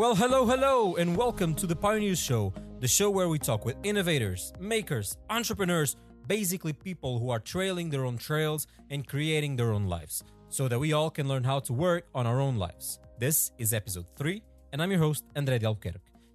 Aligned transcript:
Well, 0.00 0.14
hello, 0.14 0.46
hello, 0.46 0.96
and 0.96 1.14
welcome 1.14 1.54
to 1.56 1.66
the 1.66 1.76
Pioneers 1.76 2.18
Show, 2.18 2.54
the 2.78 2.88
show 2.88 3.10
where 3.10 3.28
we 3.28 3.38
talk 3.38 3.66
with 3.66 3.76
innovators, 3.82 4.50
makers, 4.58 5.18
entrepreneurs, 5.28 5.96
basically 6.26 6.72
people 6.72 7.18
who 7.18 7.28
are 7.28 7.38
trailing 7.38 7.90
their 7.90 8.06
own 8.06 8.16
trails 8.16 8.66
and 8.88 9.06
creating 9.06 9.56
their 9.56 9.72
own 9.72 9.88
lives, 9.88 10.24
so 10.48 10.68
that 10.68 10.78
we 10.78 10.94
all 10.94 11.10
can 11.10 11.28
learn 11.28 11.44
how 11.44 11.58
to 11.60 11.74
work 11.74 12.06
on 12.14 12.26
our 12.26 12.40
own 12.40 12.56
lives. 12.56 12.98
This 13.18 13.52
is 13.58 13.74
episode 13.74 14.06
3, 14.16 14.42
and 14.72 14.82
I'm 14.82 14.90
your 14.90 15.00
host, 15.00 15.26
Andre 15.36 15.58
de. 15.58 15.76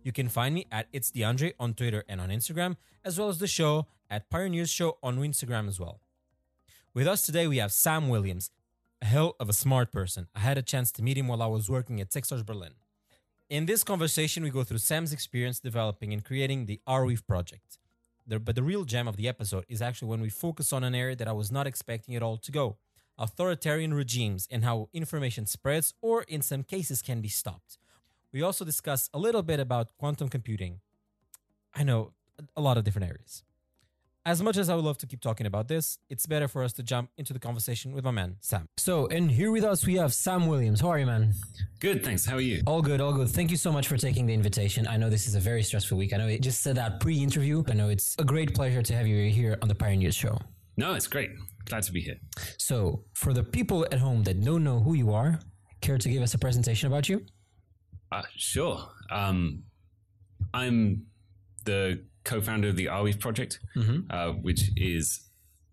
You 0.03 0.11
can 0.11 0.29
find 0.29 0.53
me 0.53 0.67
at 0.71 0.85
It's 0.93 1.09
DeAndre 1.09 1.53
on 1.59 1.73
Twitter 1.73 2.03
and 2.07 2.21
on 2.21 2.29
Instagram, 2.29 2.75
as 3.03 3.17
well 3.17 3.29
as 3.29 3.39
the 3.39 3.47
show 3.47 3.87
at 4.11 4.29
Pioneers 4.29 4.69
Show 4.69 4.99
on 5.01 5.17
Instagram 5.17 5.67
as 5.67 5.79
well. 5.79 6.01
With 6.93 7.07
us 7.07 7.25
today, 7.25 7.47
we 7.47 7.57
have 7.57 7.71
Sam 7.71 8.09
Williams, 8.09 8.51
a 9.01 9.05
hell 9.05 9.35
of 9.39 9.49
a 9.49 9.53
smart 9.53 9.91
person. 9.91 10.27
I 10.35 10.41
had 10.41 10.59
a 10.59 10.61
chance 10.61 10.91
to 10.91 11.01
meet 11.01 11.17
him 11.17 11.27
while 11.27 11.41
I 11.41 11.47
was 11.47 11.67
working 11.67 11.99
at 11.99 12.11
Techstars 12.11 12.45
Berlin. 12.45 12.73
In 13.49 13.67
this 13.67 13.83
conversation, 13.83 14.43
we 14.43 14.49
go 14.49 14.63
through 14.63 14.79
Sam's 14.79 15.13
experience 15.13 15.59
developing 15.59 16.11
and 16.13 16.23
creating 16.23 16.65
the 16.65 16.81
Arweave 16.87 17.27
project. 17.27 17.77
The- 18.25 18.39
but 18.39 18.55
the 18.55 18.63
real 18.63 18.85
gem 18.85 19.07
of 19.07 19.17
the 19.17 19.27
episode 19.27 19.65
is 19.69 19.83
actually 19.83 20.09
when 20.09 20.21
we 20.21 20.29
focus 20.29 20.73
on 20.73 20.83
an 20.83 20.95
area 20.95 21.15
that 21.15 21.27
I 21.27 21.31
was 21.31 21.51
not 21.51 21.67
expecting 21.67 22.15
at 22.15 22.23
all 22.23 22.37
to 22.37 22.51
go 22.51 22.77
authoritarian 23.17 23.93
regimes 23.93 24.47
and 24.49 24.63
how 24.63 24.89
information 24.91 25.45
spreads 25.45 25.93
or, 26.01 26.23
in 26.23 26.41
some 26.41 26.63
cases, 26.63 27.01
can 27.01 27.21
be 27.21 27.29
stopped. 27.29 27.77
We 28.33 28.41
also 28.41 28.65
discuss 28.65 29.09
a 29.13 29.19
little 29.19 29.43
bit 29.43 29.59
about 29.59 29.95
quantum 29.97 30.27
computing. 30.27 30.81
I 31.73 31.83
know 31.83 32.13
a 32.57 32.61
lot 32.61 32.77
of 32.77 32.83
different 32.83 33.07
areas. 33.07 33.43
As 34.27 34.41
much 34.41 34.57
as 34.57 34.71
I 34.71 34.75
would 34.75 34.83
love 34.83 34.97
to 34.97 35.05
keep 35.05 35.21
talking 35.21 35.45
about 35.45 35.67
this, 35.67 35.99
it's 36.09 36.25
better 36.25 36.47
for 36.47 36.63
us 36.63 36.73
to 36.73 36.83
jump 36.83 37.11
into 37.15 37.31
the 37.31 37.37
conversation 37.37 37.93
with 37.93 38.03
my 38.03 38.09
man, 38.09 38.37
Sam. 38.41 38.67
So, 38.75 39.05
and 39.05 39.29
here 39.29 39.51
with 39.51 39.63
us, 39.63 39.85
we 39.85 39.97
have 39.97 40.15
Sam 40.15 40.47
Williams. 40.47 40.81
How 40.81 40.87
are 40.89 40.97
you, 40.97 41.05
man? 41.05 41.31
Good, 41.79 42.03
thanks. 42.03 42.25
How 42.25 42.37
are 42.37 42.41
you? 42.41 42.63
All 42.65 42.81
good, 42.81 43.01
all 43.01 43.13
good. 43.13 43.29
Thank 43.29 43.51
you 43.51 43.57
so 43.57 43.71
much 43.71 43.87
for 43.87 43.97
taking 43.97 44.25
the 44.25 44.33
invitation. 44.33 44.87
I 44.87 44.97
know 44.97 45.11
this 45.11 45.27
is 45.27 45.35
a 45.35 45.39
very 45.39 45.61
stressful 45.61 45.95
week. 45.95 46.11
I 46.11 46.17
know 46.17 46.27
it 46.27 46.41
just 46.41 46.63
said 46.63 46.75
that 46.77 46.99
pre 46.99 47.21
interview. 47.21 47.63
I 47.69 47.73
know 47.73 47.89
it's 47.89 48.15
a 48.17 48.23
great 48.23 48.55
pleasure 48.55 48.81
to 48.81 48.93
have 48.95 49.05
you 49.05 49.29
here 49.29 49.59
on 49.61 49.67
the 49.67 49.75
Pioneers 49.75 50.15
Show. 50.15 50.39
No, 50.75 50.95
it's 50.95 51.05
great. 51.05 51.29
Glad 51.65 51.83
to 51.83 51.91
be 51.91 52.01
here. 52.01 52.17
So, 52.57 53.03
for 53.13 53.31
the 53.31 53.43
people 53.43 53.85
at 53.91 53.99
home 53.99 54.23
that 54.23 54.43
don't 54.43 54.63
know 54.63 54.79
who 54.79 54.95
you 54.95 55.13
are, 55.13 55.39
care 55.81 55.99
to 55.99 56.09
give 56.09 56.23
us 56.23 56.33
a 56.33 56.39
presentation 56.39 56.87
about 56.87 57.07
you? 57.07 57.23
Uh, 58.11 58.23
sure. 58.35 58.89
Um, 59.11 59.61
I'm 60.51 61.05
the 61.65 62.03
co-founder 62.25 62.67
of 62.69 62.75
the 62.75 62.87
Arweave 62.87 63.19
project, 63.19 63.59
uh, 64.09 64.31
which 64.33 64.71
is 64.75 65.21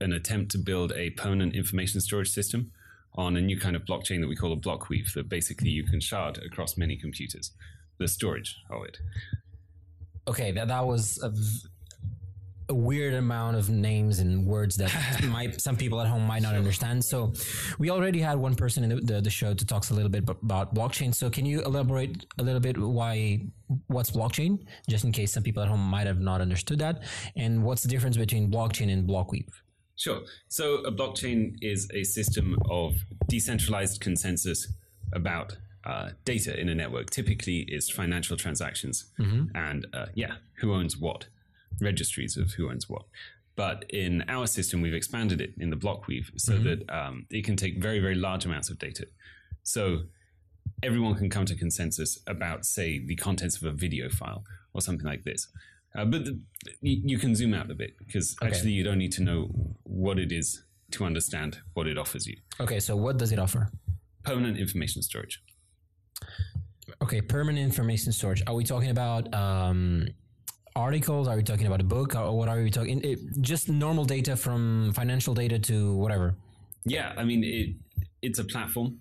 an 0.00 0.12
attempt 0.12 0.50
to 0.52 0.58
build 0.58 0.92
a 0.92 1.10
permanent 1.10 1.54
information 1.54 2.00
storage 2.00 2.30
system 2.30 2.70
on 3.14 3.36
a 3.36 3.40
new 3.40 3.58
kind 3.58 3.76
of 3.76 3.82
blockchain 3.84 4.20
that 4.20 4.28
we 4.28 4.36
call 4.36 4.52
a 4.52 4.56
blockweave 4.56 5.12
that 5.14 5.28
basically 5.28 5.68
you 5.70 5.84
can 5.84 6.00
shard 6.00 6.38
across 6.38 6.76
many 6.78 6.96
computers. 6.96 7.52
The 7.98 8.08
storage 8.08 8.56
of 8.70 8.84
it. 8.84 8.98
Okay, 10.26 10.50
that, 10.52 10.68
that 10.68 10.86
was 10.86 11.18
a, 11.22 11.30
v- 11.30 11.68
a 12.72 12.78
weird 12.90 13.14
amount 13.14 13.56
of 13.56 13.70
names 13.70 14.18
and 14.18 14.46
words 14.46 14.74
that 14.76 14.90
might 15.36 15.60
some 15.60 15.76
people 15.76 16.00
at 16.00 16.08
home 16.08 16.24
might 16.32 16.42
not 16.42 16.54
understand. 16.54 17.04
So, 17.04 17.32
we 17.78 17.90
already 17.90 18.20
had 18.20 18.36
one 18.38 18.54
person 18.54 18.84
in 18.84 18.90
the, 18.90 18.96
the, 19.10 19.20
the 19.20 19.30
show 19.30 19.54
to 19.54 19.64
talk 19.64 19.82
a 19.90 19.94
little 19.94 20.14
bit 20.16 20.24
about 20.28 20.74
blockchain. 20.74 21.14
So, 21.14 21.30
can 21.30 21.44
you 21.46 21.62
elaborate 21.62 22.26
a 22.38 22.42
little 22.42 22.60
bit 22.60 22.76
why 22.78 23.40
what's 23.86 24.10
blockchain, 24.10 24.52
just 24.88 25.04
in 25.04 25.12
case 25.12 25.32
some 25.32 25.42
people 25.42 25.62
at 25.62 25.68
home 25.68 25.84
might 25.96 26.06
have 26.06 26.20
not 26.20 26.40
understood 26.40 26.78
that, 26.80 27.02
and 27.36 27.62
what's 27.64 27.82
the 27.82 27.88
difference 27.88 28.16
between 28.16 28.50
blockchain 28.50 28.92
and 28.92 29.08
blockweave? 29.08 29.52
Sure. 29.96 30.20
So 30.48 30.76
a 30.78 30.92
blockchain 30.92 31.54
is 31.60 31.88
a 31.94 32.02
system 32.04 32.56
of 32.70 32.94
decentralized 33.28 34.00
consensus 34.00 34.72
about 35.12 35.56
uh, 35.84 36.10
data 36.24 36.58
in 36.58 36.68
a 36.68 36.74
network. 36.74 37.10
Typically, 37.10 37.60
is 37.68 37.90
financial 37.90 38.36
transactions 38.36 39.12
and 39.54 39.86
uh, 39.92 40.06
yeah, 40.14 40.34
who 40.58 40.72
owns 40.72 40.96
what, 40.96 41.26
registries 41.80 42.36
of 42.36 42.52
who 42.52 42.70
owns 42.70 42.88
what. 42.88 43.04
But 43.54 43.84
in 43.90 44.24
our 44.28 44.46
system, 44.46 44.80
we've 44.80 44.94
expanded 44.94 45.40
it 45.40 45.54
in 45.58 45.70
the 45.70 45.76
blockweave 45.76 46.30
so 46.36 46.56
that 46.58 46.88
um, 46.90 47.26
it 47.30 47.44
can 47.44 47.56
take 47.56 47.82
very, 47.82 47.98
very 47.98 48.14
large 48.14 48.46
amounts 48.46 48.70
of 48.70 48.78
data. 48.78 49.06
So 49.62 50.04
everyone 50.82 51.14
can 51.16 51.28
come 51.28 51.44
to 51.46 51.54
consensus 51.54 52.18
about, 52.26 52.64
say, 52.64 52.98
the 53.04 53.16
contents 53.16 53.56
of 53.56 53.64
a 53.64 53.72
video 53.72 54.08
file 54.08 54.44
or 54.72 54.80
something 54.80 55.06
like 55.06 55.24
this. 55.24 55.48
Uh, 55.94 56.06
but 56.06 56.24
the, 56.24 56.40
you, 56.80 57.02
you 57.04 57.18
can 57.18 57.34
zoom 57.34 57.52
out 57.52 57.70
a 57.70 57.74
bit 57.74 57.98
because 57.98 58.34
actually 58.42 58.70
you 58.70 58.82
don't 58.82 58.98
need 58.98 59.12
to 59.12 59.22
know 59.22 59.50
what 59.82 60.18
it 60.18 60.32
is 60.32 60.64
to 60.92 61.04
understand 61.04 61.60
what 61.74 61.86
it 61.86 61.98
offers 61.98 62.26
you. 62.26 62.36
Okay, 62.60 62.80
so 62.80 62.96
what 62.96 63.18
does 63.18 63.32
it 63.32 63.38
offer? 63.38 63.70
Permanent 64.24 64.58
information 64.58 65.02
storage. 65.02 65.42
Okay, 67.02 67.20
permanent 67.20 67.64
information 67.64 68.12
storage. 68.12 68.42
Are 68.46 68.54
we 68.54 68.64
talking 68.64 68.90
about 68.90 69.32
um, 69.34 70.08
articles? 70.76 71.28
Are 71.28 71.36
we 71.36 71.42
talking 71.42 71.66
about 71.66 71.80
a 71.80 71.84
book? 71.84 72.14
Or 72.14 72.36
what 72.36 72.48
are 72.48 72.62
we 72.62 72.70
talking? 72.70 73.00
It, 73.02 73.18
just 73.40 73.68
normal 73.68 74.04
data 74.04 74.36
from 74.36 74.92
financial 74.94 75.34
data 75.34 75.58
to 75.58 75.94
whatever. 75.96 76.34
Yeah, 76.84 77.12
I 77.16 77.24
mean, 77.24 77.44
it, 77.44 78.06
it's 78.22 78.38
a 78.38 78.44
platform. 78.44 78.98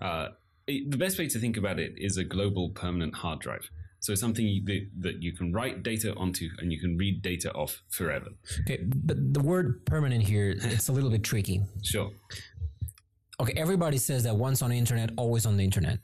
Uh, 0.00 0.28
it, 0.66 0.90
the 0.90 0.96
best 0.96 1.18
way 1.18 1.28
to 1.28 1.38
think 1.38 1.56
about 1.56 1.78
it 1.78 1.92
is 1.96 2.16
a 2.16 2.24
global 2.24 2.70
permanent 2.70 3.14
hard 3.14 3.40
drive. 3.40 3.68
So 4.00 4.14
something 4.14 4.62
that, 4.66 4.86
that 5.00 5.22
you 5.22 5.32
can 5.32 5.52
write 5.52 5.82
data 5.82 6.14
onto 6.16 6.48
and 6.58 6.70
you 6.70 6.78
can 6.78 6.98
read 6.98 7.22
data 7.22 7.50
off 7.52 7.82
forever. 7.88 8.26
Okay, 8.60 8.80
but 8.84 9.32
the 9.32 9.40
word 9.40 9.86
permanent 9.86 10.24
here, 10.24 10.54
it's 10.58 10.88
a 10.88 10.92
little 10.92 11.10
bit 11.10 11.22
tricky. 11.22 11.62
Sure. 11.82 12.10
Okay, 13.40 13.54
everybody 13.56 13.98
says 13.98 14.22
that 14.24 14.36
once 14.36 14.62
on 14.62 14.70
the 14.70 14.78
internet, 14.78 15.10
always 15.16 15.44
on 15.46 15.56
the 15.56 15.64
internet. 15.64 15.98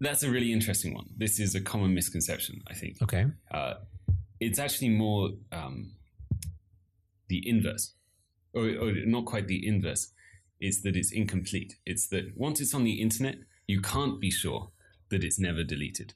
That's 0.00 0.22
a 0.22 0.30
really 0.30 0.52
interesting 0.52 0.94
one. 0.94 1.06
This 1.16 1.38
is 1.38 1.54
a 1.54 1.60
common 1.60 1.94
misconception, 1.94 2.62
I 2.68 2.74
think. 2.74 3.02
Okay. 3.02 3.26
Uh, 3.50 3.74
it's 4.40 4.58
actually 4.58 4.88
more 4.88 5.30
um, 5.52 5.92
the 7.28 7.46
inverse, 7.46 7.94
or, 8.54 8.64
or 8.64 8.92
not 9.04 9.26
quite 9.26 9.46
the 9.46 9.66
inverse. 9.66 10.12
It's 10.58 10.82
that 10.82 10.96
it's 10.96 11.12
incomplete. 11.12 11.76
It's 11.84 12.08
that 12.08 12.32
once 12.36 12.60
it's 12.60 12.74
on 12.74 12.84
the 12.84 13.00
internet, 13.00 13.36
you 13.66 13.80
can't 13.80 14.20
be 14.20 14.30
sure 14.30 14.70
that 15.10 15.22
it's 15.22 15.38
never 15.38 15.62
deleted. 15.62 16.14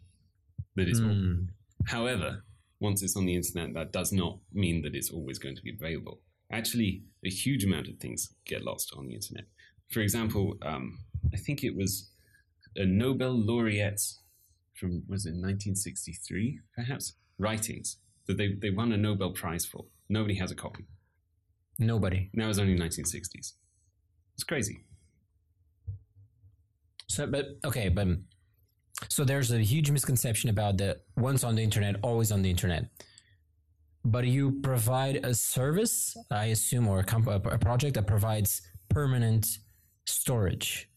That 0.77 0.89
it's 0.89 0.99
Hmm. 0.99 1.45
However, 1.87 2.45
once 2.81 3.03
it's 3.03 3.17
on 3.17 3.27
the 3.27 3.37
internet, 3.37 3.75
that 3.75 3.93
does 3.93 4.13
not 4.13 4.39
mean 4.53 4.83
that 4.83 4.95
it's 4.95 5.11
always 5.11 5.39
going 5.39 5.57
to 5.57 5.63
be 5.63 5.73
available. 5.73 6.21
Actually, 6.51 7.03
a 7.25 7.29
huge 7.29 7.65
amount 7.65 7.89
of 7.89 7.99
things 7.99 8.35
get 8.47 8.65
lost 8.65 8.93
on 8.97 9.07
the 9.07 9.15
internet. 9.15 9.45
For 9.91 10.01
example, 10.01 10.57
um, 10.63 10.99
I 11.33 11.37
think 11.37 11.63
it 11.63 11.77
was 11.77 12.11
a 12.77 12.85
Nobel 12.85 13.33
laureate's 13.33 14.21
from 14.75 15.03
was 15.09 15.27
it 15.27 15.31
1963, 15.31 16.61
perhaps 16.75 17.15
writings 17.39 17.99
that 18.27 18.37
they 18.37 18.55
they 18.61 18.71
won 18.71 18.93
a 18.93 18.97
Nobel 18.97 19.33
Prize 19.33 19.65
for. 19.65 19.85
Nobody 20.09 20.35
has 20.37 20.51
a 20.51 20.55
copy. 20.55 20.85
Nobody. 21.79 22.31
Now 22.35 22.49
it's 22.49 22.59
only 22.59 22.79
1960s. 22.79 23.55
It's 24.35 24.45
crazy. 24.47 24.85
So, 27.09 27.27
but 27.27 27.59
okay, 27.65 27.89
but 27.89 28.09
so 29.09 29.25
there's 29.25 29.53
a 29.53 29.59
huge 29.59 29.91
misconception 29.91 30.51
about 30.51 30.79
the 30.79 31.01
once 31.17 31.45
on 31.45 31.55
the 31.55 31.63
internet, 31.63 31.97
always 32.03 32.33
on 32.33 32.43
the 32.43 32.51
internet. 32.51 32.87
But 34.05 34.27
you 34.27 34.61
provide 34.63 35.25
a 35.25 35.35
service, 35.35 36.17
I 36.31 36.47
assume, 36.47 36.89
or 36.89 37.01
a, 37.01 37.05
comp- 37.05 37.27
a 37.29 37.59
project 37.59 37.95
that 37.95 38.07
provides 38.07 38.61
permanent 38.89 39.47
storage. 40.07 40.91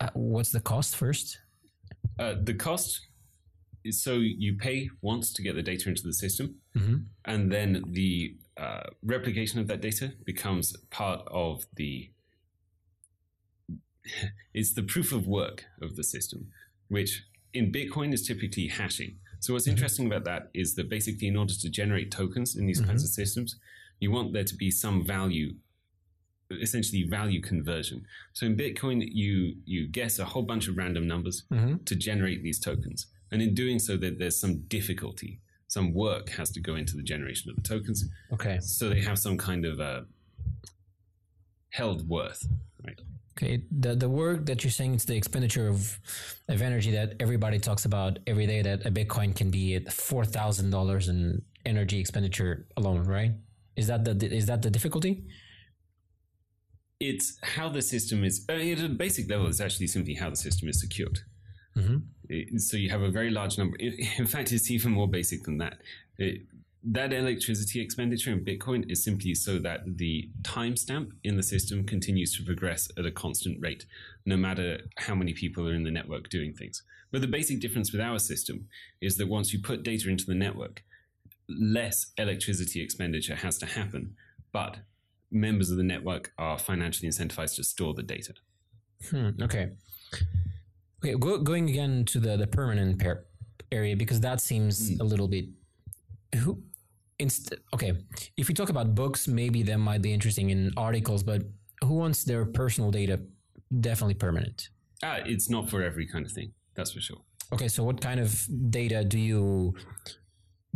Uh, 0.00 0.08
what's 0.14 0.52
the 0.52 0.60
cost 0.60 0.96
first? 0.96 1.38
Uh, 2.18 2.34
the 2.42 2.54
cost 2.54 3.00
is 3.84 4.02
so 4.02 4.14
you 4.14 4.54
pay 4.56 4.90
once 5.02 5.32
to 5.32 5.42
get 5.42 5.54
the 5.54 5.62
data 5.62 5.88
into 5.88 6.02
the 6.02 6.12
system, 6.12 6.56
Mhm. 6.76 7.06
and 7.24 7.50
then 7.50 7.84
the 7.88 8.36
uh, 8.56 8.90
replication 9.02 9.60
of 9.60 9.68
that 9.68 9.80
data 9.80 10.12
becomes 10.24 10.76
part 10.90 11.22
of 11.28 11.64
the. 11.76 12.10
It's 14.54 14.72
the 14.74 14.82
proof 14.82 15.12
of 15.12 15.26
work 15.28 15.66
of 15.82 15.94
the 15.96 16.02
system, 16.02 16.50
which 16.88 17.22
in 17.52 17.70
Bitcoin 17.70 18.12
is 18.12 18.26
typically 18.26 18.66
hashing. 18.68 19.18
So 19.40 19.52
what's 19.52 19.68
interesting 19.68 20.06
about 20.06 20.24
that 20.24 20.50
is 20.54 20.74
that 20.74 20.88
basically, 20.88 21.28
in 21.28 21.36
order 21.36 21.54
to 21.54 21.68
generate 21.68 22.10
tokens 22.10 22.56
in 22.56 22.66
these 22.66 22.80
kinds 22.80 23.04
of 23.04 23.10
systems, 23.10 23.56
you 24.00 24.10
want 24.10 24.32
there 24.32 24.44
to 24.44 24.56
be 24.56 24.70
some 24.70 25.04
value 25.04 25.54
essentially 26.58 27.02
value 27.04 27.40
conversion. 27.40 28.04
So 28.32 28.46
in 28.46 28.56
Bitcoin, 28.56 29.06
you 29.10 29.56
you 29.64 29.86
guess 29.88 30.18
a 30.18 30.24
whole 30.24 30.42
bunch 30.42 30.68
of 30.68 30.76
random 30.76 31.06
numbers 31.06 31.44
Mhm. 31.50 31.84
to 31.84 31.94
generate 31.94 32.42
these 32.42 32.58
tokens, 32.58 33.06
and 33.30 33.42
in 33.42 33.54
doing 33.54 33.78
so, 33.78 33.96
that 33.98 34.18
there's 34.18 34.36
some 34.36 34.60
difficulty, 34.68 35.40
some 35.66 35.92
work 35.92 36.30
has 36.30 36.50
to 36.52 36.60
go 36.60 36.76
into 36.76 36.96
the 36.96 37.02
generation 37.02 37.50
of 37.50 37.56
the 37.56 37.62
tokens, 37.62 38.08
Okay. 38.32 38.58
so 38.60 38.88
they 38.88 39.02
have 39.02 39.18
some 39.18 39.36
kind 39.36 39.64
of 39.64 39.80
uh, 39.80 40.02
held 41.70 42.08
worth. 42.08 42.46
Right? 42.84 43.00
Okay. 43.36 43.62
The 43.70 43.94
the 43.94 44.08
work 44.08 44.46
that 44.46 44.64
you're 44.64 44.70
saying 44.70 44.94
is 44.94 45.04
the 45.04 45.16
expenditure 45.16 45.68
of 45.68 45.98
of 46.48 46.62
energy 46.62 46.90
that 46.92 47.14
everybody 47.20 47.58
talks 47.58 47.84
about 47.84 48.18
every 48.26 48.46
day. 48.46 48.62
That 48.62 48.86
a 48.86 48.90
Bitcoin 48.90 49.34
can 49.36 49.50
be 49.50 49.74
at 49.74 49.92
four 49.92 50.24
thousand 50.24 50.70
dollars 50.70 51.08
in 51.08 51.42
energy 51.66 51.98
expenditure 52.00 52.66
alone, 52.78 53.04
right? 53.04 53.32
Is 53.76 53.86
that 53.88 54.04
the 54.04 54.14
is 54.34 54.46
that 54.46 54.62
the 54.62 54.70
difficulty? 54.70 55.24
It's 57.00 57.38
how 57.42 57.68
the 57.68 57.82
system 57.82 58.24
is. 58.24 58.44
Uh, 58.48 58.54
at 58.54 58.80
a 58.80 58.88
basic 58.88 59.30
level, 59.30 59.46
it's 59.46 59.60
actually 59.60 59.86
simply 59.86 60.14
how 60.14 60.30
the 60.30 60.36
system 60.36 60.68
is 60.68 60.80
secured. 60.80 61.20
Mhm. 61.76 62.02
It- 62.28 62.60
so 62.60 62.76
you 62.76 62.90
have 62.90 63.02
a 63.02 63.10
very 63.10 63.30
large 63.30 63.56
number. 63.56 63.76
In 63.76 63.92
in 64.18 64.26
fact, 64.26 64.52
it's 64.52 64.70
even 64.70 64.92
more 64.92 65.08
basic 65.08 65.44
than 65.44 65.58
that. 65.58 65.80
It- 66.18 66.46
that 66.82 67.12
electricity 67.12 67.80
expenditure 67.80 68.32
in 68.32 68.44
Bitcoin 68.44 68.88
is 68.90 69.02
simply 69.02 69.34
so 69.34 69.58
that 69.58 69.80
the 69.98 70.30
timestamp 70.42 71.10
in 71.24 71.36
the 71.36 71.42
system 71.42 71.84
continues 71.84 72.34
to 72.36 72.44
progress 72.44 72.88
at 72.96 73.04
a 73.06 73.10
constant 73.10 73.60
rate, 73.60 73.84
no 74.24 74.36
matter 74.36 74.88
how 74.96 75.14
many 75.14 75.34
people 75.34 75.68
are 75.68 75.74
in 75.74 75.82
the 75.82 75.90
network 75.90 76.28
doing 76.30 76.52
things. 76.54 76.82
But 77.10 77.20
the 77.20 77.26
basic 77.28 77.60
difference 77.60 77.92
with 77.92 78.00
our 78.00 78.18
system 78.18 78.68
is 79.00 79.16
that 79.16 79.26
once 79.26 79.52
you 79.52 79.58
put 79.60 79.82
data 79.82 80.08
into 80.08 80.24
the 80.24 80.34
network, 80.34 80.84
less 81.48 82.12
electricity 82.16 82.80
expenditure 82.80 83.34
has 83.36 83.58
to 83.58 83.66
happen, 83.66 84.16
but 84.52 84.78
members 85.30 85.70
of 85.70 85.76
the 85.76 85.82
network 85.82 86.32
are 86.38 86.58
financially 86.58 87.08
incentivized 87.08 87.56
to 87.56 87.64
store 87.64 87.94
the 87.94 88.02
data. 88.02 88.34
Hmm, 89.10 89.30
okay. 89.42 89.70
Okay, 91.04 91.14
go, 91.14 91.38
going 91.38 91.68
again 91.68 92.04
to 92.06 92.18
the 92.18 92.36
the 92.36 92.46
permanent 92.46 92.98
pair 92.98 93.24
area 93.70 93.94
because 93.96 94.20
that 94.20 94.40
seems 94.40 94.98
a 94.98 95.04
little 95.04 95.28
bit 95.28 95.46
who 96.36 96.62
inst- 97.18 97.54
okay, 97.74 97.92
if 98.36 98.48
we 98.48 98.54
talk 98.54 98.68
about 98.68 98.94
books, 98.94 99.28
maybe 99.28 99.62
that 99.64 99.78
might 99.78 100.02
be 100.02 100.12
interesting 100.12 100.50
in 100.50 100.72
articles, 100.76 101.22
but 101.22 101.42
who 101.84 101.94
wants 101.94 102.24
their 102.24 102.44
personal 102.44 102.90
data 102.90 103.20
definitely 103.80 104.14
permanent? 104.14 104.70
Ah, 105.02 105.18
it's 105.24 105.48
not 105.48 105.70
for 105.70 105.82
every 105.82 106.06
kind 106.06 106.26
of 106.26 106.32
thing, 106.32 106.52
that's 106.74 106.92
for 106.92 107.00
sure. 107.00 107.18
Okay, 107.52 107.68
so 107.68 107.84
what 107.84 108.00
kind 108.00 108.20
of 108.20 108.46
data 108.70 109.04
do 109.04 109.18
you 109.18 109.74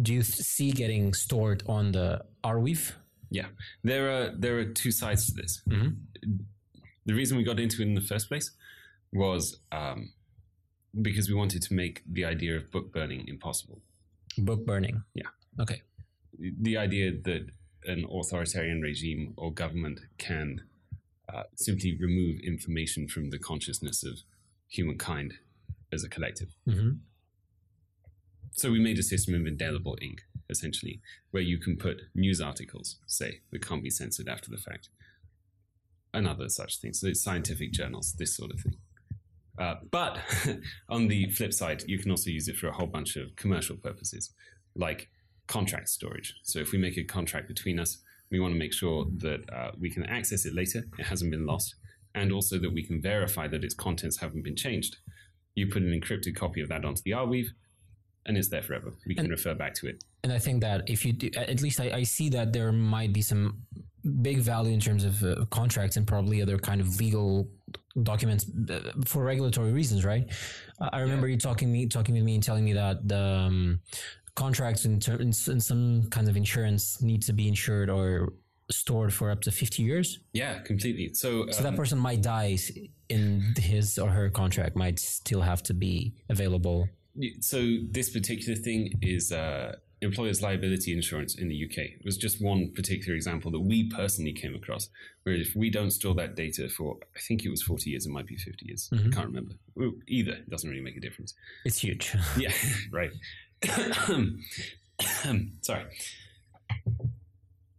do 0.00 0.14
you 0.14 0.22
see 0.22 0.70
getting 0.70 1.12
stored 1.12 1.62
on 1.66 1.92
the 1.92 2.24
Arweave? 2.44 2.92
Yeah, 3.38 3.48
there 3.82 4.04
are 4.10 4.26
there 4.42 4.58
are 4.58 4.64
two 4.82 4.92
sides 4.92 5.26
to 5.26 5.32
this. 5.40 5.62
Mhm. 5.68 5.96
The 7.06 7.14
reason 7.14 7.36
we 7.36 7.44
got 7.44 7.58
into 7.58 7.82
it 7.82 7.86
in 7.88 7.94
the 7.94 8.06
first 8.12 8.28
place 8.28 8.48
was 9.12 9.58
um, 9.72 10.12
because 11.00 11.28
we 11.30 11.34
wanted 11.34 11.62
to 11.62 11.74
make 11.74 12.02
the 12.06 12.24
idea 12.24 12.56
of 12.56 12.70
book 12.70 12.92
burning 12.92 13.26
impossible. 13.28 13.78
Book 14.38 14.64
burning. 14.66 15.02
Yeah. 15.14 15.30
Okay. 15.58 15.82
The 16.38 16.76
idea 16.76 17.10
that 17.28 17.42
an 17.86 18.04
authoritarian 18.18 18.80
regime 18.80 19.34
or 19.36 19.52
government 19.52 20.00
can 20.18 20.62
uh, 21.32 21.44
simply 21.56 21.96
remove 22.06 22.40
information 22.40 23.08
from 23.08 23.30
the 23.30 23.38
consciousness 23.38 24.04
of 24.04 24.14
humankind 24.68 25.34
as 25.92 26.04
a 26.04 26.08
collective. 26.08 26.50
hmm 26.66 26.92
So 28.52 28.70
we 28.70 28.80
made 28.80 28.98
a 28.98 29.02
system 29.02 29.34
of 29.34 29.46
indelible 29.46 29.96
ink, 30.02 30.18
essentially, 30.52 31.00
where 31.32 31.42
you 31.42 31.58
can 31.58 31.76
put 31.76 32.02
news 32.14 32.40
articles, 32.40 32.98
say, 33.06 33.40
that 33.50 33.66
can't 33.66 33.82
be 33.82 33.90
censored 33.90 34.28
after 34.28 34.50
the 34.50 34.56
fact, 34.56 34.90
and 36.14 36.28
other 36.28 36.48
such 36.48 36.78
things. 36.78 37.00
So 37.00 37.08
it's 37.08 37.24
scientific 37.24 37.72
journals, 37.72 38.14
this 38.14 38.36
sort 38.36 38.52
of 38.52 38.60
thing. 38.60 38.76
Uh, 39.58 39.74
but 39.90 40.18
on 40.88 41.08
the 41.08 41.28
flip 41.30 41.52
side, 41.52 41.82
you 41.86 41.98
can 41.98 42.10
also 42.10 42.30
use 42.30 42.48
it 42.48 42.56
for 42.56 42.68
a 42.68 42.72
whole 42.72 42.86
bunch 42.86 43.16
of 43.16 43.34
commercial 43.36 43.76
purposes, 43.76 44.32
like 44.76 45.08
contract 45.46 45.88
storage. 45.88 46.34
So 46.42 46.60
if 46.60 46.72
we 46.72 46.78
make 46.78 46.96
a 46.96 47.04
contract 47.04 47.48
between 47.48 47.78
us, 47.80 47.98
we 48.30 48.40
want 48.40 48.54
to 48.54 48.58
make 48.58 48.72
sure 48.72 49.06
that 49.18 49.40
uh, 49.52 49.72
we 49.78 49.90
can 49.90 50.04
access 50.04 50.46
it 50.46 50.54
later, 50.54 50.84
it 50.98 51.04
hasn't 51.04 51.30
been 51.30 51.46
lost, 51.46 51.74
and 52.14 52.32
also 52.32 52.58
that 52.58 52.72
we 52.72 52.82
can 52.82 53.00
verify 53.00 53.46
that 53.48 53.64
its 53.64 53.74
contents 53.74 54.18
haven't 54.18 54.42
been 54.42 54.56
changed. 54.56 54.96
You 55.54 55.66
put 55.66 55.82
an 55.82 55.98
encrypted 55.98 56.34
copy 56.34 56.62
of 56.62 56.68
that 56.68 56.84
onto 56.84 57.02
the 57.02 57.10
Arweave, 57.10 57.48
and 58.26 58.36
it's 58.36 58.48
there 58.48 58.62
forever. 58.62 58.92
We 59.06 59.14
can 59.14 59.24
And- 59.26 59.30
refer 59.30 59.54
back 59.54 59.74
to 59.76 59.86
it. 59.88 60.04
And 60.24 60.32
I 60.32 60.38
think 60.38 60.60
that 60.62 60.88
if 60.88 61.04
you 61.04 61.12
do, 61.12 61.30
at 61.36 61.60
least 61.60 61.80
I, 61.80 61.90
I 61.90 62.02
see 62.04 62.28
that 62.30 62.52
there 62.52 62.70
might 62.70 63.12
be 63.12 63.22
some 63.22 63.62
big 64.22 64.38
value 64.38 64.72
in 64.72 64.80
terms 64.80 65.04
of 65.04 65.22
uh, 65.22 65.44
contracts 65.50 65.96
and 65.96 66.06
probably 66.06 66.40
other 66.42 66.58
kind 66.58 66.80
of 66.80 66.98
legal 67.00 67.48
documents 68.02 68.46
uh, 68.70 68.92
for 69.04 69.24
regulatory 69.24 69.72
reasons, 69.72 70.04
right? 70.04 70.28
I 70.80 71.00
remember 71.00 71.28
you 71.28 71.36
talking 71.38 71.70
me 71.72 71.86
talking 71.86 72.14
with 72.14 72.24
me 72.24 72.34
and 72.34 72.42
telling 72.42 72.64
me 72.64 72.72
that 72.72 73.06
the 73.08 73.18
um, 73.18 73.80
contracts 74.34 74.84
in, 74.84 75.00
ter- 75.00 75.16
in, 75.20 75.32
some 75.32 76.08
kinds 76.10 76.28
of 76.28 76.36
insurance 76.36 77.02
need 77.02 77.22
to 77.22 77.32
be 77.32 77.46
insured 77.48 77.90
or 77.90 78.32
stored 78.70 79.12
for 79.12 79.30
up 79.30 79.40
to 79.42 79.50
50 79.50 79.82
years. 79.82 80.20
Yeah, 80.32 80.60
completely. 80.60 81.14
So, 81.14 81.46
So 81.50 81.62
that 81.62 81.70
um, 81.70 81.76
person 81.76 81.98
might 81.98 82.22
die 82.22 82.58
in 83.08 83.54
his 83.58 83.98
or 83.98 84.08
her 84.08 84.30
contract 84.30 84.76
might 84.76 84.98
still 84.98 85.42
have 85.42 85.62
to 85.64 85.74
be 85.74 86.14
available. 86.30 86.88
So 87.40 87.76
this 87.90 88.10
particular 88.10 88.56
thing 88.58 88.98
is 89.02 89.32
uh, 89.32 89.76
employers' 90.02 90.42
liability 90.42 90.92
insurance 90.92 91.36
in 91.36 91.48
the 91.48 91.64
UK. 91.64 91.78
It 91.78 92.04
was 92.04 92.16
just 92.16 92.42
one 92.42 92.72
particular 92.72 93.14
example 93.14 93.50
that 93.52 93.60
we 93.60 93.88
personally 93.88 94.32
came 94.32 94.54
across, 94.54 94.88
where 95.22 95.34
if 95.34 95.54
we 95.54 95.70
don't 95.70 95.90
store 95.90 96.14
that 96.16 96.34
data 96.34 96.68
for, 96.68 96.96
I 97.16 97.20
think 97.20 97.44
it 97.44 97.50
was 97.50 97.62
40 97.62 97.90
years, 97.90 98.06
it 98.06 98.12
might 98.12 98.26
be 98.26 98.36
50 98.36 98.66
years, 98.66 98.90
I 98.92 99.08
can't 99.10 99.26
remember. 99.26 99.54
Either 100.08 100.32
it 100.32 100.50
doesn't 100.50 100.68
really 100.68 100.82
make 100.82 100.96
a 100.96 101.00
difference. 101.00 101.34
It's 101.64 101.78
huge. 101.78 102.14
Yeah, 102.36 102.52
right. 102.92 103.12
Sorry. 105.60 105.84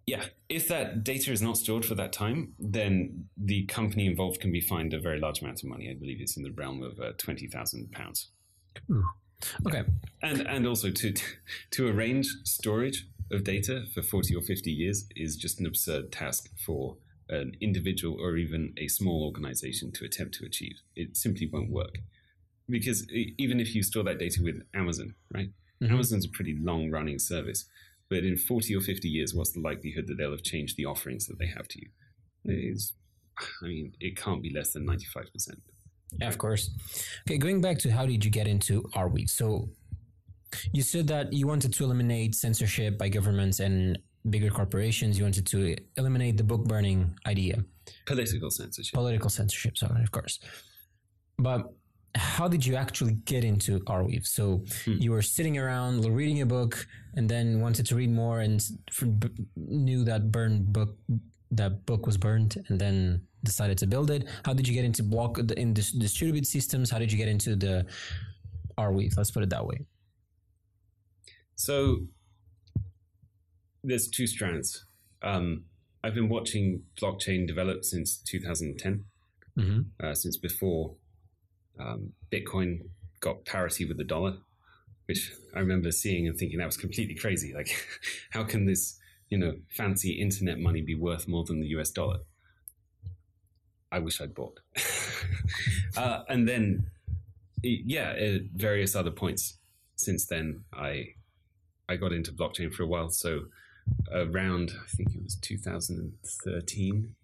Yeah, 0.05 0.25
if 0.49 0.67
that 0.67 1.03
data 1.03 1.31
is 1.31 1.41
not 1.41 1.57
stored 1.57 1.85
for 1.85 1.95
that 1.95 2.11
time, 2.11 2.53
then 2.59 3.29
the 3.37 3.65
company 3.65 4.05
involved 4.05 4.41
can 4.41 4.51
be 4.51 4.59
fined 4.59 4.93
a 4.93 4.99
very 4.99 5.19
large 5.19 5.41
amount 5.41 5.63
of 5.63 5.69
money. 5.69 5.89
I 5.89 5.93
believe 5.93 6.19
it's 6.19 6.35
in 6.35 6.43
the 6.43 6.51
realm 6.51 6.83
of 6.83 6.99
uh, 6.99 7.13
twenty 7.17 7.47
thousand 7.47 7.91
pounds. 7.93 8.29
Okay. 9.67 9.83
And 10.21 10.41
and 10.47 10.67
also 10.67 10.89
to 10.91 11.13
to 11.71 11.87
arrange 11.87 12.27
storage 12.43 13.07
of 13.31 13.43
data 13.43 13.85
for 13.93 14.01
forty 14.01 14.35
or 14.35 14.41
fifty 14.41 14.71
years 14.71 15.05
is 15.15 15.35
just 15.35 15.59
an 15.59 15.65
absurd 15.65 16.11
task 16.11 16.49
for 16.65 16.97
an 17.29 17.53
individual 17.61 18.19
or 18.19 18.37
even 18.37 18.73
a 18.77 18.87
small 18.87 19.23
organization 19.23 19.91
to 19.93 20.05
attempt 20.05 20.35
to 20.35 20.45
achieve. 20.45 20.75
It 20.95 21.15
simply 21.17 21.49
won't 21.51 21.71
work 21.71 21.97
because 22.69 23.07
even 23.11 23.59
if 23.59 23.73
you 23.75 23.83
store 23.83 24.03
that 24.03 24.19
data 24.19 24.41
with 24.43 24.61
Amazon, 24.73 25.15
right? 25.33 25.49
Mhm. 25.81 25.91
Amazon's 25.91 26.25
a 26.25 26.29
pretty 26.29 26.55
long 26.59 26.91
running 26.91 27.19
service, 27.19 27.65
but 28.09 28.23
in 28.23 28.37
forty 28.37 28.75
or 28.75 28.81
fifty 28.81 29.09
years, 29.09 29.33
what's 29.33 29.51
the 29.51 29.59
likelihood 29.61 30.07
that 30.07 30.17
they'll 30.17 30.31
have 30.31 30.43
changed 30.43 30.77
the 30.77 30.85
offerings 30.85 31.25
that 31.27 31.39
they 31.39 31.47
have 31.47 31.67
to 31.69 31.79
you? 31.81 31.89
It's, 32.45 32.93
I 33.61 33.65
mean, 33.67 33.93
it 33.99 34.15
can't 34.17 34.43
be 34.43 34.51
less 34.53 34.73
than 34.73 34.85
ninety 34.85 35.05
five 35.05 35.31
percent. 35.31 35.61
Yeah, 36.19 36.27
of 36.27 36.37
course. 36.37 36.69
Okay, 37.27 37.37
going 37.37 37.61
back 37.61 37.77
to 37.79 37.91
how 37.91 38.05
did 38.05 38.23
you 38.23 38.31
get 38.31 38.47
into 38.47 38.83
Arweave? 38.95 39.29
So 39.29 39.69
you 40.71 40.81
said 40.81 41.07
that 41.07 41.33
you 41.33 41.47
wanted 41.47 41.73
to 41.73 41.83
eliminate 41.83 42.35
censorship 42.35 42.97
by 42.97 43.09
governments 43.09 43.59
and 43.59 43.97
bigger 44.29 44.49
corporations. 44.49 45.17
You 45.17 45.23
wanted 45.23 45.47
to 45.47 45.75
eliminate 45.97 46.37
the 46.37 46.43
book 46.43 46.65
burning 46.65 47.17
idea, 47.25 47.63
Political 48.05 48.51
censorship. 48.51 48.93
political 48.93 49.29
censorship. 49.29 49.77
Sorry, 49.77 50.01
of 50.01 50.11
course. 50.11 50.39
But 51.37 51.73
how 52.15 52.47
did 52.47 52.65
you 52.65 52.75
actually 52.75 53.13
get 53.25 53.43
into 53.43 53.79
Arweave? 53.81 54.27
So 54.27 54.63
hmm. 54.85 54.93
you 54.99 55.11
were 55.11 55.21
sitting 55.21 55.57
around 55.57 56.05
reading 56.05 56.41
a 56.41 56.45
book 56.45 56.85
and 57.15 57.27
then 57.27 57.59
wanted 57.59 57.85
to 57.87 57.95
read 57.95 58.11
more 58.11 58.39
and 58.39 58.63
knew 59.55 60.03
that 60.03 60.31
burned 60.31 60.71
book 60.71 60.95
that 61.55 61.85
book 61.85 62.05
was 62.05 62.17
burned 62.17 62.63
and 62.67 62.79
then 62.79 63.21
decided 63.43 63.77
to 63.79 63.87
build 63.87 64.09
it. 64.11 64.27
How 64.45 64.53
did 64.53 64.67
you 64.67 64.73
get 64.73 64.85
into 64.85 65.03
block 65.03 65.37
in 65.57 65.73
dis- 65.73 65.91
distributed 65.91 66.47
systems? 66.47 66.89
How 66.89 66.99
did 66.99 67.11
you 67.11 67.17
get 67.17 67.27
into 67.27 67.55
the 67.55 67.85
Arweave? 68.77 69.17
Let's 69.17 69.31
put 69.31 69.43
it 69.43 69.49
that 69.49 69.65
way. 69.65 69.79
So 71.55 72.07
there's 73.83 74.07
two 74.07 74.27
strands. 74.27 74.85
Um, 75.21 75.65
I've 76.03 76.13
been 76.15 76.29
watching 76.29 76.83
blockchain 77.01 77.47
develop 77.47 77.83
since 77.83 78.17
2010, 78.17 79.05
Mm-hmm. 79.57 79.81
uh, 80.03 80.15
since 80.15 80.35
before 80.35 80.95
um, 81.79 82.13
Bitcoin 82.31 82.79
got 83.19 83.45
parity 83.45 83.85
with 83.85 83.97
the 83.97 84.03
dollar, 84.03 84.37
which 85.05 85.31
I 85.55 85.59
remember 85.59 85.91
seeing 85.91 86.27
and 86.27 86.35
thinking 86.35 86.57
that 86.57 86.65
was 86.65 86.75
completely 86.77 87.13
crazy. 87.13 87.53
Like, 87.53 87.69
how 88.31 88.43
can 88.45 88.65
this, 88.65 88.97
you 89.33 89.39
know, 89.39 89.53
fancy 89.79 90.11
internet 90.21 90.59
money 90.59 90.81
be 90.81 90.93
worth 90.93 91.27
more 91.27 91.43
than 91.43 91.59
the 91.59 91.67
US 91.77 91.89
dollar? 91.89 92.19
I 93.91 93.97
wish 93.99 94.21
I'd 94.21 94.35
bought. 94.35 94.59
uh, 95.97 96.19
and 96.29 96.47
then, 96.47 96.85
yeah, 97.63 98.09
at 98.11 98.41
various 98.53 98.95
other 98.95 99.09
points 99.11 99.57
since 99.95 100.25
then, 100.27 100.63
I 100.71 100.89
I 101.89 101.95
got 101.95 102.11
into 102.13 102.31
blockchain 102.31 102.71
for 102.71 102.83
a 102.83 102.87
while. 102.87 103.09
So 103.09 103.31
around, 104.11 104.71
I 104.85 104.87
think 104.95 105.15
it 105.15 105.23
was 105.23 105.35
2013, 105.41 107.15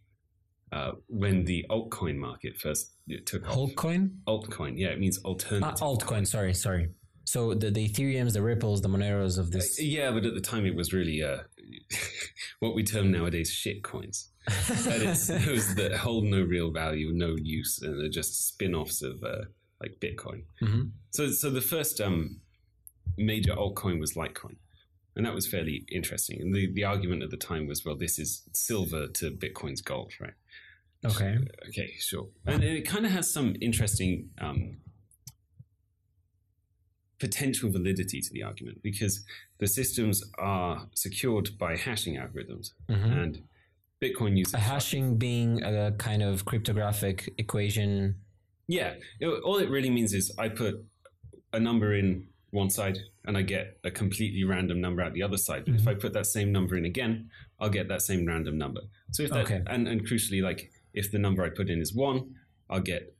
uh, 0.71 0.91
when 1.07 1.45
the 1.45 1.65
altcoin 1.69 2.17
market 2.17 2.57
first 2.57 2.91
took 3.25 3.47
off. 3.47 3.55
Altcoin? 3.55 4.17
Altcoin, 4.27 4.73
yeah, 4.77 4.89
it 4.89 4.99
means 4.99 5.19
Ah, 5.23 5.29
alternative. 5.29 5.79
altcoin. 5.79 6.25
Sorry, 6.27 6.53
sorry. 6.53 6.89
So 7.25 7.53
the, 7.53 7.69
the 7.71 7.87
Ethereums, 7.87 8.33
the 8.33 8.41
Ripples, 8.41 8.81
the 8.81 8.89
Moneros 8.89 9.37
of 9.37 9.51
this. 9.51 9.79
yeah, 9.81 10.09
but 10.11 10.25
at 10.25 10.33
the 10.33 10.41
time 10.41 10.65
it 10.65 10.75
was 10.75 10.93
really 10.93 11.21
uh, 11.23 11.37
what 12.59 12.75
we 12.75 12.83
term 12.83 13.11
nowadays 13.11 13.49
shit 13.51 13.83
coins. 13.83 14.29
And 14.47 15.03
it's 15.03 15.27
those 15.45 15.75
that 15.75 15.93
hold 15.97 16.25
no 16.25 16.41
real 16.41 16.71
value, 16.71 17.11
no 17.13 17.35
use, 17.41 17.79
and 17.81 18.01
are 18.01 18.09
just 18.09 18.47
spin-offs 18.47 19.01
of 19.01 19.23
uh, 19.23 19.45
like 19.81 19.99
Bitcoin. 19.99 20.43
Mhm. 20.61 20.91
So, 21.11 21.29
so 21.31 21.49
the 21.49 21.61
first 21.61 22.01
um, 22.01 22.41
major 23.17 23.53
altcoin 23.53 23.99
was 23.99 24.13
Litecoin, 24.13 24.57
and 25.15 25.25
that 25.25 25.33
was 25.33 25.47
fairly 25.47 25.85
interesting. 25.91 26.41
And 26.41 26.53
the, 26.53 26.71
the 26.73 26.83
argument 26.83 27.23
at 27.23 27.29
the 27.29 27.38
time 27.38 27.67
was, 27.67 27.85
well, 27.85 27.95
this 27.97 28.19
is 28.19 28.43
silver 28.53 29.07
to 29.07 29.31
Bitcoin's 29.31 29.81
gold, 29.81 30.13
right? 30.19 30.33
Okay. 31.05 31.38
Okay, 31.69 31.93
sure. 31.99 32.27
And 32.45 32.63
it 32.63 32.85
kind 32.85 33.05
of 33.05 33.11
has 33.11 33.31
some 33.31 33.55
interesting 33.61 34.29
um, 34.41 34.77
potential 37.19 37.69
validity 37.69 38.21
to 38.21 38.31
the 38.31 38.43
argument 38.43 38.81
because 38.81 39.25
the 39.59 39.67
systems 39.67 40.23
are 40.38 40.88
secured 40.93 41.49
by 41.57 41.75
hashing 41.75 42.15
algorithms 42.15 42.71
mm-hmm. 42.89 43.11
and 43.11 43.43
Bitcoin 44.01 44.38
uses 44.38 44.53
A 44.53 44.59
hashing 44.59 45.17
being 45.17 45.61
a 45.61 45.91
kind 45.97 46.23
of 46.23 46.45
cryptographic 46.45 47.33
equation. 47.38 48.15
Yeah, 48.67 48.93
it- 49.19 49.27
all 49.27 49.57
it 49.57 49.69
really 49.69 49.89
means 49.89 50.13
is 50.13 50.31
I 50.38 50.49
put 50.49 50.85
a 51.51 51.59
number 51.59 51.93
in 51.95 52.27
one 52.51 52.69
side 52.69 52.97
and 53.25 53.38
I 53.38 53.41
get 53.41 53.77
a 53.83 53.91
completely 53.91 54.43
random 54.43 54.81
number 54.81 55.01
out 55.01 55.13
the 55.13 55.23
other 55.23 55.38
side. 55.38 55.65
But 55.65 55.75
if 55.75 55.81
mm-hmm. 55.81 55.89
I 55.89 55.93
put 55.95 56.13
that 56.13 56.25
same 56.25 56.51
number 56.51 56.77
in 56.77 56.85
again, 56.85 57.29
I'll 57.59 57.69
get 57.69 57.88
that 57.89 58.01
same 58.01 58.25
random 58.25 58.57
number. 58.57 58.81
So 59.11 59.23
if 59.23 59.31
that, 59.31 59.45
Okay. 59.45 59.61
and, 59.67 59.88
and 59.88 60.07
crucially, 60.07 60.41
like 60.41 60.71
if 60.93 61.11
the 61.11 61.19
number 61.19 61.43
I 61.43 61.49
put 61.49 61.69
in 61.69 61.81
is 61.81 61.93
one, 61.93 62.35
I'll 62.69 62.79
get 62.79 63.15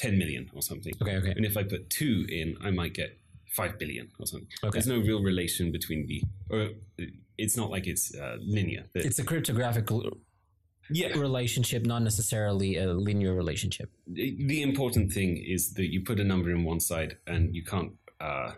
10 0.00 0.18
million 0.18 0.50
or 0.54 0.62
something. 0.62 0.92
Okay, 1.02 1.16
okay. 1.20 1.32
And 1.36 1.44
if 1.44 1.56
I 1.56 1.62
put 1.62 1.90
two 1.90 2.24
in, 2.28 2.56
I 2.66 2.70
might 2.70 2.94
get 2.94 3.10
5 3.56 3.78
billion 3.78 4.08
or 4.18 4.26
something. 4.26 4.48
Okay. 4.64 4.70
There's 4.72 4.86
no 4.86 4.98
real 5.10 5.22
relation 5.22 5.70
between 5.72 6.06
the, 6.06 6.22
or 6.48 6.68
it's 7.36 7.56
not 7.56 7.68
like 7.70 7.86
it's 7.86 8.14
uh, 8.14 8.36
linear. 8.40 8.84
The- 8.94 9.06
It's 9.08 9.18
a 9.18 9.24
cryptographic 9.24 9.86
yeah. 10.92 11.08
relationship, 11.18 11.84
not 11.86 12.02
necessarily 12.02 12.70
a 12.76 12.86
linear 13.08 13.34
relationship. 13.42 13.88
the 14.18 14.26
the 14.52 14.60
important 14.70 15.06
thing 15.16 15.30
is 15.54 15.62
that 15.74 15.88
you 15.94 16.00
put 16.10 16.18
a 16.20 16.24
number 16.32 16.50
in 16.56 16.60
one 16.72 16.80
side 16.90 17.12
and 17.32 17.42
you 17.56 17.62
can't 17.72 17.92
uh 18.28 18.50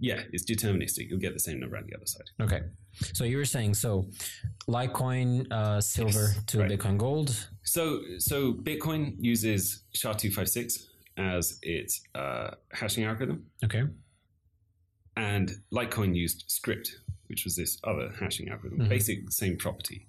yeah 0.00 0.22
it's 0.32 0.44
deterministic 0.44 1.08
you'll 1.08 1.20
get 1.20 1.32
the 1.34 1.40
same 1.40 1.60
number 1.60 1.76
on 1.76 1.84
the 1.88 1.94
other 1.96 2.06
side 2.06 2.28
Okay. 2.40 2.62
So 3.12 3.24
you 3.24 3.36
were 3.38 3.44
saying 3.44 3.74
so 3.74 4.06
Litecoin 4.68 5.50
uh, 5.52 5.80
silver 5.80 6.28
Yes, 6.34 6.44
to 6.46 6.58
right. 6.60 6.70
Bitcoin 6.70 6.96
gold. 6.98 7.48
so 7.62 8.00
so 8.18 8.52
bitcoin 8.54 9.14
uses 9.18 9.84
sha-256 9.94 10.86
as 11.16 11.58
its 11.62 12.02
uh, 12.14 12.50
hashing 12.72 13.04
algorithm 13.04 13.46
Okay. 13.64 13.84
and 15.16 15.52
litecoin 15.72 16.14
used 16.14 16.44
scrypt 16.48 16.88
which 17.28 17.44
was 17.44 17.56
this 17.56 17.78
other 17.84 18.12
hashing 18.20 18.48
algorithm 18.48 18.88
basic 18.88 19.30
same 19.30 19.56
property 19.56 20.06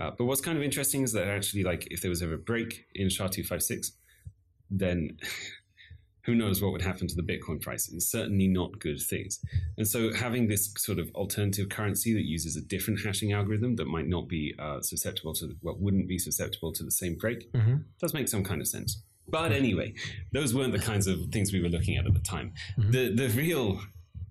uh, 0.00 0.10
but 0.16 0.24
what's 0.26 0.40
kind 0.42 0.58
of 0.58 0.64
interesting 0.64 1.02
is 1.02 1.12
that 1.12 1.26
actually 1.28 1.62
like 1.62 1.86
if 1.90 2.00
there 2.02 2.10
was 2.10 2.22
ever 2.22 2.34
a 2.34 2.38
break 2.38 2.86
in 2.94 3.08
sha-256 3.08 3.92
then 4.70 5.16
who 6.26 6.34
knows 6.34 6.60
what 6.60 6.72
would 6.72 6.82
happen 6.82 7.06
to 7.08 7.14
the 7.14 7.22
Bitcoin 7.22 7.60
price? 7.60 7.88
And 7.88 8.02
certainly 8.02 8.48
not 8.48 8.78
good 8.78 9.00
things. 9.00 9.40
And 9.78 9.86
so, 9.88 10.12
having 10.12 10.48
this 10.48 10.72
sort 10.76 10.98
of 10.98 11.10
alternative 11.14 11.68
currency 11.70 12.12
that 12.14 12.24
uses 12.26 12.56
a 12.56 12.60
different 12.60 13.00
hashing 13.04 13.32
algorithm 13.32 13.76
that 13.76 13.86
might 13.86 14.08
not 14.08 14.28
be 14.28 14.54
uh, 14.58 14.80
susceptible 14.82 15.32
to, 15.34 15.56
well, 15.62 15.76
wouldn't 15.78 16.08
be 16.08 16.18
susceptible 16.18 16.72
to 16.72 16.82
the 16.84 16.90
same 16.90 17.14
break, 17.16 17.50
Mhm. 17.52 17.84
does 18.00 18.12
make 18.12 18.28
some 18.28 18.44
kind 18.44 18.60
of 18.60 18.68
sense. 18.68 19.02
But 19.28 19.50
anyway, 19.52 19.94
those 20.32 20.54
weren't 20.54 20.72
the 20.72 20.78
kinds 20.78 21.06
of 21.06 21.30
things 21.32 21.52
we 21.52 21.60
were 21.60 21.68
looking 21.68 21.96
at 21.96 22.06
at 22.06 22.14
the 22.14 22.20
time. 22.20 22.52
The 22.76 23.12
the 23.12 23.28
real, 23.30 23.80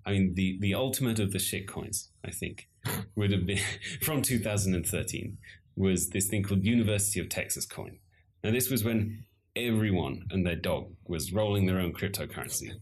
I 0.06 0.12
mean, 0.12 0.34
the 0.34 0.58
the 0.60 0.74
ultimate 0.74 1.18
of 1.18 1.32
the 1.32 1.38
shit 1.38 1.66
coins, 1.66 2.10
I 2.24 2.30
think, 2.30 2.68
would 3.14 3.30
have 3.32 3.44
been 3.46 3.60
from 4.00 4.22
2013 4.22 5.38
was 5.76 6.10
this 6.10 6.28
thing 6.28 6.42
called 6.42 6.64
University 6.64 7.20
of 7.20 7.28
Texas 7.28 7.66
coin. 7.66 7.98
Now, 8.42 8.50
this 8.52 8.70
was 8.70 8.84
when 8.84 9.24
everyone 9.56 10.26
and 10.30 10.46
their 10.46 10.56
dog 10.56 10.92
was 11.06 11.32
rolling 11.32 11.66
their 11.66 11.80
own 11.80 11.92
cryptocurrency. 11.92 12.72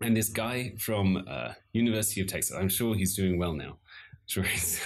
And 0.00 0.16
this 0.16 0.28
guy 0.28 0.74
from 0.78 1.24
uh, 1.28 1.52
University 1.72 2.20
of 2.20 2.26
Texas, 2.26 2.56
I'm 2.56 2.68
sure 2.68 2.94
he's 2.94 3.14
doing 3.14 3.38
well 3.38 3.52
now. 3.52 3.78
I'm 4.12 4.26
sure 4.26 4.42
he's 4.42 4.80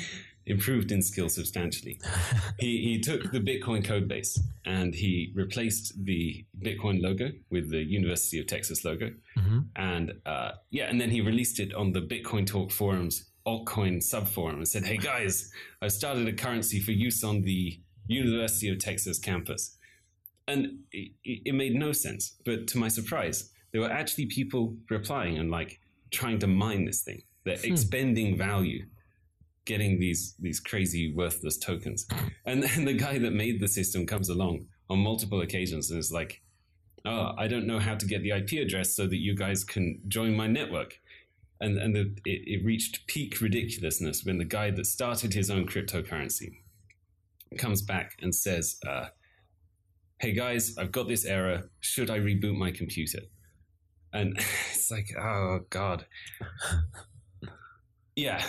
improved 0.46 0.92
in 0.92 1.02
skill 1.02 1.28
substantially. 1.28 2.00
he, 2.58 2.78
he 2.82 3.00
took 3.00 3.30
the 3.32 3.40
Bitcoin 3.40 3.84
code 3.84 4.08
base 4.08 4.40
and 4.64 4.94
he 4.94 5.32
replaced 5.34 6.04
the 6.04 6.44
Bitcoin 6.60 7.02
logo 7.02 7.30
with 7.50 7.70
the 7.70 7.82
University 7.82 8.40
of 8.40 8.46
Texas 8.46 8.84
logo. 8.84 9.10
Mhm. 9.36 9.66
And 9.76 10.12
uh, 10.24 10.52
yeah, 10.70 10.84
and 10.84 11.00
then 11.00 11.10
he 11.10 11.20
released 11.20 11.60
it 11.60 11.74
on 11.74 11.92
the 11.92 12.00
Bitcoin 12.00 12.46
Talk 12.46 12.70
forums 12.70 13.28
altcoin 13.46 13.96
subforum 13.98 14.54
and 14.54 14.68
said, 14.68 14.84
"Hey 14.84 14.96
guys, 14.96 15.50
I 15.80 15.88
started 15.88 16.28
a 16.28 16.32
currency 16.32 16.80
for 16.80 16.92
use 16.92 17.24
on 17.24 17.42
the 17.42 17.80
University 18.06 18.68
of 18.68 18.78
Texas 18.78 19.18
campus." 19.18 19.76
And 20.48 20.80
it, 20.92 21.12
it 21.24 21.54
made 21.54 21.74
no 21.74 21.92
sense. 21.92 22.36
But 22.44 22.66
to 22.68 22.78
my 22.78 22.88
surprise, 22.88 23.50
there 23.72 23.80
were 23.80 23.90
actually 23.90 24.26
people 24.26 24.76
replying 24.90 25.38
and 25.38 25.50
like 25.50 25.80
trying 26.10 26.38
to 26.40 26.46
mine 26.46 26.84
this 26.84 27.02
thing. 27.02 27.22
They're 27.44 27.58
expending 27.64 28.36
value, 28.36 28.86
getting 29.64 29.98
these 29.98 30.34
these 30.38 30.60
crazy 30.60 31.12
worthless 31.12 31.58
tokens. 31.58 32.06
And 32.46 32.62
then 32.64 32.84
the 32.84 32.94
guy 32.94 33.18
that 33.18 33.32
made 33.32 33.60
the 33.60 33.68
system 33.68 34.06
comes 34.06 34.28
along 34.28 34.66
on 34.88 34.98
multiple 34.98 35.40
occasions 35.40 35.90
and 35.90 35.98
is 35.98 36.12
like, 36.12 36.42
"Oh, 37.04 37.32
I 37.36 37.48
don't 37.48 37.66
know 37.66 37.80
how 37.80 37.96
to 37.96 38.06
get 38.06 38.22
the 38.22 38.30
IP 38.30 38.52
address 38.64 38.94
so 38.94 39.06
that 39.06 39.16
you 39.16 39.34
guys 39.34 39.64
can 39.64 40.00
join 40.06 40.36
my 40.36 40.46
network." 40.46 41.00
And 41.60 41.78
and 41.78 41.96
the, 41.96 42.14
it, 42.24 42.42
it 42.46 42.64
reached 42.64 43.06
peak 43.06 43.40
ridiculousness 43.40 44.24
when 44.24 44.38
the 44.38 44.44
guy 44.44 44.70
that 44.70 44.86
started 44.86 45.34
his 45.34 45.50
own 45.50 45.66
cryptocurrency 45.66 46.58
comes 47.58 47.82
back 47.82 48.16
and 48.20 48.34
says. 48.34 48.78
Uh, 48.86 49.06
hey 50.22 50.32
guys, 50.32 50.78
I've 50.78 50.92
got 50.92 51.08
this 51.08 51.24
error. 51.24 51.68
Should 51.80 52.08
I 52.08 52.20
reboot 52.20 52.54
my 52.54 52.70
computer? 52.70 53.18
And 54.12 54.36
it's 54.70 54.90
like, 54.90 55.08
oh 55.20 55.60
god. 55.68 56.06
Yeah. 58.14 58.40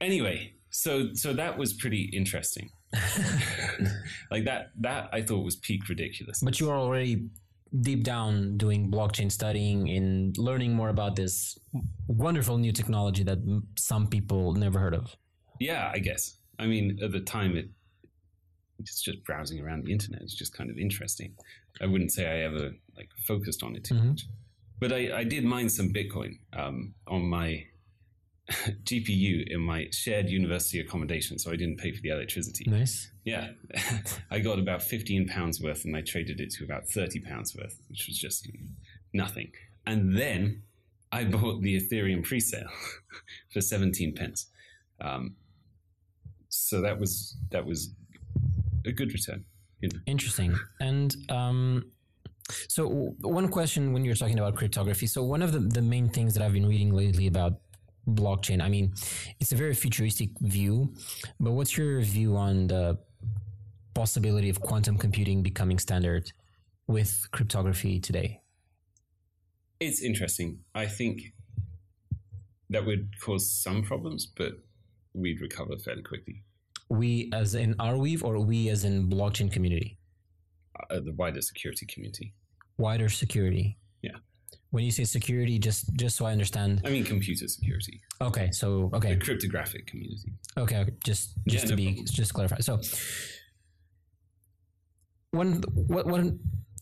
Anyway, 0.00 0.54
so 0.70 1.12
so 1.12 1.34
that 1.34 1.58
was 1.58 1.74
pretty 1.74 2.10
interesting. 2.14 2.70
like 4.30 4.44
that 4.44 4.70
that 4.80 5.10
I 5.12 5.20
thought 5.20 5.44
was 5.44 5.56
peak 5.56 5.86
ridiculous. 5.88 6.40
But 6.40 6.58
you 6.60 6.70
are 6.70 6.78
already 6.78 7.28
deep 7.82 8.04
down 8.04 8.56
doing 8.56 8.90
blockchain 8.90 9.30
studying 9.30 9.90
and 9.90 10.36
learning 10.38 10.72
more 10.72 10.88
about 10.88 11.16
this 11.16 11.58
wonderful 12.06 12.56
new 12.56 12.72
technology 12.72 13.22
that 13.24 13.38
some 13.78 14.06
people 14.06 14.54
never 14.54 14.78
heard 14.78 14.94
of. 14.94 15.14
Yeah, 15.60 15.90
I 15.92 15.98
guess. 15.98 16.38
I 16.58 16.66
mean, 16.66 16.98
at 17.02 17.12
the 17.12 17.20
time, 17.20 17.56
it 17.56 17.68
it's 18.82 19.02
just 19.02 19.24
browsing 19.24 19.60
around 19.60 19.84
the 19.84 19.92
internet. 19.92 20.22
It's 20.22 20.34
just 20.34 20.52
kind 20.56 20.70
of 20.70 20.78
interesting. 20.78 21.34
I 21.80 21.86
wouldn't 21.86 22.12
say 22.12 22.26
I 22.26 22.44
ever 22.44 22.72
like 22.96 23.08
focused 23.26 23.62
on 23.62 23.76
it 23.76 23.84
too 23.84 23.94
Mhm. 23.94 24.08
much, 24.10 24.26
but 24.78 24.92
I, 24.92 25.18
I 25.20 25.24
did 25.24 25.44
mine 25.44 25.68
some 25.68 25.92
Bitcoin 25.92 26.38
um, 26.52 26.94
on 27.06 27.22
my 27.24 27.66
GPU 28.84 29.48
in 29.48 29.60
my 29.60 29.88
shared 29.92 30.28
university 30.28 30.80
accommodation, 30.80 31.38
so 31.38 31.50
I 31.52 31.56
didn't 31.56 31.78
pay 31.78 31.92
for 31.92 32.00
the 32.02 32.10
electricity. 32.10 32.64
Nice. 32.68 33.10
Yeah, 33.24 33.52
I 34.30 34.40
got 34.40 34.58
about 34.58 34.82
fifteen 34.82 35.26
pounds 35.28 35.60
worth, 35.60 35.84
and 35.84 35.96
I 35.96 36.02
traded 36.02 36.40
it 36.40 36.50
to 36.54 36.64
about 36.64 36.88
thirty 36.88 37.20
pounds 37.20 37.54
worth, 37.56 37.80
which 37.88 38.06
was 38.06 38.18
just 38.18 38.48
nothing. 39.12 39.52
And 39.86 40.16
then 40.18 40.62
I 41.12 41.24
bought 41.36 41.62
the 41.62 41.80
Ethereum 41.80 42.24
pre-sale 42.24 42.68
for 43.52 43.60
seventeen 43.60 44.14
pence. 44.14 44.48
Um, 45.00 45.36
so 46.48 46.80
that 46.82 46.98
was 46.98 47.36
that 47.50 47.64
was 47.64 47.90
a 48.86 48.92
good 48.92 49.12
return. 49.12 49.44
You 49.80 49.88
know. 49.92 50.00
Interesting. 50.06 50.54
And 50.80 51.14
um, 51.28 51.92
so, 52.68 53.14
one 53.20 53.48
question 53.48 53.92
when 53.92 54.04
you're 54.04 54.14
talking 54.14 54.38
about 54.38 54.54
cryptography. 54.56 55.06
So, 55.06 55.22
one 55.22 55.42
of 55.42 55.52
the, 55.52 55.60
the 55.60 55.82
main 55.82 56.08
things 56.08 56.34
that 56.34 56.42
I've 56.42 56.52
been 56.52 56.66
reading 56.66 56.92
lately 56.92 57.26
about 57.26 57.60
blockchain, 58.08 58.62
I 58.62 58.68
mean, 58.68 58.94
it's 59.40 59.52
a 59.52 59.56
very 59.56 59.74
futuristic 59.74 60.30
view, 60.40 60.94
but 61.40 61.52
what's 61.52 61.76
your 61.76 62.00
view 62.00 62.36
on 62.36 62.68
the 62.68 62.98
possibility 63.94 64.48
of 64.48 64.60
quantum 64.60 64.96
computing 64.96 65.42
becoming 65.42 65.78
standard 65.78 66.32
with 66.86 67.28
cryptography 67.30 68.00
today? 68.00 68.40
It's 69.80 70.02
interesting. 70.02 70.60
I 70.74 70.86
think 70.86 71.22
that 72.70 72.86
would 72.86 73.20
cause 73.20 73.50
some 73.50 73.82
problems, 73.82 74.26
but 74.26 74.52
we'd 75.12 75.40
recover 75.40 75.76
fairly 75.76 76.02
quickly. 76.02 76.42
We 76.92 77.30
as 77.32 77.54
in 77.54 77.74
Arweave 77.74 78.22
or 78.22 78.38
we 78.40 78.68
as 78.68 78.84
in 78.84 79.08
blockchain 79.08 79.50
community? 79.50 79.98
Uh, 80.90 81.00
the 81.00 81.12
wider 81.12 81.40
security 81.40 81.86
community. 81.86 82.34
Wider 82.78 83.08
security. 83.08 83.78
Yeah. 84.02 84.16
When 84.70 84.84
you 84.84 84.90
say 84.90 85.04
security, 85.04 85.58
just 85.58 85.94
just 85.94 86.16
so 86.16 86.26
I 86.26 86.32
understand. 86.32 86.82
I 86.84 86.90
mean, 86.90 87.04
computer 87.04 87.46
security, 87.48 88.00
Okay, 88.20 88.50
so 88.52 88.90
okay, 88.94 89.14
the 89.14 89.20
cryptographic 89.20 89.86
community. 89.86 90.32
Okay, 90.56 90.78
okay, 90.82 90.92
just 91.04 91.34
just 91.48 91.64
Yeah, 91.64 91.70
to 91.70 91.72
no 91.72 91.76
be 91.76 91.86
problem. 91.86 92.06
just 92.06 92.28
to 92.28 92.34
clarify. 92.34 92.58
So, 92.60 92.80
when 95.30 95.62
what 95.92 96.06
when 96.06 96.38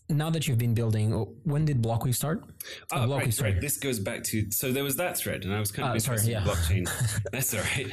now 0.08 0.30
that 0.30 0.48
you've 0.48 0.58
been 0.58 0.74
building, 0.74 1.14
oh, 1.14 1.34
when 1.44 1.64
did 1.64 1.80
Blockweave 1.82 2.14
start? 2.16 2.42
Oh, 2.92 2.96
Blockweave, 2.96 3.18
right, 3.18 3.34
sorry. 3.34 3.52
right. 3.52 3.60
This 3.60 3.76
goes 3.76 3.98
back 4.00 4.22
to 4.24 4.50
so 4.50 4.72
there 4.72 4.84
was 4.84 4.96
that 4.96 5.16
thread, 5.18 5.44
and 5.44 5.54
I 5.54 5.60
was 5.60 5.70
kind 5.70 5.94
of 5.94 6.02
sorry, 6.02 6.18
interested 6.18 6.36
in 6.36 6.42
yeah. 6.42 6.48
blockchain. 6.52 7.22
That's 7.32 7.54
all 7.54 7.60
right. 7.60 7.90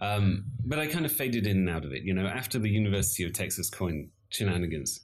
Um, 0.00 0.44
but 0.64 0.78
I 0.78 0.86
kind 0.86 1.04
of 1.04 1.12
faded 1.12 1.46
in 1.46 1.58
and 1.58 1.70
out 1.70 1.84
of 1.84 1.92
it. 1.92 2.02
You 2.02 2.14
know, 2.14 2.26
after 2.26 2.58
the 2.58 2.70
University 2.70 3.24
of 3.24 3.32
Texas 3.32 3.68
coin 3.68 4.08
shenanigans, 4.30 5.00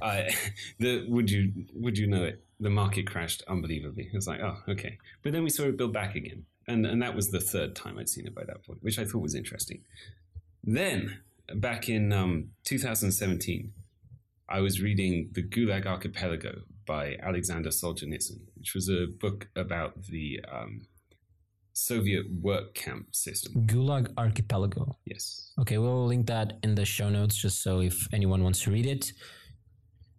I 0.00 0.30
the 0.78 1.04
would 1.08 1.30
you 1.30 1.52
would 1.74 1.98
you 1.98 2.06
know 2.06 2.24
it? 2.24 2.42
The 2.60 2.70
market 2.70 3.06
crashed 3.06 3.42
unbelievably. 3.48 4.10
It 4.12 4.14
was 4.14 4.26
like, 4.26 4.40
oh, 4.40 4.58
okay. 4.68 4.98
But 5.22 5.32
then 5.32 5.44
we 5.44 5.50
saw 5.50 5.64
it 5.64 5.76
build 5.76 5.92
back 5.92 6.14
again, 6.14 6.46
and 6.66 6.86
and 6.86 7.02
that 7.02 7.14
was 7.14 7.30
the 7.30 7.40
third 7.40 7.74
time 7.74 7.98
I'd 7.98 8.08
seen 8.08 8.26
it 8.26 8.34
by 8.34 8.44
that 8.44 8.64
point, 8.64 8.82
which 8.82 8.98
I 8.98 9.04
thought 9.04 9.20
was 9.20 9.34
interesting. 9.34 9.82
Then 10.64 11.18
back 11.54 11.88
in 11.88 12.12
um, 12.12 12.50
2017, 12.64 13.72
I 14.48 14.60
was 14.60 14.80
reading 14.80 15.30
the 15.32 15.42
Gulag 15.42 15.86
Archipelago 15.86 16.62
by 16.86 17.16
Alexander 17.20 17.70
Solzhenitsyn, 17.70 18.40
which 18.56 18.74
was 18.74 18.88
a 18.88 19.06
book 19.06 19.48
about 19.56 20.04
the 20.04 20.40
um, 20.50 20.82
Soviet 21.86 22.24
work 22.40 22.74
camp 22.74 23.14
system. 23.14 23.66
Gulag 23.66 24.10
Archipelago. 24.16 24.96
Yes. 25.04 25.52
Okay, 25.60 25.76
we'll 25.76 26.06
link 26.06 26.26
that 26.26 26.54
in 26.62 26.74
the 26.74 26.86
show 26.86 27.10
notes 27.10 27.36
just 27.36 27.62
so 27.62 27.80
if 27.80 28.08
anyone 28.14 28.42
wants 28.42 28.62
to 28.62 28.70
read 28.70 28.86
it. 28.86 29.12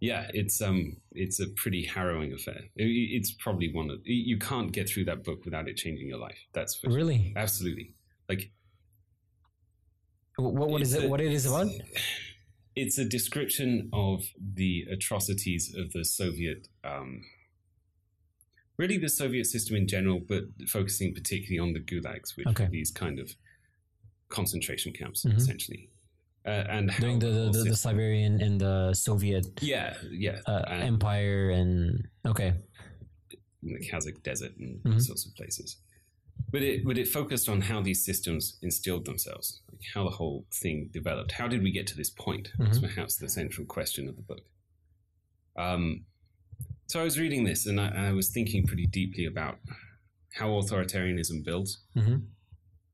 Yeah, 0.00 0.28
it's 0.32 0.62
um, 0.62 0.98
it's 1.10 1.40
a 1.40 1.48
pretty 1.48 1.84
harrowing 1.84 2.32
affair. 2.32 2.60
It- 2.76 3.10
it's 3.16 3.32
probably 3.32 3.72
one 3.74 3.90
of 3.90 3.98
you 4.04 4.38
can't 4.38 4.70
get 4.70 4.88
through 4.88 5.06
that 5.06 5.24
book 5.24 5.44
without 5.44 5.68
it 5.68 5.76
changing 5.76 6.06
your 6.06 6.18
life. 6.18 6.38
That's 6.52 6.76
for 6.76 6.86
sure. 6.86 6.96
Really? 6.96 7.32
absolutely 7.36 7.96
like 8.28 8.52
What, 10.36 10.70
what 10.70 10.80
is 10.82 10.94
it? 10.94 11.04
a- 11.04 11.08
What 11.08 11.20
it 11.20 11.32
is 11.32 11.44
about? 11.46 11.66
it's 12.76 12.98
a 12.98 13.04
description 13.04 13.90
of 13.92 14.22
the 14.54 14.84
atrocities 14.92 15.74
of 15.76 15.90
the 15.92 16.04
Soviet, 16.04 16.68
um, 16.84 17.22
really 18.78 18.96
the 18.96 19.08
Soviet 19.08 19.44
system 19.46 19.76
in 19.76 19.86
general, 19.86 20.20
but 20.20 20.44
focusing 20.68 21.12
particularly 21.12 21.58
on 21.58 21.72
the 21.74 21.80
gulags, 21.80 22.36
which 22.36 22.46
Okay. 22.46 22.64
are 22.64 22.70
these 22.70 22.90
kind 22.90 23.18
of 23.18 23.34
concentration 24.28 24.92
camps, 24.92 25.24
Mhm. 25.24 25.36
essentially. 25.36 25.90
Uh, 26.46 26.64
and 26.70 26.90
During 27.00 27.18
the, 27.18 27.26
the, 27.30 27.50
the, 27.50 27.64
the 27.70 27.76
Siberian 27.76 28.40
and 28.40 28.60
the 28.60 28.94
Soviet 28.94 29.46
yeah, 29.60 29.96
yeah, 30.10 30.40
uh, 30.46 30.62
and 30.68 30.82
empire 30.82 31.50
and 31.50 32.08
okay. 32.24 32.54
in 33.62 33.72
the 33.74 33.80
Kazakh 33.90 34.22
desert 34.22 34.56
and 34.56 34.80
Mhm. 34.84 35.02
sorts 35.02 35.26
of 35.26 35.34
places. 35.34 35.76
But 36.52 36.62
it 36.62 36.84
but 36.84 36.96
it 36.96 37.08
focused 37.08 37.48
on 37.48 37.60
how 37.62 37.82
these 37.82 38.02
systems 38.04 38.58
instilled 38.62 39.04
themselves, 39.04 39.60
like 39.70 39.82
how 39.92 40.04
the 40.04 40.14
whole 40.16 40.46
thing 40.52 40.88
developed. 40.92 41.32
How 41.32 41.48
did 41.48 41.62
we 41.64 41.72
get 41.72 41.86
to 41.88 41.96
this 41.96 42.10
point? 42.10 42.52
That's 42.58 42.78
Mhm. 42.78 42.82
perhaps 42.82 43.16
the 43.16 43.28
central 43.28 43.66
question 43.66 44.08
of 44.08 44.14
the 44.16 44.22
book. 44.22 44.44
Um, 45.56 46.06
so 46.88 47.00
I 47.00 47.04
was 47.04 47.18
reading 47.18 47.44
this 47.44 47.66
and 47.66 47.80
I, 47.80 48.08
I 48.08 48.12
was 48.12 48.30
thinking 48.30 48.66
pretty 48.66 48.86
deeply 48.86 49.26
about 49.26 49.58
how 50.34 50.48
authoritarianism 50.50 51.44
builds, 51.44 51.84
Mhm. 51.96 52.22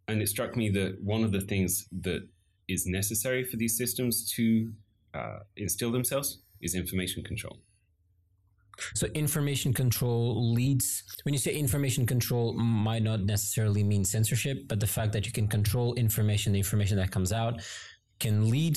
and 0.09 0.21
it 0.23 0.29
struck 0.29 0.57
me 0.57 0.69
that 0.71 1.01
one 1.03 1.25
of 1.25 1.33
the 1.33 1.41
things 1.41 1.87
that 2.03 2.23
is 2.69 2.87
necessary 2.87 3.45
for 3.45 3.57
these 3.57 3.77
systems 3.77 4.31
to 4.33 4.73
uh, 5.15 5.39
instill 5.57 5.93
themselves 5.93 6.43
is 6.61 6.75
information 6.75 7.23
control. 7.23 7.61
So 8.95 9.07
information 9.15 9.73
control 9.73 10.53
leads. 10.53 11.05
When 11.23 11.33
you 11.33 11.39
say 11.39 11.55
information 11.55 12.07
control, 12.07 12.55
might 12.55 13.05
not 13.05 13.21
necessarily 13.25 13.85
mean 13.85 14.05
censorship, 14.05 14.67
but 14.67 14.81
the 14.81 14.87
fact 14.89 15.13
that 15.13 15.25
you 15.27 15.31
can 15.33 15.47
control 15.47 15.95
information, 15.95 16.53
the 16.53 16.59
information 16.59 16.97
that 16.97 17.13
comes 17.13 17.33
out, 17.33 17.63
can 18.19 18.51
lead 18.51 18.77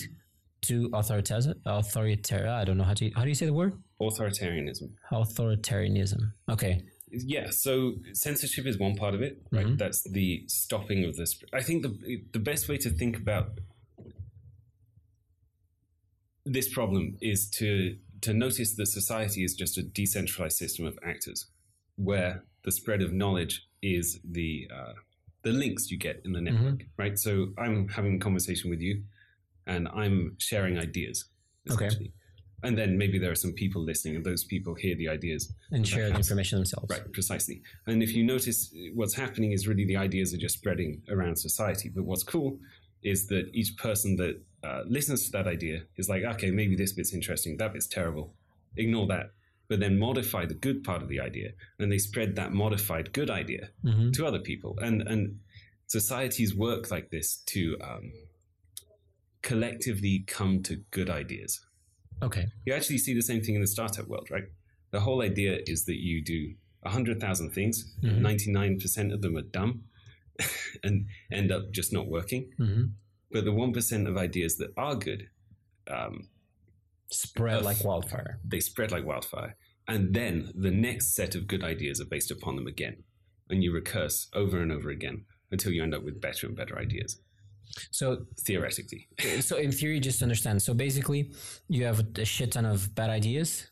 to 0.61 0.89
authoritarianism. 0.89 1.55
Authoritarian. 1.65 2.49
I 2.49 2.63
don't 2.65 2.77
know 2.77 2.83
how 2.83 2.93
to 2.95 3.09
how 3.11 3.23
do 3.23 3.29
you 3.29 3.35
say 3.35 3.45
the 3.45 3.53
word? 3.53 3.73
Authoritarianism. 4.01 4.89
Authoritarianism. 5.11 6.31
Okay. 6.49 6.81
Yeah, 7.09 7.49
so 7.51 7.93
censorship 8.13 8.65
is 8.65 8.77
one 8.77 8.95
part 8.95 9.13
of 9.15 9.21
it, 9.21 9.41
right? 9.51 9.65
Mhm. 9.65 9.77
That's 9.77 10.03
the 10.03 10.43
stopping 10.47 11.05
of 11.05 11.15
this. 11.15 11.41
I 11.53 11.61
think 11.63 11.83
the 11.83 12.21
the 12.33 12.39
best 12.39 12.67
way 12.67 12.77
to 12.77 12.89
think 12.89 13.17
about 13.17 13.59
this 16.45 16.71
problem 16.73 17.17
is 17.21 17.49
to 17.51 17.97
to 18.21 18.33
notice 18.33 18.75
that 18.75 18.87
society 18.87 19.43
is 19.43 19.53
just 19.53 19.77
a 19.77 19.83
decentralized 19.83 20.57
system 20.57 20.85
of 20.85 20.97
actors, 21.05 21.47
where 21.97 22.43
the 22.63 22.71
spread 22.71 23.01
of 23.01 23.13
knowledge 23.13 23.67
is 23.81 24.19
the 24.23 24.67
uh, 24.73 24.93
the 25.43 25.51
links 25.51 25.91
you 25.91 25.97
get 25.97 26.21
in 26.25 26.33
the 26.33 26.41
network, 26.41 26.83
right? 26.97 27.17
So 27.19 27.53
I'm 27.57 27.87
having 27.89 28.15
a 28.15 28.19
conversation 28.19 28.69
with 28.69 28.81
you, 28.81 29.03
and 29.67 29.87
I'm 29.89 30.35
sharing 30.39 30.77
ideas, 30.77 31.25
Okay. 31.69 31.89
And 32.63 32.75
then 32.75 32.97
maybe 32.97 33.19
there 33.19 33.29
are 33.31 33.35
some 33.45 33.53
people 33.53 33.83
listening, 33.83 34.15
and 34.15 34.25
those 34.25 34.43
people 34.43 34.73
hear 34.73 34.95
the 34.95 35.07
ideas 35.17 35.53
And 35.71 35.87
share 35.87 36.09
the 36.09 36.15
information 36.15 36.57
themselves. 36.57 36.89
Right, 36.89 37.05
precisely. 37.13 37.61
And 37.85 38.01
if 38.01 38.15
you 38.15 38.23
notice, 38.23 38.73
what's 38.95 39.13
happening 39.13 39.51
is 39.51 39.67
really 39.67 39.85
the 39.85 39.97
ideas 39.97 40.33
are 40.33 40.37
just 40.47 40.55
spreading 40.57 41.03
around 41.07 41.35
society. 41.37 41.89
But 41.95 42.05
what's 42.05 42.23
cool 42.23 42.59
is 43.03 43.27
that 43.27 43.45
each 43.53 43.77
person 43.77 44.15
that 44.15 44.41
uh, 44.63 44.81
listens 44.87 45.25
to 45.25 45.31
that 45.33 45.45
idea 45.47 45.83
is 45.97 46.09
like, 46.09 46.23
okay, 46.23 46.49
maybe 46.49 46.75
this 46.75 46.93
bit's 46.93 47.13
interesting, 47.13 47.57
that 47.57 47.73
bit's 47.73 47.87
terrible. 47.87 48.33
Ignore 48.75 49.05
that. 49.07 49.27
But 49.69 49.79
then 49.79 49.99
modify 49.99 50.45
the 50.47 50.55
good 50.55 50.83
part 50.83 51.03
of 51.03 51.09
the 51.09 51.19
idea, 51.19 51.49
and 51.79 51.91
they 51.91 51.99
spread 51.99 52.35
that 52.37 52.53
modified 52.53 53.13
good 53.13 53.29
idea 53.29 53.69
Mhm. 53.83 54.13
to 54.13 54.25
other 54.25 54.39
people. 54.39 54.71
And 54.81 54.97
and 55.11 55.21
societies 55.85 56.55
work 56.55 56.89
like 56.91 57.09
this 57.11 57.37
to 57.53 57.77
um, 57.81 58.11
collectively 59.41 60.23
come 60.27 60.61
to 60.63 60.77
good 60.91 61.09
ideas. 61.09 61.61
Okay. 62.21 62.47
You 62.65 62.73
actually 62.73 62.97
see 62.97 63.13
the 63.13 63.21
same 63.21 63.41
thing 63.41 63.55
in 63.55 63.61
the 63.61 63.67
startup 63.67 64.07
world, 64.07 64.29
right? 64.31 64.45
The 64.91 64.99
whole 65.01 65.21
idea 65.21 65.59
is 65.67 65.85
that 65.85 65.97
you 66.01 66.23
do 66.23 66.55
100,000 66.83 67.51
things, 67.51 67.93
Mhm. 68.01 68.19
99% 68.21 69.11
of 69.13 69.21
them 69.21 69.35
are 69.37 69.41
dumb 69.41 69.83
and 70.83 71.07
end 71.31 71.51
up 71.51 71.71
just 71.71 71.91
not 71.93 72.07
working. 72.07 72.51
hmm 72.57 72.85
But 73.31 73.43
the 73.45 73.51
1% 73.51 74.07
of 74.07 74.17
ideas 74.17 74.57
that 74.57 74.71
are 74.77 74.95
good, 74.95 75.29
um, 75.87 76.29
Spread 77.09 77.63
like 77.63 77.83
wildfire. 77.83 78.39
they 78.43 78.59
spread 78.59 78.91
like 78.91 79.05
wildfire. 79.05 79.55
And 79.87 80.13
then 80.13 80.51
the 80.55 80.71
next 80.71 81.15
set 81.15 81.35
of 81.35 81.47
good 81.47 81.63
ideas 81.63 82.01
are 82.01 82.05
based 82.05 82.31
upon 82.31 82.55
them 82.55 82.67
again. 82.67 83.03
And 83.49 83.63
you 83.63 83.71
recurse 83.73 84.27
over 84.33 84.61
and 84.61 84.71
over 84.71 84.89
again 84.89 85.25
until 85.51 85.71
you 85.71 85.81
end 85.83 85.93
up 85.93 86.03
with 86.03 86.19
better 86.19 86.47
and 86.47 86.55
better 86.55 86.77
ideas, 86.77 87.21
So 87.91 88.25
theoretically. 88.45 89.07
so 89.41 89.57
in 89.57 89.71
theory, 89.71 89.99
just 89.99 90.21
understand. 90.21 90.61
So 90.61 90.73
basically, 90.73 91.31
you 91.67 91.85
have 91.85 91.99
a 92.17 92.25
shit 92.25 92.51
ton 92.53 92.65
of 92.65 92.93
bad 92.95 93.09
ideas, 93.09 93.67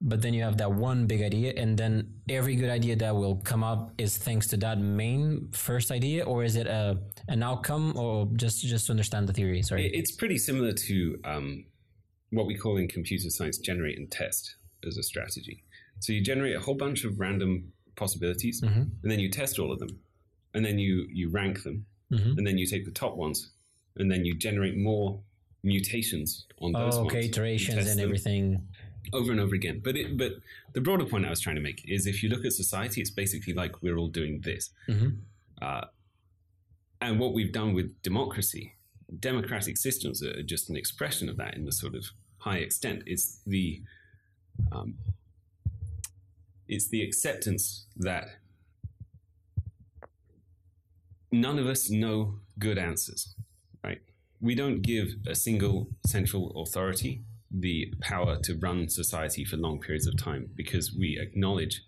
but 0.00 0.20
then 0.22 0.34
you 0.34 0.42
have 0.42 0.56
that 0.58 0.70
one 0.72 1.06
big 1.06 1.22
idea, 1.22 1.52
and 1.56 1.76
then 1.78 2.12
every 2.28 2.56
good 2.56 2.70
idea 2.70 2.94
that 2.96 3.14
will 3.16 3.36
come 3.36 3.64
up 3.64 3.92
is 3.98 4.16
thanks 4.18 4.46
to 4.48 4.56
that 4.58 4.78
main 4.78 5.48
first 5.52 5.90
idea, 5.90 6.24
or 6.24 6.44
is 6.44 6.56
it 6.56 6.66
a 6.66 6.98
an 7.28 7.42
outcome, 7.42 7.96
or 7.96 8.28
just 8.36 8.62
just 8.64 8.86
to 8.86 8.92
understand 8.92 9.28
the 9.28 9.32
theory? 9.32 9.62
Sorry. 9.62 9.86
It's 9.94 10.12
pretty 10.12 10.38
similar 10.38 10.72
to 10.72 11.18
um, 11.24 11.64
what 12.30 12.46
we 12.46 12.54
call 12.56 12.76
in 12.76 12.86
computer 12.88 13.30
science 13.30 13.58
generate 13.58 13.96
and 13.98 14.10
test 14.10 14.56
as 14.86 14.96
a 14.98 15.02
strategy. 15.02 15.64
So 16.00 16.12
you 16.12 16.20
generate 16.20 16.54
a 16.56 16.60
whole 16.60 16.74
bunch 16.74 17.04
of 17.04 17.18
random 17.18 17.72
possibilities, 17.96 18.60
Mhm. 18.60 18.90
and 19.02 19.10
then 19.10 19.20
you 19.20 19.30
test 19.30 19.58
all 19.58 19.72
of 19.72 19.78
them, 19.78 20.00
and 20.52 20.64
then 20.64 20.78
you 20.78 21.06
you 21.10 21.30
rank 21.30 21.62
them, 21.62 21.86
Mhm. 22.10 22.36
and 22.38 22.46
then 22.46 22.58
you 22.58 22.66
take 22.66 22.84
the 22.84 22.90
top 22.90 23.16
ones, 23.16 23.50
and 23.96 24.10
then 24.10 24.24
you 24.24 24.34
generate 24.34 24.76
more 24.76 25.22
mutations 25.62 26.46
on 26.60 26.72
those 26.72 26.94
Oh, 26.96 27.04
ones. 27.04 27.12
okay, 27.12 27.22
You 27.22 27.28
iterations 27.28 27.86
and 27.88 28.00
everything. 28.00 28.68
over 29.12 29.30
and 29.30 29.40
over 29.40 29.54
again. 29.54 29.80
But 29.80 29.96
it, 29.96 30.16
but 30.16 30.32
the 30.74 30.80
broader 30.80 31.04
point 31.06 31.24
I 31.26 31.30
was 31.30 31.40
trying 31.40 31.56
to 31.56 31.62
make 31.62 31.88
is 31.88 32.06
if 32.06 32.22
you 32.22 32.28
look 32.28 32.44
at 32.44 32.52
society, 32.52 33.00
it's 33.00 33.10
basically 33.10 33.52
like 33.54 33.82
we're 33.82 33.96
all 33.96 34.08
doing 34.08 34.40
this. 34.40 34.70
Mhm. 34.88 35.18
Uh, 35.62 35.86
and 37.00 37.18
what 37.20 37.32
we've 37.34 37.52
done 37.52 37.72
with 37.74 38.00
democracy, 38.02 38.74
democratic 39.20 39.76
systems 39.76 40.22
are 40.22 40.42
just 40.42 40.68
an 40.70 40.76
expression 40.76 41.28
of 41.28 41.36
that 41.36 41.54
in 41.56 41.64
the 41.64 41.72
sort 41.72 41.94
of 41.94 42.10
high 42.38 42.58
extent. 42.58 43.02
It's 43.06 43.38
the 43.46 43.82
um, 44.72 44.96
it's 46.68 46.88
the 46.88 47.02
acceptance 47.02 47.86
that 47.96 48.38
none 51.40 51.58
of 51.58 51.66
us 51.66 51.90
know 51.90 52.38
good 52.58 52.78
answers, 52.78 53.34
right? 53.82 54.00
We 54.40 54.54
don't 54.54 54.82
give 54.82 55.08
a 55.26 55.34
single 55.34 55.88
central 56.06 56.52
authority 56.62 57.22
the 57.50 57.92
power 58.00 58.36
to 58.42 58.54
run 58.56 58.88
society 58.88 59.44
for 59.44 59.56
long 59.56 59.80
periods 59.80 60.06
of 60.06 60.16
time 60.16 60.50
because 60.54 60.92
we 60.92 61.18
acknowledge 61.20 61.82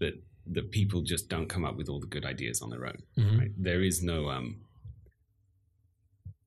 that 0.00 0.14
the 0.46 0.62
people 0.62 1.02
just 1.02 1.28
don't 1.28 1.48
come 1.48 1.64
up 1.64 1.76
with 1.76 1.88
all 1.88 2.00
the 2.00 2.06
good 2.06 2.24
ideas 2.24 2.60
on 2.62 2.70
their 2.70 2.86
own. 2.86 2.98
Mhm. 3.16 3.38
Right? 3.38 3.50
There 3.56 3.82
is 3.82 4.02
no 4.02 4.28
um, 4.30 4.62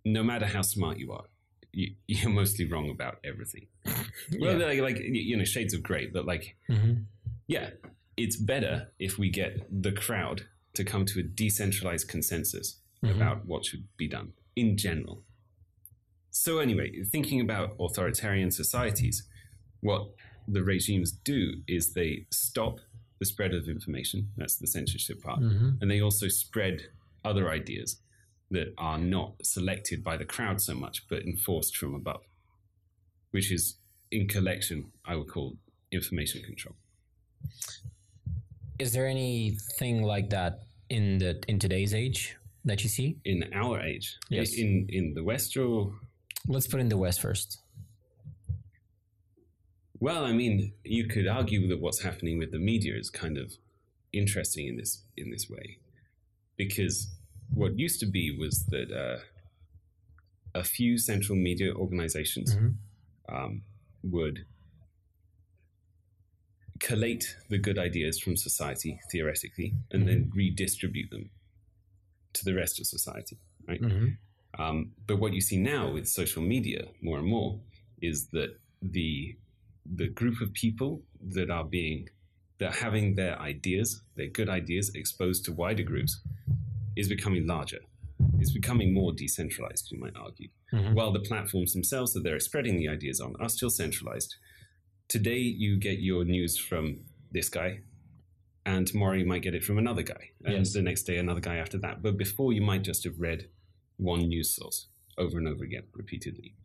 no 0.05 0.23
matter 0.23 0.45
how 0.47 0.61
smart 0.61 0.97
you 0.97 1.11
are, 1.11 1.25
you, 1.71 1.93
you're 2.07 2.29
mostly 2.31 2.65
wrong 2.65 2.89
about 2.89 3.19
everything. 3.23 3.67
Well, 4.39 4.59
Yeah. 4.59 4.65
like, 4.67 4.79
like 4.81 4.99
you 4.99 5.37
know, 5.37 5.43
shades 5.45 5.73
of 5.73 5.81
grey, 5.83 6.07
but 6.07 6.25
like 6.25 6.55
Mhm. 6.69 7.05
yeah, 7.47 7.71
it's 8.17 8.35
better 8.35 8.91
if 8.99 9.17
we 9.17 9.29
get 9.29 9.51
the 9.83 9.91
crowd 9.91 10.47
to 10.73 10.83
come 10.83 11.05
to 11.05 11.19
a 11.19 11.23
decentralized 11.23 12.07
consensus 12.07 12.79
Mhm. 13.03 13.15
about 13.15 13.45
what 13.45 13.65
should 13.65 13.87
be 13.97 14.07
done 14.07 14.33
in 14.55 14.77
general. 14.77 15.25
So, 16.29 16.59
anyway, 16.59 17.03
thinking 17.03 17.41
about 17.41 17.75
authoritarian 17.79 18.51
societies, 18.51 19.27
what 19.81 20.13
the 20.47 20.63
regimes 20.63 21.11
do 21.11 21.63
is 21.67 21.93
they 21.93 22.25
stop 22.31 22.79
the 23.19 23.25
spread 23.25 23.53
of 23.53 23.67
information. 23.67 24.31
That's 24.37 24.55
the 24.57 24.67
censorship 24.67 25.21
part. 25.21 25.39
Mhm. 25.41 25.81
And 25.81 25.91
they 25.91 25.99
also 26.01 26.27
spread 26.27 26.91
other 27.23 27.49
ideas 27.49 28.01
that 28.49 28.73
are 28.77 28.97
not 28.97 29.45
selected 29.45 30.03
by 30.03 30.17
the 30.17 30.25
crowd 30.25 30.59
so 30.61 30.73
much, 30.73 31.07
but 31.07 31.23
enforced 31.23 31.75
from 31.77 31.93
above, 31.93 32.23
which 33.31 33.51
is 33.51 33.77
in 34.09 34.27
collection, 34.27 34.91
I 35.05 35.15
would 35.15 35.27
call 35.27 35.57
information 35.91 36.41
control. 36.43 36.75
Is 38.81 38.93
there 38.93 39.07
anything 39.07 40.01
like 40.01 40.31
that 40.31 40.53
in 40.89 41.19
the 41.19 41.31
in 41.47 41.59
today's 41.59 41.93
age 41.93 42.35
that 42.65 42.81
you 42.83 42.89
see? 42.89 43.17
in 43.25 43.39
our 43.53 43.79
age 43.79 44.07
Yes. 44.29 44.53
in 44.63 44.87
in 44.89 45.13
the 45.13 45.23
west 45.23 45.55
or 45.55 45.93
Let's 46.47 46.65
put 46.65 46.79
in 46.79 46.89
the 46.89 46.97
West 46.97 47.21
first. 47.21 47.49
Well, 49.99 50.25
I 50.25 50.33
mean, 50.41 50.73
you 50.83 51.03
could 51.13 51.27
argue 51.27 51.67
that 51.67 51.79
what's 51.79 52.01
happening 52.01 52.39
with 52.39 52.51
the 52.51 52.57
media 52.71 52.93
is 52.97 53.11
kind 53.11 53.37
of 53.37 53.47
interesting 54.21 54.65
in 54.67 54.75
this 54.77 54.91
in 55.21 55.29
this 55.29 55.45
way, 55.55 55.77
because 56.57 56.95
what 57.53 57.77
used 57.77 57.99
to 57.99 58.07
be 58.19 58.25
was 58.43 58.65
that 58.73 58.89
uh, 59.05 59.19
a 60.55 60.63
few 60.63 60.97
central 60.97 61.37
media 61.37 61.71
organizations 61.85 62.55
Mhm. 62.55 62.73
um, 63.35 63.51
would 64.15 64.35
collate 66.87 67.25
the 67.49 67.57
good 67.67 67.77
ideas 67.77 68.15
from 68.19 68.35
society 68.35 68.99
theoretically 69.11 69.69
and 69.91 70.07
then 70.07 70.31
redistribute 70.35 71.09
them 71.11 71.29
to 72.33 72.41
the 72.45 72.53
rest 72.61 72.79
of 72.79 72.85
society 72.87 73.37
right 73.67 73.81
Mhm. 73.81 74.17
um, 74.61 74.77
but 75.07 75.17
what 75.23 75.33
you 75.37 75.41
see 75.49 75.57
now 75.57 75.83
with 75.95 76.07
social 76.07 76.43
media 76.55 76.81
more 77.01 77.19
and 77.19 77.27
more 77.27 77.51
is 78.01 78.17
that 78.37 78.51
the 78.81 79.35
the 80.01 80.07
group 80.19 80.37
of 80.41 80.47
people 80.53 80.91
that 81.35 81.49
are 81.57 81.65
being 81.79 82.01
that 82.57 82.67
are 82.73 82.79
having 82.87 83.05
their 83.21 83.35
ideas 83.53 84.01
their 84.19 84.31
good 84.39 84.49
ideas 84.49 84.85
exposed 85.01 85.41
to 85.45 85.51
wider 85.63 85.83
groups 85.91 86.13
is 86.95 87.07
becoming 87.15 87.45
larger 87.55 87.81
it's 88.39 88.51
becoming 88.61 88.89
more 88.99 89.11
decentralized 89.23 89.85
you 89.91 89.99
might 90.05 90.15
argue 90.27 90.49
Mhm. 90.73 90.93
while 90.95 91.11
the 91.11 91.19
platforms 91.31 91.73
themselves 91.73 92.09
that 92.13 92.23
they're 92.23 92.39
spreading 92.49 92.75
the 92.77 92.87
ideas 92.97 93.19
on 93.25 93.35
are 93.43 93.49
still 93.57 93.69
centralized 93.69 94.31
today 95.11 95.39
you 95.39 95.75
get 95.77 95.99
your 95.99 96.23
news 96.23 96.57
from 96.57 96.83
this 97.31 97.49
guy 97.49 97.79
and 98.65 98.87
tomorrow 98.87 99.15
you 99.21 99.25
might 99.25 99.41
get 99.41 99.53
it 99.53 99.61
from 99.63 99.77
another 99.77 100.03
guy 100.03 100.23
and 100.45 100.59
Yes. 100.59 100.71
the 100.73 100.81
next 100.81 101.03
day 101.03 101.17
another 101.17 101.41
guy 101.41 101.57
after 101.57 101.77
that 101.79 102.01
but 102.01 102.15
before 102.17 102.53
you 102.53 102.61
might 102.61 102.81
just 102.83 103.03
have 103.03 103.19
read 103.19 103.49
one 103.97 104.21
news 104.29 104.55
source 104.55 104.87
over 105.17 105.37
and 105.37 105.47
over 105.49 105.63
again 105.65 105.83
repeatedly 105.93 106.55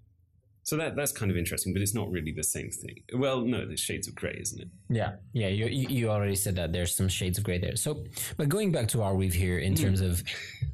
so 0.62 0.76
that 0.76 0.94
that's 0.94 1.10
kind 1.20 1.30
of 1.32 1.36
interesting 1.36 1.72
but 1.72 1.82
it's 1.82 1.94
not 2.00 2.08
really 2.16 2.30
the 2.30 2.44
same 2.56 2.70
thing 2.70 2.96
well 3.24 3.40
no 3.40 3.66
there's 3.66 3.80
shades 3.80 4.06
of 4.06 4.14
gray 4.14 4.36
isn't 4.40 4.60
it 4.60 4.68
Yeah, 5.00 5.12
yeah. 5.32 5.48
You, 5.48 5.66
you 5.98 6.08
already 6.10 6.36
said 6.36 6.54
that 6.60 6.72
there's 6.72 6.94
some 6.94 7.08
shades 7.08 7.38
of 7.38 7.44
gray 7.44 7.58
there. 7.58 7.74
So, 7.76 8.04
but 8.36 8.48
going 8.48 8.70
back 8.76 8.86
to 8.92 8.98
Arweave 8.98 9.32
here 9.44 9.58
in 9.68 9.74
terms 9.74 10.00
of 10.00 10.22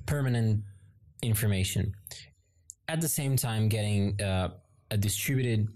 permanent 0.06 0.62
information, 1.22 1.94
at 2.88 3.00
the 3.00 3.08
same 3.08 3.34
time 3.36 3.68
getting 3.68 4.20
uh, 4.20 4.48
a 4.90 4.96
distributed 4.96 5.68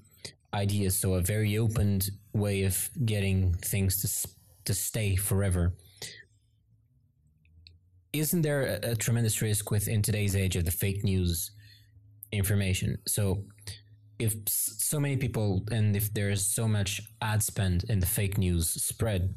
idea, 0.56 0.90
so 0.90 1.14
a 1.14 1.20
very 1.20 1.58
open 1.58 2.00
way 2.32 2.64
of 2.64 2.88
getting 3.04 3.54
things 3.54 4.00
to 4.00 4.28
to 4.64 4.74
stay 4.74 5.14
forever. 5.16 5.74
Isn't 8.12 8.42
there 8.42 8.80
a, 8.82 8.92
a 8.92 8.96
tremendous 8.96 9.40
risk 9.42 9.70
within 9.70 10.02
today's 10.02 10.34
age 10.34 10.56
of 10.56 10.64
the 10.64 10.70
fake 10.72 11.04
news 11.04 11.52
information? 12.32 12.96
So, 13.06 13.44
if 14.18 14.34
so 14.46 14.98
many 14.98 15.16
people 15.16 15.62
and 15.70 15.94
if 15.94 16.12
there's 16.14 16.46
so 16.46 16.66
much 16.66 17.00
ad 17.20 17.42
spend 17.42 17.84
in 17.88 18.00
the 18.00 18.06
fake 18.06 18.38
news 18.38 18.70
spread 18.70 19.34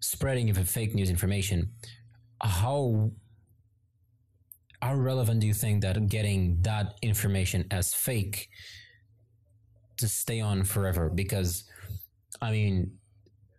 spreading 0.00 0.50
of 0.50 0.58
a 0.58 0.64
fake 0.64 0.94
news 0.94 1.10
information 1.10 1.70
how 2.40 3.10
how 4.80 4.94
relevant 4.94 5.40
do 5.40 5.46
you 5.46 5.54
think 5.54 5.82
that 5.82 6.08
getting 6.08 6.58
that 6.62 6.94
information 7.02 7.64
as 7.70 7.94
fake 7.94 8.48
to 9.98 10.08
stay 10.08 10.40
on 10.40 10.64
forever 10.64 11.10
because 11.10 11.64
i 12.40 12.50
mean 12.50 12.90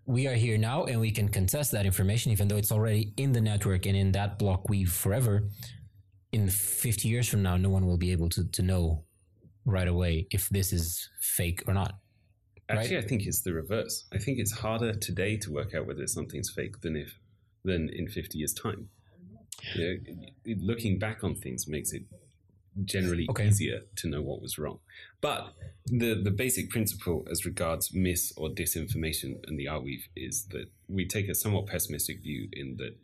we 0.06 0.28
are 0.28 0.36
here 0.36 0.58
now 0.58 0.84
and 0.84 1.00
we 1.00 1.12
can 1.12 1.28
contest 1.28 1.72
that 1.72 1.86
information 1.86 2.32
even 2.32 2.48
though 2.48 2.58
it's 2.58 2.72
already 2.72 3.14
in 3.18 3.32
the 3.32 3.42
network 3.42 3.86
and 3.86 3.98
in 3.98 4.12
that 4.12 4.38
block 4.38 4.70
weave 4.70 4.92
forever 4.92 5.50
in 6.32 6.50
50 6.50 7.08
years 7.08 7.28
from 7.28 7.42
now 7.42 7.58
no 7.58 7.70
one 7.70 7.86
will 7.86 7.98
be 7.98 8.12
able 8.12 8.30
to, 8.30 8.44
to 8.52 8.62
know 8.62 9.04
right 9.66 9.88
away 9.88 10.28
if 10.32 10.48
this 10.50 10.72
is 10.72 11.10
fake 11.20 11.64
or 11.68 11.74
not. 11.74 11.96
actually 12.70 12.98
i 12.98 13.02
think 13.02 13.26
it's 13.26 13.42
the 13.42 13.54
reverse 13.54 14.06
i 14.14 14.18
think 14.18 14.38
it's 14.38 14.52
harder 14.52 14.94
today 14.94 15.38
to 15.38 15.52
work 15.52 15.74
out 15.74 15.88
whether 15.88 16.06
something's 16.06 16.50
fake 16.50 16.82
than 16.82 16.96
if 16.96 17.20
than 17.64 17.90
in 17.90 18.08
50 18.08 18.38
years 18.38 18.54
time 18.54 18.90
you 19.74 20.00
know, 20.46 20.56
looking 20.62 21.00
back 21.00 21.24
on 21.24 21.36
things 21.36 21.68
makes 21.68 21.94
it 21.94 22.04
generally 22.84 23.26
Okay. 23.30 23.48
easier 23.48 23.82
to 23.96 24.08
know 24.08 24.22
what 24.22 24.42
was 24.42 24.58
wrong. 24.58 24.80
But 25.22 25.54
the 25.86 26.16
the 26.16 26.32
basic 26.32 26.70
principle 26.70 27.26
as 27.32 27.46
regards 27.46 27.94
mis 27.94 28.34
or 28.36 28.50
disinformation 28.50 29.48
and 29.48 29.58
the 29.60 29.66
arweave 29.66 30.04
is 30.16 30.46
that 30.48 30.68
we 30.88 31.06
take 31.08 31.30
a 31.30 31.36
somewhat 31.36 31.68
pessimistic 31.68 32.22
view 32.22 32.50
in 32.52 32.78
that 32.78 32.96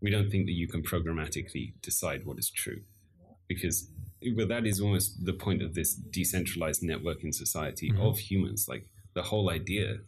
we 0.00 0.10
don't 0.10 0.30
think 0.30 0.46
that 0.46 0.52
you 0.52 0.66
can 0.66 0.82
programmatically 0.82 1.74
decide 1.82 2.24
what 2.24 2.38
is 2.38 2.50
true. 2.50 2.80
Because 3.48 3.88
well, 4.36 4.46
that 4.48 4.66
is 4.66 4.80
almost 4.80 5.24
the 5.24 5.32
point 5.32 5.62
of 5.62 5.74
this 5.74 5.94
decentralized 5.94 6.82
network 6.82 7.24
in 7.24 7.32
society 7.32 7.90
Mhm. 7.90 8.00
of 8.00 8.18
humans. 8.18 8.68
Like 8.68 8.86
the 9.14 9.22
whole 9.22 9.50
idea 9.50 10.00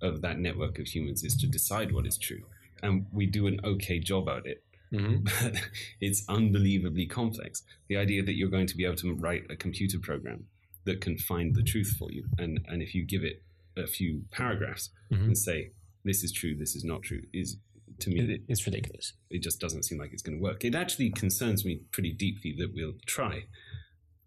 of 0.00 0.20
that 0.22 0.38
network 0.38 0.78
of 0.78 0.86
humans 0.86 1.24
is 1.24 1.34
to 1.36 1.46
decide 1.46 1.92
what 1.92 2.06
is 2.06 2.18
true. 2.18 2.42
And 2.82 3.06
we 3.12 3.26
do 3.26 3.46
an 3.46 3.60
okay 3.64 3.98
job 3.98 4.28
at 4.28 4.46
it 4.46 4.62
but 5.24 5.54
it's 6.00 6.24
unbelievably 6.28 7.06
complex. 7.06 7.62
The 7.88 7.96
idea 7.96 8.22
that 8.22 8.34
you're 8.34 8.48
going 8.50 8.66
to 8.66 8.76
be 8.76 8.84
able 8.84 8.96
to 8.96 9.14
write 9.14 9.44
a 9.50 9.56
computer 9.56 9.98
program 9.98 10.46
that 10.84 11.00
can 11.00 11.16
find 11.18 11.54
the 11.54 11.62
truth 11.62 11.94
for 11.98 12.10
you, 12.10 12.24
and, 12.38 12.60
and 12.68 12.82
if 12.82 12.94
you 12.94 13.04
give 13.04 13.22
it 13.24 13.42
a 13.76 13.86
few 13.86 14.24
paragraphs 14.30 14.90
Mhm. 15.12 15.24
and 15.26 15.38
say, 15.38 15.70
this 16.04 16.24
is 16.24 16.32
true, 16.32 16.56
this 16.56 16.74
is 16.74 16.84
not 16.84 17.02
true, 17.02 17.22
is 17.32 17.56
to 18.00 18.10
me, 18.10 18.20
It- 18.20 18.42
it's 18.48 18.64
ridiculous. 18.66 19.12
it 19.28 19.40
just 19.42 19.60
doesn't 19.60 19.82
seem 19.84 19.98
like 19.98 20.12
it's 20.12 20.22
going 20.22 20.38
to 20.38 20.42
work. 20.42 20.64
It 20.64 20.74
actually 20.74 21.10
concerns 21.10 21.64
me 21.64 21.82
pretty 21.92 22.12
deeply 22.12 22.52
that 22.58 22.72
we'll 22.74 22.94
try 23.06 23.44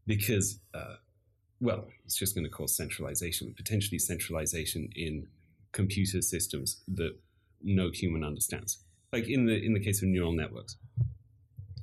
because, 0.05 0.59
uh, 0.73 0.95
well, 1.59 1.89
it's 2.05 2.15
just 2.17 2.35
going 2.35 2.43
to 2.45 2.49
cause 2.51 2.75
centralization, 2.75 3.53
potentially 3.55 3.97
centralization 3.99 4.89
in 4.95 5.27
computer 5.71 6.21
systems 6.21 6.83
that 6.87 7.17
no 7.63 7.89
human 7.89 8.23
understands. 8.23 8.83
Like 9.13 9.29
in 9.29 9.45
the 9.45 9.53
in 9.63 9.73
the 9.73 9.79
case 9.79 10.01
of 10.01 10.07
neural 10.09 10.31
networks, 10.33 10.75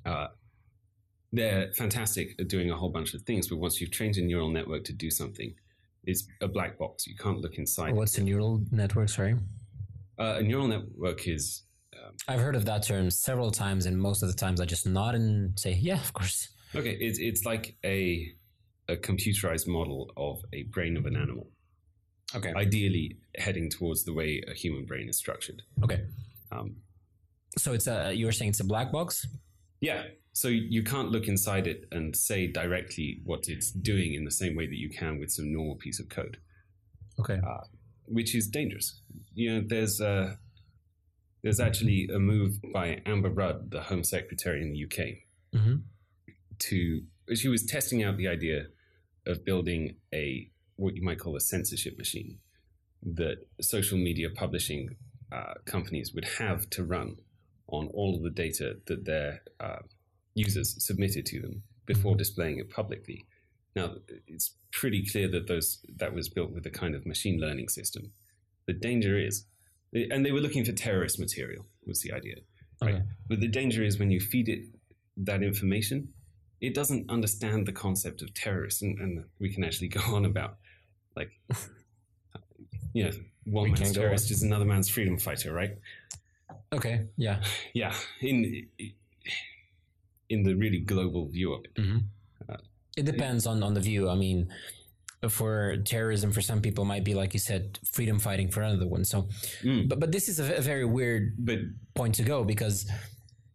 uh, 0.05 0.27
they're 1.33 1.73
fantastic 1.75 2.35
at 2.41 2.49
doing 2.49 2.71
a 2.71 2.77
whole 2.77 2.91
bunch 2.91 3.15
of 3.15 3.23
things, 3.23 3.49
but 3.49 3.59
once 3.59 3.81
you've 3.81 3.93
trained 3.93 4.17
a 4.17 4.23
neural 4.23 4.51
network 4.51 4.83
to 4.85 4.93
do 4.93 5.11
something, 5.11 5.55
it's 6.05 6.27
a 6.41 6.49
black 6.49 6.77
box. 6.77 7.07
You 7.07 7.15
can't 7.17 7.39
look 7.41 7.57
inside. 7.57 7.95
What's 7.95 8.19
a 8.19 8.25
neural 8.25 8.63
network? 8.73 9.09
Sorry. 9.09 9.37
Uh, 10.19 10.37
a 10.41 10.43
neural 10.43 10.67
network 10.67 11.29
is 11.29 11.63
I've 12.27 12.41
heard 12.41 12.57
of 12.57 12.65
that 12.65 12.83
term 12.83 13.11
several 13.11 13.51
times, 13.53 13.87
and 13.87 13.97
most 13.97 14.23
of 14.23 14.29
the 14.29 14.35
times 14.35 14.61
I 14.61 14.65
just 14.65 14.87
nod 14.87 15.15
and 15.15 15.57
say, 15.59 15.73
yeah, 15.73 16.01
of 16.01 16.13
course. 16.13 16.49
Okay, 16.75 16.97
it's 17.01 17.19
it's 17.21 17.45
like 17.45 17.77
a 17.85 18.29
a 18.89 18.97
computerized 18.97 19.69
model 19.69 20.11
of 20.17 20.43
a 20.53 20.65
brain 20.65 20.97
of 20.97 21.07
an 21.07 21.15
animal, 21.15 21.47
Okay. 22.35 22.53
ideally 22.57 23.19
heading 23.39 23.71
towards 23.71 24.05
the 24.05 24.13
way 24.13 24.43
a 24.51 24.55
human 24.55 24.85
brain 24.85 25.09
is 25.09 25.17
structured. 25.17 25.63
okay. 25.85 26.01
Um, 26.51 26.75
So 27.59 27.73
it's 27.73 27.87
a, 27.87 28.13
you 28.13 28.27
were 28.27 28.33
saying 28.33 28.51
it's 28.51 28.61
a 28.61 28.65
black 28.65 28.93
box? 28.93 29.27
yeah, 29.81 30.03
so 30.33 30.49
you 30.49 30.83
can't 30.85 31.11
look 31.11 31.27
inside 31.27 31.67
it 31.67 31.87
and 31.91 32.15
say 32.15 32.47
directly 32.47 33.21
what 33.25 33.49
it's 33.49 33.71
doing 33.73 34.13
in 34.15 34.25
the 34.25 34.31
same 34.31 34.55
way 34.55 34.67
that 34.67 34.77
you 34.77 34.91
can 34.91 35.19
with 35.19 35.31
some 35.33 35.51
normal 35.53 35.75
piece 35.75 35.99
of 35.99 36.09
code, 36.09 36.37
Okay. 37.19 37.41
which 38.07 38.35
is 38.35 38.47
dangerous. 38.47 39.01
You 39.35 39.55
know, 39.55 39.65
there's 39.67 40.01
a 40.01 40.39
there's 41.43 41.59
actually 41.61 42.09
a 42.15 42.19
move 42.19 42.61
by 42.75 43.01
Amber 43.07 43.31
Rudd, 43.31 43.71
the 43.71 43.81
Home 43.85 44.05
Secretary 44.05 44.63
in 44.63 44.73
the 44.73 44.85
UK, 44.85 45.59
hmm 45.59 45.77
to 46.59 47.03
she 47.35 47.49
was 47.49 47.65
testing 47.65 48.05
out 48.05 48.19
the 48.19 48.29
idea 48.29 48.67
of 49.27 49.45
building 49.47 49.97
a 50.13 50.51
what 50.77 50.95
you 50.95 51.03
might 51.03 51.19
call 51.19 51.35
a 51.37 51.41
censorship 51.41 51.97
machine 51.97 52.39
that 53.03 53.39
social 53.63 53.97
media 53.97 54.29
publishing 54.29 54.97
uh, 55.33 55.55
companies 55.65 56.13
would 56.15 56.27
have 56.39 56.69
to 56.71 56.85
run 56.85 57.17
on 57.71 57.89
all 57.89 58.15
of 58.15 58.23
the 58.23 58.31
data 58.31 58.77
that 58.87 59.05
their 59.05 59.43
uh, 59.61 59.79
users 60.35 60.83
submitted 60.85 61.27
to 61.27 61.41
them 61.41 61.63
before 61.87 62.15
displaying 62.15 62.59
it 62.59 62.71
publicly. 62.71 63.27
Now 63.75 63.97
it's 64.27 64.53
pretty 64.73 65.05
clear 65.07 65.29
that 65.29 65.47
those 65.47 65.81
that 65.97 66.15
was 66.15 66.29
built 66.29 66.53
with 66.53 66.67
a 66.67 66.71
kind 66.71 66.95
of 66.95 67.07
machine 67.07 67.41
learning 67.41 67.69
system. 67.69 68.13
The 68.67 68.73
danger 68.73 69.19
is, 69.19 69.47
and 69.93 70.25
they 70.25 70.33
were 70.33 70.41
looking 70.41 70.65
for 70.65 70.73
terrorist 70.73 71.19
material 71.19 71.67
was 71.87 72.03
the 72.03 72.13
idea. 72.13 72.37
Right. 72.83 72.95
Okay. 72.95 73.03
But 73.29 73.41
the 73.41 73.49
danger 73.49 73.83
is 73.83 73.99
when 73.99 74.11
you 74.11 74.21
feed 74.21 74.49
it 74.49 74.65
that 75.17 75.43
information, 75.43 76.09
it 76.61 76.75
doesn't 76.75 77.11
understand 77.11 77.67
the 77.67 77.73
concept 77.73 78.23
of 78.23 78.35
terrorists, 78.35 78.83
and, 78.83 78.99
and 78.99 79.25
we 79.39 79.53
can 79.53 79.65
actually 79.65 79.89
go 79.89 80.01
on 80.15 80.25
about 80.25 80.57
like, 81.17 81.31
you 82.93 83.05
know, 83.05 83.11
one 83.45 83.65
We 83.65 83.71
man's 83.71 83.93
terrorist 83.93 84.31
is 84.31 84.43
another 84.43 84.65
man's 84.65 84.89
freedom 84.89 85.19
fighter, 85.19 85.53
right? 85.53 85.77
Okay. 86.73 87.07
Yeah. 87.17 87.43
Yeah, 87.75 87.95
in 88.21 88.67
in 90.29 90.43
the 90.45 90.55
really 90.55 90.79
global 90.81 91.29
view 91.29 91.53
of 91.55 91.65
it. 91.65 92.03
It 92.97 93.05
depends 93.07 93.47
on, 93.47 93.63
on 93.63 93.75
the 93.75 93.81
view. 93.81 94.09
I 94.09 94.15
mean, 94.17 94.49
for 95.29 95.77
terrorism, 95.85 96.33
for 96.33 96.41
some 96.41 96.61
people, 96.61 96.85
might 96.85 97.05
be 97.05 97.15
like 97.15 97.33
you 97.35 97.41
said, 97.41 97.79
freedom 97.85 98.19
fighting 98.19 98.51
for 98.51 98.63
another 98.63 98.87
one. 98.87 99.05
So, 99.05 99.29
Mm. 99.63 99.89
but 99.89 100.01
but 100.01 100.13
this 100.13 100.29
is 100.29 100.39
a 100.39 100.61
very 100.61 100.85
weird 100.85 101.35
But 101.39 101.59
point 101.95 102.15
to 102.17 102.23
go 102.23 102.45
because 102.45 102.91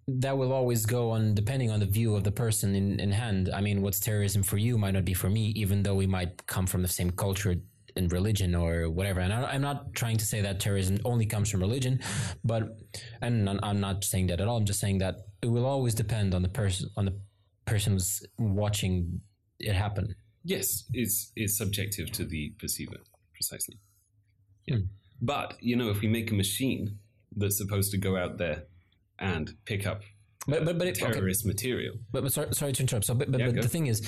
that 0.08 0.38
will 0.38 0.54
always 0.54 0.86
go 0.86 1.12
on 1.12 1.34
depending 1.34 1.71
on 1.71 1.80
the 1.80 1.86
view 1.88 2.15
of 2.15 2.23
the 2.23 2.32
person 2.32 2.75
in, 2.75 2.99
in 2.99 3.12
hand. 3.12 3.49
I 3.54 3.62
mean, 3.62 3.82
what's 3.82 3.99
terrorism 3.99 4.43
for 4.43 4.58
you 4.58 4.78
might 4.78 4.93
not 4.93 5.06
be 5.06 5.13
for 5.13 5.30
me, 5.30 5.47
even 5.56 5.84
though 5.84 5.95
we 5.95 6.08
might 6.08 6.45
come 6.47 6.67
from 6.67 6.82
the 6.82 6.88
same 6.88 7.12
culture 7.12 7.56
in 7.95 8.08
religion 8.10 8.55
or 8.55 8.89
whatever. 8.89 9.21
And 9.21 9.34
I, 9.34 9.55
am 9.55 9.62
not 9.62 9.93
trying 9.93 10.17
to 10.17 10.25
say 10.25 10.41
that 10.41 10.60
terrorism 10.60 10.97
only 11.05 11.25
comes 11.25 11.49
from 11.49 11.62
religion, 11.62 11.99
but 12.43 12.77
and 13.21 13.49
I'm 13.49 13.79
not 13.79 14.03
saying 14.03 14.27
that 14.27 14.41
at 14.41 14.47
all. 14.47 14.58
I'm 14.58 14.65
just 14.65 14.79
saying 14.79 14.99
that 14.99 15.15
it 15.41 15.47
will 15.47 15.65
always 15.65 15.95
depend 15.95 16.36
on 16.36 16.41
the 16.41 16.49
person 16.49 16.89
on 16.97 17.05
the 17.05 17.19
person 17.65 17.93
who's 17.93 18.23
watching 18.38 19.21
it 19.60 19.73
happen. 19.73 20.15
Yes, 20.43 20.84
is 20.93 21.31
is 21.36 21.58
subjective 21.58 22.12
to 22.13 22.25
the 22.25 22.53
perceiver 22.60 22.97
precisely. 23.34 23.79
Yeah. 24.65 24.77
Hmm. 24.77 24.81
But 25.21 25.55
you 25.60 25.75
know, 25.75 25.89
if 25.89 26.01
we 26.01 26.08
make 26.08 26.31
a 26.31 26.36
machine 26.36 26.99
that's 27.36 27.58
supposed 27.58 27.91
to 27.91 27.97
go 27.97 28.17
out 28.17 28.38
there 28.38 28.63
and 29.19 29.53
pick 29.65 29.88
up 29.88 30.01
but, 30.47 30.63
but, 30.65 30.77
but 30.77 30.88
it, 30.88 30.95
terrorist 30.95 31.43
okay. 31.43 31.49
material. 31.49 31.95
But, 32.12 32.23
but 32.23 32.34
sorry, 32.34 32.53
sorry 32.53 32.73
to 32.73 32.84
interrupt. 32.84 33.05
So, 33.05 33.15
but, 33.15 33.31
but, 33.31 33.39
yeah, 33.39 33.47
but 33.47 33.62
the 33.62 33.67
thing 33.67 33.88
is, 33.88 34.08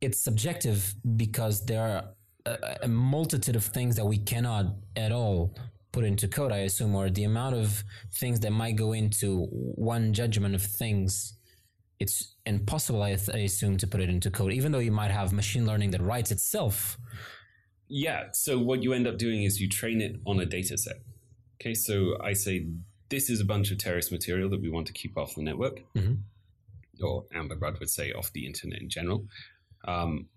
it's 0.00 0.22
subjective 0.22 0.94
because 1.16 1.64
there 1.64 1.82
are 1.82 2.04
a, 2.46 2.78
a, 2.82 2.88
multitude 2.88 3.56
of 3.56 3.64
things 3.64 3.96
that 3.96 4.04
we 4.04 4.18
cannot 4.18 4.66
at 4.96 5.12
all 5.12 5.54
put 5.92 6.04
into 6.04 6.28
code. 6.28 6.52
I 6.52 6.58
assume, 6.58 6.94
or 6.94 7.10
the 7.10 7.24
amount 7.24 7.56
of 7.56 7.84
things 8.14 8.40
that 8.40 8.50
might 8.50 8.76
go 8.76 8.92
into 8.92 9.46
one 9.50 10.12
judgment 10.12 10.54
of 10.54 10.62
things. 10.62 11.34
It's 11.98 12.34
impossible, 12.46 13.02
I, 13.02 13.16
I 13.32 13.38
assume, 13.38 13.76
to 13.76 13.86
put 13.86 14.00
it 14.00 14.08
into 14.08 14.30
code, 14.30 14.52
even 14.52 14.72
though 14.72 14.80
you 14.80 14.90
might 14.90 15.12
have 15.12 15.32
machine 15.32 15.66
learning 15.66 15.92
that 15.92 16.02
writes 16.02 16.32
itself. 16.32 16.98
Yeah. 17.86 18.24
So 18.32 18.58
what 18.58 18.82
you 18.82 18.92
end 18.92 19.06
up 19.06 19.18
doing 19.18 19.44
is 19.44 19.60
you 19.60 19.68
train 19.68 20.00
it 20.00 20.16
on 20.26 20.40
a 20.40 20.46
data 20.46 20.76
set. 20.76 20.96
Okay. 21.60 21.74
So 21.74 22.16
I 22.20 22.32
say 22.32 22.66
this 23.08 23.28
is 23.28 23.40
a 23.40 23.44
bunch 23.44 23.70
of 23.70 23.78
terrorist 23.78 24.10
material 24.10 24.48
that 24.50 24.60
we 24.60 24.70
want 24.70 24.86
to 24.86 24.92
keep 24.92 25.16
off 25.16 25.34
the 25.34 25.42
network, 25.42 25.82
mm-hmm. 25.94 26.14
or 27.04 27.26
Amber 27.32 27.56
Rudd 27.56 27.78
would 27.78 27.90
say 27.90 28.10
off 28.10 28.32
the 28.32 28.46
internet 28.46 28.80
in 28.80 28.88
general. 28.88 29.26
Um, 29.84 30.28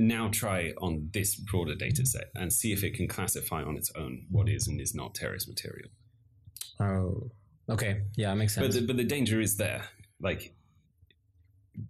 now 0.00 0.28
try 0.28 0.72
on 0.78 1.10
this 1.12 1.34
broader 1.36 1.74
data 1.74 2.04
set 2.06 2.30
and 2.34 2.52
see 2.52 2.72
if 2.72 2.84
it 2.84 2.94
can 2.94 3.08
classify 3.08 3.62
on 3.62 3.76
its 3.76 3.90
own 3.96 4.26
what 4.30 4.48
is 4.48 4.68
and 4.68 4.80
is 4.80 4.94
not 4.94 5.14
terrorist 5.14 5.48
material. 5.48 5.88
Oh, 6.80 7.30
okay. 7.68 8.02
Yeah, 8.16 8.34
makes 8.34 8.54
sense. 8.54 8.66
But 8.66 8.80
the, 8.80 8.86
but 8.86 8.96
the 8.96 9.04
danger 9.04 9.40
is 9.40 9.56
there. 9.56 9.84
Like, 10.20 10.54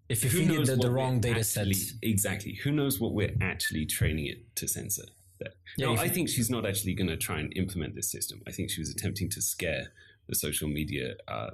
if 0.08 0.22
you 0.24 0.30
feed 0.30 0.50
it 0.50 0.66
the, 0.66 0.76
the 0.76 0.90
wrong 0.90 1.20
data 1.20 1.40
actually, 1.40 1.74
set. 1.74 1.96
Exactly. 2.02 2.54
Who 2.62 2.72
knows 2.72 3.00
what 3.00 3.12
we're 3.12 3.36
actually 3.40 3.86
training 3.86 4.26
it 4.26 4.54
to 4.56 4.68
censor? 4.68 5.04
there. 5.38 5.52
Yeah, 5.76 5.86
no, 5.86 5.96
I 5.96 6.08
think 6.08 6.28
she's 6.28 6.50
not 6.50 6.66
actually 6.66 6.94
going 6.94 7.08
to 7.08 7.16
try 7.16 7.38
and 7.38 7.52
implement 7.56 7.94
this 7.94 8.10
system. 8.10 8.42
I 8.46 8.52
think 8.52 8.70
she 8.70 8.80
was 8.80 8.90
attempting 8.90 9.28
to 9.30 9.42
scare 9.42 9.92
the 10.28 10.34
social 10.34 10.68
media 10.68 11.14
uh, 11.26 11.50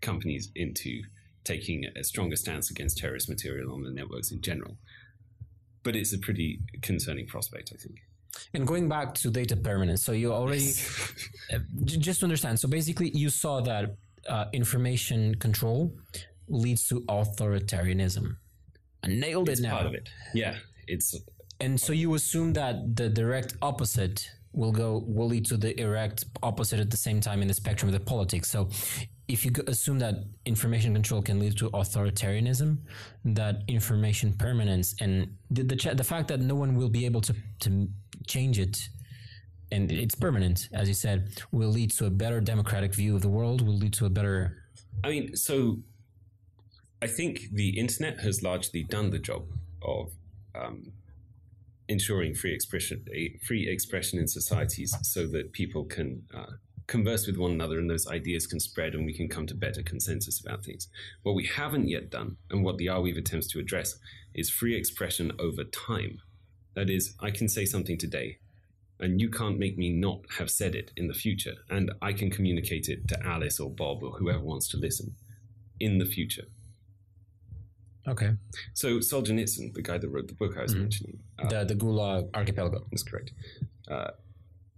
companies 0.00 0.50
into 0.54 1.02
taking 1.44 1.84
a 1.96 2.02
stronger 2.02 2.36
stance 2.36 2.70
against 2.70 2.98
terrorist 2.98 3.28
material 3.28 3.72
on 3.72 3.82
the 3.82 3.90
networks 3.90 4.32
in 4.32 4.40
general. 4.40 4.76
But 5.86 5.94
it's 5.94 6.12
a 6.12 6.18
pretty 6.18 6.60
concerning 6.82 7.26
prospect, 7.26 7.72
I 7.72 7.78
think. 7.82 7.96
And 8.54 8.66
going 8.66 8.88
back 8.88 9.14
to 9.22 9.30
data 9.30 9.56
permanence, 9.56 10.02
so 10.04 10.10
you 10.10 10.32
already 10.32 10.72
uh, 11.54 11.60
just 11.84 12.18
to 12.20 12.26
understand. 12.26 12.58
So 12.58 12.66
basically, 12.68 13.10
you 13.10 13.30
saw 13.30 13.60
that 13.60 13.96
uh, 14.28 14.46
information 14.52 15.36
control 15.36 15.92
leads 16.48 16.88
to 16.88 17.02
authoritarianism. 17.02 18.36
I 19.04 19.06
nailed 19.06 19.48
it's 19.48 19.60
it 19.60 19.62
now. 19.62 19.76
Part 19.76 19.86
of 19.86 19.94
it, 19.94 20.08
yeah. 20.34 20.56
It's 20.88 21.14
and 21.60 21.80
so 21.80 21.92
you 21.92 22.14
assume 22.14 22.52
that 22.54 22.96
the 22.96 23.08
direct 23.08 23.54
opposite 23.62 24.28
will 24.52 24.72
go 24.72 25.04
will 25.06 25.28
lead 25.28 25.46
to 25.46 25.56
the 25.56 25.72
direct 25.74 26.24
opposite 26.42 26.80
at 26.80 26.90
the 26.90 26.96
same 26.96 27.20
time 27.20 27.42
in 27.42 27.48
the 27.48 27.54
spectrum 27.54 27.88
of 27.88 27.92
the 27.92 28.04
politics. 28.04 28.50
So 28.50 28.68
if 29.28 29.44
you 29.44 29.50
assume 29.66 29.98
that 29.98 30.14
information 30.44 30.94
control 30.94 31.20
can 31.20 31.40
lead 31.40 31.56
to 31.58 31.70
authoritarianism, 31.70 32.78
that 33.24 33.62
information 33.68 34.32
permanence 34.32 34.94
and 35.00 35.36
the 35.50 35.62
the, 35.62 35.94
the 35.94 36.04
fact 36.04 36.28
that 36.28 36.40
no 36.40 36.54
one 36.54 36.74
will 36.76 36.88
be 36.88 37.04
able 37.06 37.20
to 37.22 37.34
to 37.60 37.88
change 38.26 38.58
it 38.58 38.88
and 39.72 39.90
it's 39.90 40.14
permanent, 40.14 40.68
as 40.72 40.88
you 40.88 40.94
said, 40.94 41.42
will 41.50 41.68
lead 41.68 41.90
to 41.92 42.06
a 42.06 42.10
better 42.10 42.40
democratic 42.40 42.94
view 42.94 43.16
of 43.16 43.22
the 43.22 43.28
world, 43.28 43.66
will 43.66 43.76
lead 43.76 43.92
to 43.94 44.06
a 44.06 44.10
better. 44.10 44.62
I 45.02 45.10
mean, 45.10 45.36
so 45.36 45.78
I 47.02 47.06
think 47.06 47.40
the 47.52 47.78
internet 47.78 48.20
has 48.20 48.42
largely 48.42 48.84
done 48.84 49.10
the 49.10 49.18
job 49.18 49.46
of 49.82 50.12
um, 50.54 50.92
ensuring 51.88 52.34
free 52.34 52.54
expression, 52.54 53.04
free 53.44 53.68
expression 53.68 54.18
in 54.18 54.28
societies, 54.28 54.96
so 55.02 55.26
that 55.28 55.52
people 55.52 55.84
can 55.84 56.22
uh, 56.34 56.52
converse 56.86 57.26
with 57.26 57.36
one 57.36 57.50
another 57.50 57.78
and 57.78 57.90
those 57.90 58.06
ideas 58.06 58.46
can 58.46 58.60
spread 58.60 58.94
and 58.94 59.04
we 59.04 59.12
can 59.12 59.28
come 59.28 59.46
to 59.46 59.54
better 59.54 59.82
consensus 59.82 60.40
about 60.40 60.64
things. 60.64 60.88
What 61.22 61.34
we 61.34 61.46
haven't 61.46 61.88
yet 61.88 62.10
done, 62.10 62.36
and 62.50 62.64
what 62.64 62.78
the 62.78 62.86
Arweave 62.86 63.18
attempts 63.18 63.48
to 63.48 63.58
address, 63.58 63.98
is 64.34 64.50
free 64.50 64.76
expression 64.76 65.32
over 65.38 65.64
time. 65.64 66.20
That 66.74 66.90
is, 66.90 67.14
I 67.20 67.30
can 67.30 67.48
say 67.48 67.64
something 67.64 67.98
today, 67.98 68.38
and 69.00 69.20
you 69.20 69.30
can't 69.30 69.58
make 69.58 69.76
me 69.76 69.90
not 69.90 70.20
have 70.38 70.50
said 70.50 70.74
it 70.74 70.92
in 70.96 71.08
the 71.08 71.14
future, 71.14 71.54
and 71.70 71.90
I 72.02 72.12
can 72.12 72.30
communicate 72.30 72.88
it 72.88 73.08
to 73.08 73.26
Alice 73.26 73.58
or 73.58 73.70
Bob 73.70 74.02
or 74.02 74.12
whoever 74.12 74.40
wants 74.40 74.68
to 74.68 74.76
listen 74.76 75.14
in 75.80 75.98
the 75.98 76.06
future. 76.06 76.44
Okay. 78.08 78.32
So 78.74 78.98
Solzhenitsyn, 78.98 79.74
the 79.74 79.82
guy 79.82 79.98
that 79.98 80.08
wrote 80.08 80.28
the 80.28 80.34
book 80.34 80.56
I 80.56 80.62
was 80.62 80.72
mm-hmm. 80.72 80.82
mentioning, 80.82 81.18
uh, 81.38 81.48
the 81.48 81.64
the 81.64 81.74
Gulag 81.74 82.30
Archipelago, 82.34 82.86
is 82.92 83.02
correct. 83.02 83.32
Uh, 83.88 84.10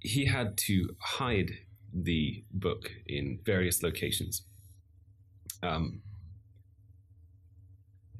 he 0.00 0.24
had 0.24 0.56
to 0.56 0.96
hide 1.00 1.50
the 1.92 2.44
book 2.50 2.90
in 3.06 3.40
various 3.44 3.82
locations. 3.82 4.42
Um, 5.62 6.02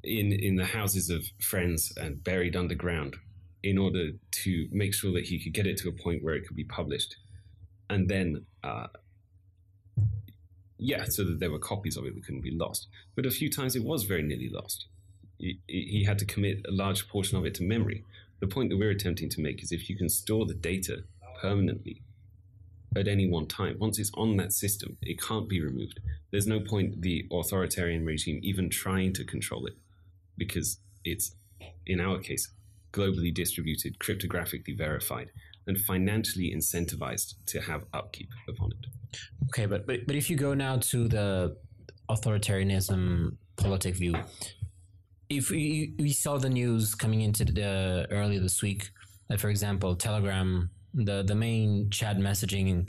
in 0.02 0.32
in 0.32 0.56
the 0.56 0.64
houses 0.64 1.10
of 1.10 1.24
friends 1.40 1.92
and 1.96 2.22
buried 2.22 2.56
underground, 2.56 3.16
in 3.62 3.78
order 3.78 4.10
to 4.44 4.68
make 4.70 4.94
sure 4.94 5.12
that 5.12 5.24
he 5.26 5.42
could 5.42 5.52
get 5.52 5.66
it 5.66 5.76
to 5.78 5.88
a 5.88 5.92
point 5.92 6.22
where 6.22 6.34
it 6.34 6.46
could 6.46 6.56
be 6.56 6.64
published, 6.64 7.16
and 7.88 8.08
then. 8.08 8.46
Uh, 8.62 8.86
yeah, 10.80 11.06
so 11.08 11.24
that 11.24 11.40
there 11.40 11.50
were 11.50 11.58
copies 11.58 11.96
of 11.96 12.04
it 12.06 12.14
that 12.14 12.24
couldn't 12.24 12.40
be 12.40 12.56
lost. 12.56 12.86
But 13.16 13.26
a 13.26 13.32
few 13.32 13.50
times 13.50 13.74
it 13.74 13.82
was 13.82 14.04
very 14.04 14.22
nearly 14.22 14.48
lost 14.48 14.86
he, 15.38 15.60
he 15.66 16.04
had 16.04 16.18
to 16.18 16.24
commit 16.24 16.64
a 16.68 16.72
large 16.72 17.08
portion 17.08 17.38
of 17.38 17.46
it 17.46 17.54
to 17.54 17.62
memory. 17.62 18.04
The 18.40 18.46
point 18.46 18.70
that 18.70 18.76
we're 18.76 18.90
attempting 18.90 19.30
to 19.30 19.40
make 19.40 19.62
is 19.62 19.72
if 19.72 19.88
you 19.88 19.96
can 19.96 20.08
store 20.08 20.46
the 20.46 20.54
data 20.54 21.04
permanently 21.40 22.02
at 22.98 23.08
any 23.08 23.28
one 23.28 23.46
time, 23.46 23.76
once 23.78 23.98
it's 23.98 24.10
on 24.14 24.36
that 24.36 24.52
system, 24.52 24.96
it 25.02 25.20
can't 25.20 25.48
be 25.48 25.62
removed. 25.62 26.00
There's 26.30 26.46
no 26.46 26.60
point 26.60 27.00
the 27.02 27.26
authoritarian 27.32 28.04
regime 28.04 28.40
even 28.42 28.68
trying 28.70 29.12
to 29.14 29.24
control 29.24 29.66
it 29.66 29.74
because 30.36 30.80
it's, 31.04 31.34
in 31.86 32.00
our 32.00 32.18
case, 32.18 32.52
globally 32.92 33.32
distributed, 33.32 33.98
cryptographically 33.98 34.76
verified, 34.76 35.30
and 35.66 35.78
financially 35.78 36.54
incentivized 36.54 37.34
to 37.46 37.60
have 37.60 37.84
upkeep 37.92 38.30
upon 38.48 38.70
it. 38.72 39.16
Okay, 39.48 39.66
but, 39.66 39.86
but, 39.86 40.06
but 40.06 40.16
if 40.16 40.30
you 40.30 40.36
go 40.36 40.54
now 40.54 40.76
to 40.76 41.08
the 41.08 41.56
authoritarianism 42.10 43.36
politic 43.56 43.94
view, 43.96 44.14
if 45.28 45.50
we, 45.50 45.94
we 45.98 46.12
saw 46.12 46.38
the 46.38 46.48
news 46.48 46.94
coming 46.94 47.20
into 47.20 47.44
the 47.44 48.06
earlier 48.10 48.40
this 48.40 48.62
week 48.62 48.90
that 49.28 49.38
for 49.40 49.50
example 49.50 49.94
telegram 49.94 50.70
the 51.04 51.22
the 51.22 51.34
main 51.34 51.90
chat 51.90 52.16
messaging 52.18 52.88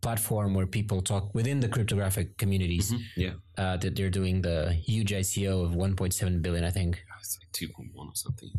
platform 0.00 0.52
where 0.52 0.66
people 0.66 1.00
talk 1.00 1.32
within 1.34 1.60
the 1.60 1.68
cryptographic 1.68 2.36
communities. 2.36 2.92
Mm-hmm. 2.92 3.20
yeah. 3.20 3.30
Uh, 3.56 3.76
that 3.76 3.94
they're 3.94 4.10
doing 4.10 4.42
the 4.42 4.72
huge 4.72 5.12
ico 5.12 5.64
of 5.64 5.72
1.7 5.72 6.42
billion 6.42 6.64
i 6.64 6.70
think. 6.70 7.02
Oh, 7.10 7.18
it's 7.20 7.38
like 7.40 7.70
2.1 7.70 7.94
or 7.96 8.10
something. 8.14 8.50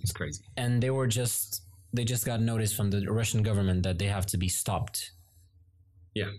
It's 0.00 0.12
crazy. 0.12 0.44
And 0.56 0.82
they 0.82 0.90
were 0.90 1.06
just 1.06 1.62
they 1.92 2.04
just 2.04 2.24
got 2.24 2.40
notice 2.40 2.72
from 2.72 2.90
the 2.90 3.00
russian 3.10 3.42
government 3.42 3.82
that 3.82 3.98
they 3.98 4.06
have 4.06 4.26
to 4.26 4.38
be 4.38 4.48
stopped. 4.48 5.12
Yeah. 6.14 6.30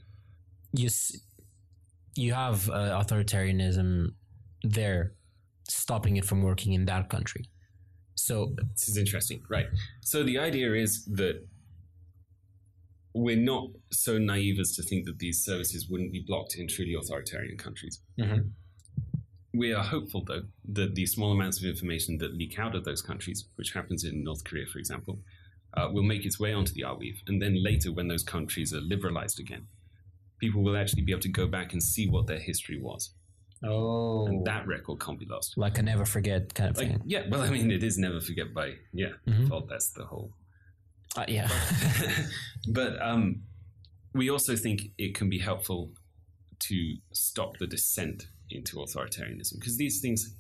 You 0.72 0.90
you 2.16 2.34
have 2.34 2.70
uh, 2.70 3.02
authoritarianism 3.02 4.14
there 4.64 5.14
stopping 5.68 6.16
it 6.18 6.26
from 6.26 6.42
working 6.42 6.74
in 6.74 6.86
that 6.86 7.10
country. 7.10 7.50
So 8.16 8.56
this 8.72 8.88
is 8.88 8.98
interesting, 8.98 9.44
right? 9.50 9.68
So 10.02 10.24
the 10.24 10.40
idea 10.40 10.74
is 10.74 11.06
that 11.06 11.46
we're 13.15 13.38
not 13.38 13.69
so 13.91 14.17
naive 14.17 14.60
as 14.60 14.75
to 14.75 14.84
think 14.84 15.06
that 15.06 15.19
these 15.19 15.43
services 15.43 15.88
wouldn't 15.89 16.12
be 16.12 16.23
blocked 16.28 16.56
in 16.56 16.67
truly 16.67 16.93
authoritarian 16.93 17.58
countries. 17.58 18.01
Mm-hmm. 18.19 18.49
We 19.58 19.73
are 19.73 19.84
hopeful, 19.84 20.25
though, 20.28 20.43
that 20.73 20.95
the 20.95 21.06
small 21.06 21.32
amounts 21.32 21.60
of 21.60 21.63
information 21.63 22.17
that 22.17 22.34
leak 22.34 22.60
out 22.60 22.75
of 22.75 22.84
those 22.84 23.01
countries, 23.01 23.45
which 23.56 23.71
happens 23.71 24.04
in 24.04 24.21
North 24.21 24.43
Korea, 24.43 24.65
for 24.65 24.80
example, 24.80 25.19
uh, 25.75 25.88
will 25.93 26.04
make 26.04 26.25
its 26.25 26.41
way 26.41 26.51
onto 26.51 26.73
the 26.73 26.82
Arweave. 26.82 27.19
And 27.28 27.41
then 27.41 27.63
later, 27.63 27.93
when 27.93 28.10
those 28.10 28.23
countries 28.23 28.73
are 28.73 28.82
liberalized 28.82 29.39
again, 29.39 29.67
people 30.39 30.62
will 30.62 30.75
actually 30.75 31.04
be 31.04 31.13
able 31.13 31.21
to 31.21 31.30
go 31.30 31.47
back 31.47 31.71
and 31.71 31.82
see 31.82 32.10
what 32.10 32.28
their 32.28 32.39
history 32.39 32.82
was. 32.82 33.13
Oh, 33.63 34.28
and 34.28 34.43
that 34.45 34.67
record 34.67 34.99
can't 34.99 35.17
be 35.17 35.25
lost. 35.25 35.58
Like 35.58 35.78
a 35.78 35.82
never 35.82 36.06
forget 36.06 36.54
kind 36.54 36.71
of 36.71 36.78
like, 36.78 36.88
thing. 36.89 37.01
Yeah, 37.06 37.23
well, 37.30 37.41
I 37.41 37.49
mean, 37.49 37.71
it 37.71 37.82
is 37.82 37.97
never 37.97 38.19
forget 38.19 38.54
by 38.54 38.73
yeah. 38.93 39.13
Mm-hmm. 39.25 39.69
That's 39.69 39.91
the 39.91 40.04
whole. 40.04 40.34
Uh, 41.15 41.25
yeah, 41.28 41.49
but 42.67 43.01
um, 43.01 43.41
we 44.13 44.30
also 44.30 44.56
think 44.56 44.91
it 44.97 45.15
can 45.15 45.30
be 45.30 45.39
helpful 45.39 45.91
to 46.60 46.95
stop 47.12 47.58
the 47.58 47.67
descent 47.67 48.28
into 48.49 48.78
authoritarianism 48.78 49.60
because 49.60 49.78
these 49.78 50.01
things. 50.01 50.34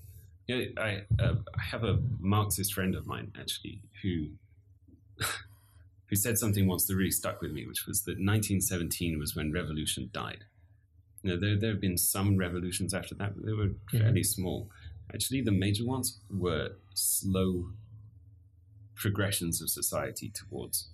You 0.47 0.57
know, 0.75 0.83
I, 0.83 1.01
uh, 1.19 1.33
I 1.57 1.63
have 1.71 1.83
a 1.83 1.97
Marxist 2.19 2.75
friend 2.75 2.93
of 2.93 3.07
mine 3.07 3.31
actually 3.39 3.81
who 4.03 4.27
who 6.07 6.15
said 6.15 6.37
something 6.37 6.67
once 6.67 6.85
that 6.85 6.95
really 6.95 7.11
stuck 7.11 7.41
with 7.41 7.51
me, 7.51 7.65
which 7.65 7.85
was 7.87 8.01
that 8.03 8.11
1917 8.11 9.17
was 9.17 9.35
when 9.35 9.51
revolution 9.51 10.09
died. 10.13 10.43
You 11.23 11.31
know, 11.31 11.39
there, 11.39 11.57
there 11.57 11.71
have 11.71 11.81
been 11.81 11.97
some 11.97 12.37
revolutions 12.37 12.93
after 12.93 13.15
that, 13.15 13.35
but 13.35 13.45
they 13.45 13.53
were 13.53 13.71
fairly 13.91 14.23
small. 14.23 14.69
Actually, 15.13 15.41
the 15.41 15.51
major 15.51 15.85
ones 15.85 16.19
were 16.29 16.69
slow 16.93 17.69
progressions 18.95 19.61
of 19.61 19.69
society 19.69 20.31
towards 20.33 20.89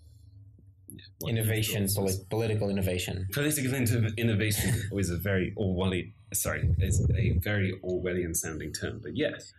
what 1.20 1.30
Innovation, 1.30 1.88
polit- 1.96 2.30
political 2.30 2.70
innovation. 2.70 3.28
Political 3.32 3.72
inno- 3.72 4.18
innovation 4.18 4.74
is 4.92 5.10
a 5.10 5.18
very 5.18 5.54
Orwellian, 5.58 6.12
sorry, 6.34 6.70
is 6.80 7.00
a 7.16 7.32
very 7.40 7.74
Orwellian 7.84 8.36
sounding 8.36 8.74
term, 8.74 9.00
but 9.02 9.16
yes. 9.16 9.54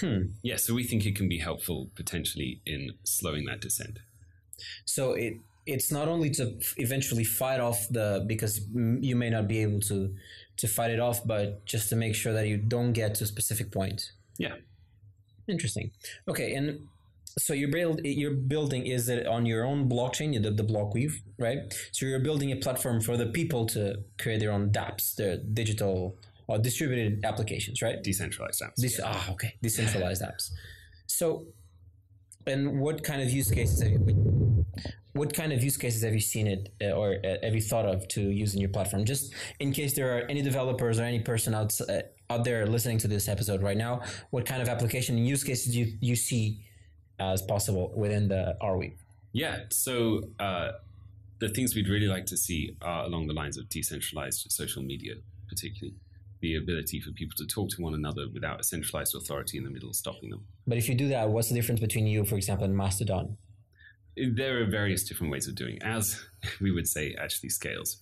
Hmm. 0.00 0.26
Yeah, 0.42 0.56
so 0.56 0.74
we 0.74 0.84
think 0.84 1.04
it 1.06 1.16
can 1.16 1.28
be 1.28 1.38
helpful 1.38 1.90
potentially 1.96 2.60
in 2.66 2.92
slowing 3.04 3.46
that 3.46 3.60
descent. 3.60 3.98
So 4.84 5.12
it 5.14 5.34
it's 5.66 5.92
not 5.92 6.08
only 6.08 6.30
to 6.30 6.54
eventually 6.76 7.24
fight 7.24 7.60
off 7.60 7.86
the 7.90 8.24
because 8.26 8.60
you 8.74 9.16
may 9.16 9.30
not 9.30 9.48
be 9.48 9.58
able 9.58 9.80
to 9.80 10.14
to 10.58 10.68
fight 10.68 10.90
it 10.90 11.00
off, 11.00 11.26
but 11.26 11.64
just 11.64 11.88
to 11.88 11.96
make 11.96 12.14
sure 12.14 12.32
that 12.32 12.46
you 12.46 12.56
don't 12.58 12.92
get 12.92 13.14
to 13.16 13.24
a 13.24 13.26
specific 13.26 13.72
point. 13.72 14.12
Yeah. 14.38 14.56
Interesting. 15.48 15.90
Okay, 16.28 16.54
and 16.54 16.86
so 17.38 17.52
you're 17.52 17.70
build 17.70 18.00
you're 18.04 18.34
building 18.34 18.86
is 18.86 19.08
it 19.08 19.26
on 19.26 19.46
your 19.46 19.64
own 19.64 19.88
blockchain, 19.88 20.42
the, 20.42 20.50
the 20.50 20.64
Blockweave, 20.64 21.14
right? 21.38 21.58
So 21.92 22.06
you're 22.06 22.18
building 22.20 22.52
a 22.52 22.56
platform 22.56 23.00
for 23.00 23.16
the 23.16 23.26
people 23.26 23.66
to 23.66 24.02
create 24.18 24.40
their 24.40 24.52
own 24.52 24.70
DApps, 24.70 25.14
the 25.16 25.36
digital 25.52 26.16
or 26.48 26.58
distributed 26.58 27.24
applications, 27.24 27.80
right? 27.82 28.02
Decentralized 28.02 28.60
apps. 28.62 28.76
This 28.76 29.00
ah 29.02 29.30
okay, 29.32 29.54
decentralized 29.62 30.22
apps. 30.22 30.50
So, 31.06 31.46
and 32.46 32.80
what 32.80 33.04
kind 33.04 33.22
of 33.22 33.30
use 33.30 33.50
cases 33.50 33.82
have 33.82 33.92
you? 33.92 34.64
What 35.12 35.34
kind 35.34 35.52
of 35.52 35.62
use 35.62 35.76
cases 35.76 36.04
have 36.04 36.14
you 36.14 36.20
seen 36.20 36.46
it 36.46 36.72
uh, 36.80 36.92
or 36.92 37.16
uh, 37.24 37.36
have 37.42 37.54
you 37.54 37.60
thought 37.60 37.84
of 37.84 38.06
to 38.08 38.20
use 38.20 38.54
in 38.54 38.60
your 38.60 38.70
platform? 38.70 39.04
Just 39.04 39.34
in 39.58 39.72
case 39.72 39.94
there 39.94 40.16
are 40.16 40.22
any 40.28 40.40
developers 40.40 41.00
or 41.00 41.02
any 41.02 41.20
person 41.20 41.54
out 41.54 41.78
uh, 41.88 42.02
out 42.30 42.44
there 42.44 42.66
listening 42.66 42.98
to 42.98 43.08
this 43.08 43.28
episode 43.28 43.62
right 43.62 43.76
now, 43.76 44.02
what 44.30 44.46
kind 44.46 44.62
of 44.62 44.68
application 44.68 45.16
and 45.16 45.26
use 45.26 45.44
cases 45.44 45.72
do 45.72 45.80
you 45.80 45.98
you 46.00 46.16
see 46.16 46.64
as 47.20 47.42
possible 47.42 47.92
within 47.94 48.28
the 48.28 48.56
Arweave? 48.60 48.96
Yeah, 49.32 49.60
so 49.70 50.22
uh, 50.40 50.72
the 51.38 51.48
things 51.48 51.74
we'd 51.74 51.88
really 51.88 52.08
like 52.08 52.26
to 52.26 52.36
see 52.36 52.76
are 52.82 53.04
along 53.04 53.26
the 53.26 53.34
lines 53.34 53.56
of 53.56 53.68
decentralized 53.68 54.50
social 54.50 54.82
media, 54.82 55.14
particularly 55.48 55.96
the 56.40 56.56
ability 56.56 57.00
for 57.00 57.10
people 57.12 57.36
to 57.36 57.46
talk 57.46 57.68
to 57.70 57.82
one 57.82 57.94
another 57.94 58.26
without 58.32 58.60
a 58.60 58.64
centralized 58.64 59.14
authority 59.14 59.58
in 59.58 59.64
the 59.64 59.70
middle 59.70 59.92
stopping 59.92 60.30
them. 60.30 60.46
But 60.66 60.78
if 60.78 60.88
you 60.88 60.94
do 60.94 61.08
that, 61.08 61.28
what's 61.28 61.48
the 61.48 61.54
difference 61.54 61.80
between 61.80 62.06
you, 62.06 62.24
for 62.24 62.36
example, 62.36 62.64
and 62.64 62.76
Mastodon? 62.76 63.36
There 64.16 64.62
are 64.62 64.66
various 64.66 65.04
different 65.04 65.32
ways 65.32 65.46
of 65.46 65.54
doing 65.54 65.76
it, 65.76 65.82
as 65.82 66.20
we 66.60 66.72
would 66.72 66.88
say 66.88 67.14
actually 67.18 67.50
scales. 67.50 67.98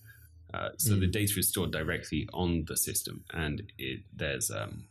Uh, 0.53 0.69
so 0.77 0.95
the 0.95 1.07
data 1.07 1.37
is 1.37 1.49
stored 1.49 1.71
directly 1.71 2.27
on 2.33 2.65
the 2.67 2.75
system, 2.75 3.23
and 3.31 3.71
it, 3.77 3.99
there's 4.15 4.49
um, 4.49 4.85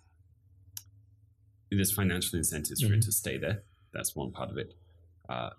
there's 1.71 1.93
financial 1.93 2.39
incentives 2.39 2.81
for 2.81 2.93
it 2.93 3.03
to 3.03 3.13
stay 3.13 3.39
there. 3.39 3.63
That's 3.93 4.15
one 4.15 4.31
part 4.31 4.51
of 4.51 4.59
it, 4.59 4.75
uh, 5.29 5.51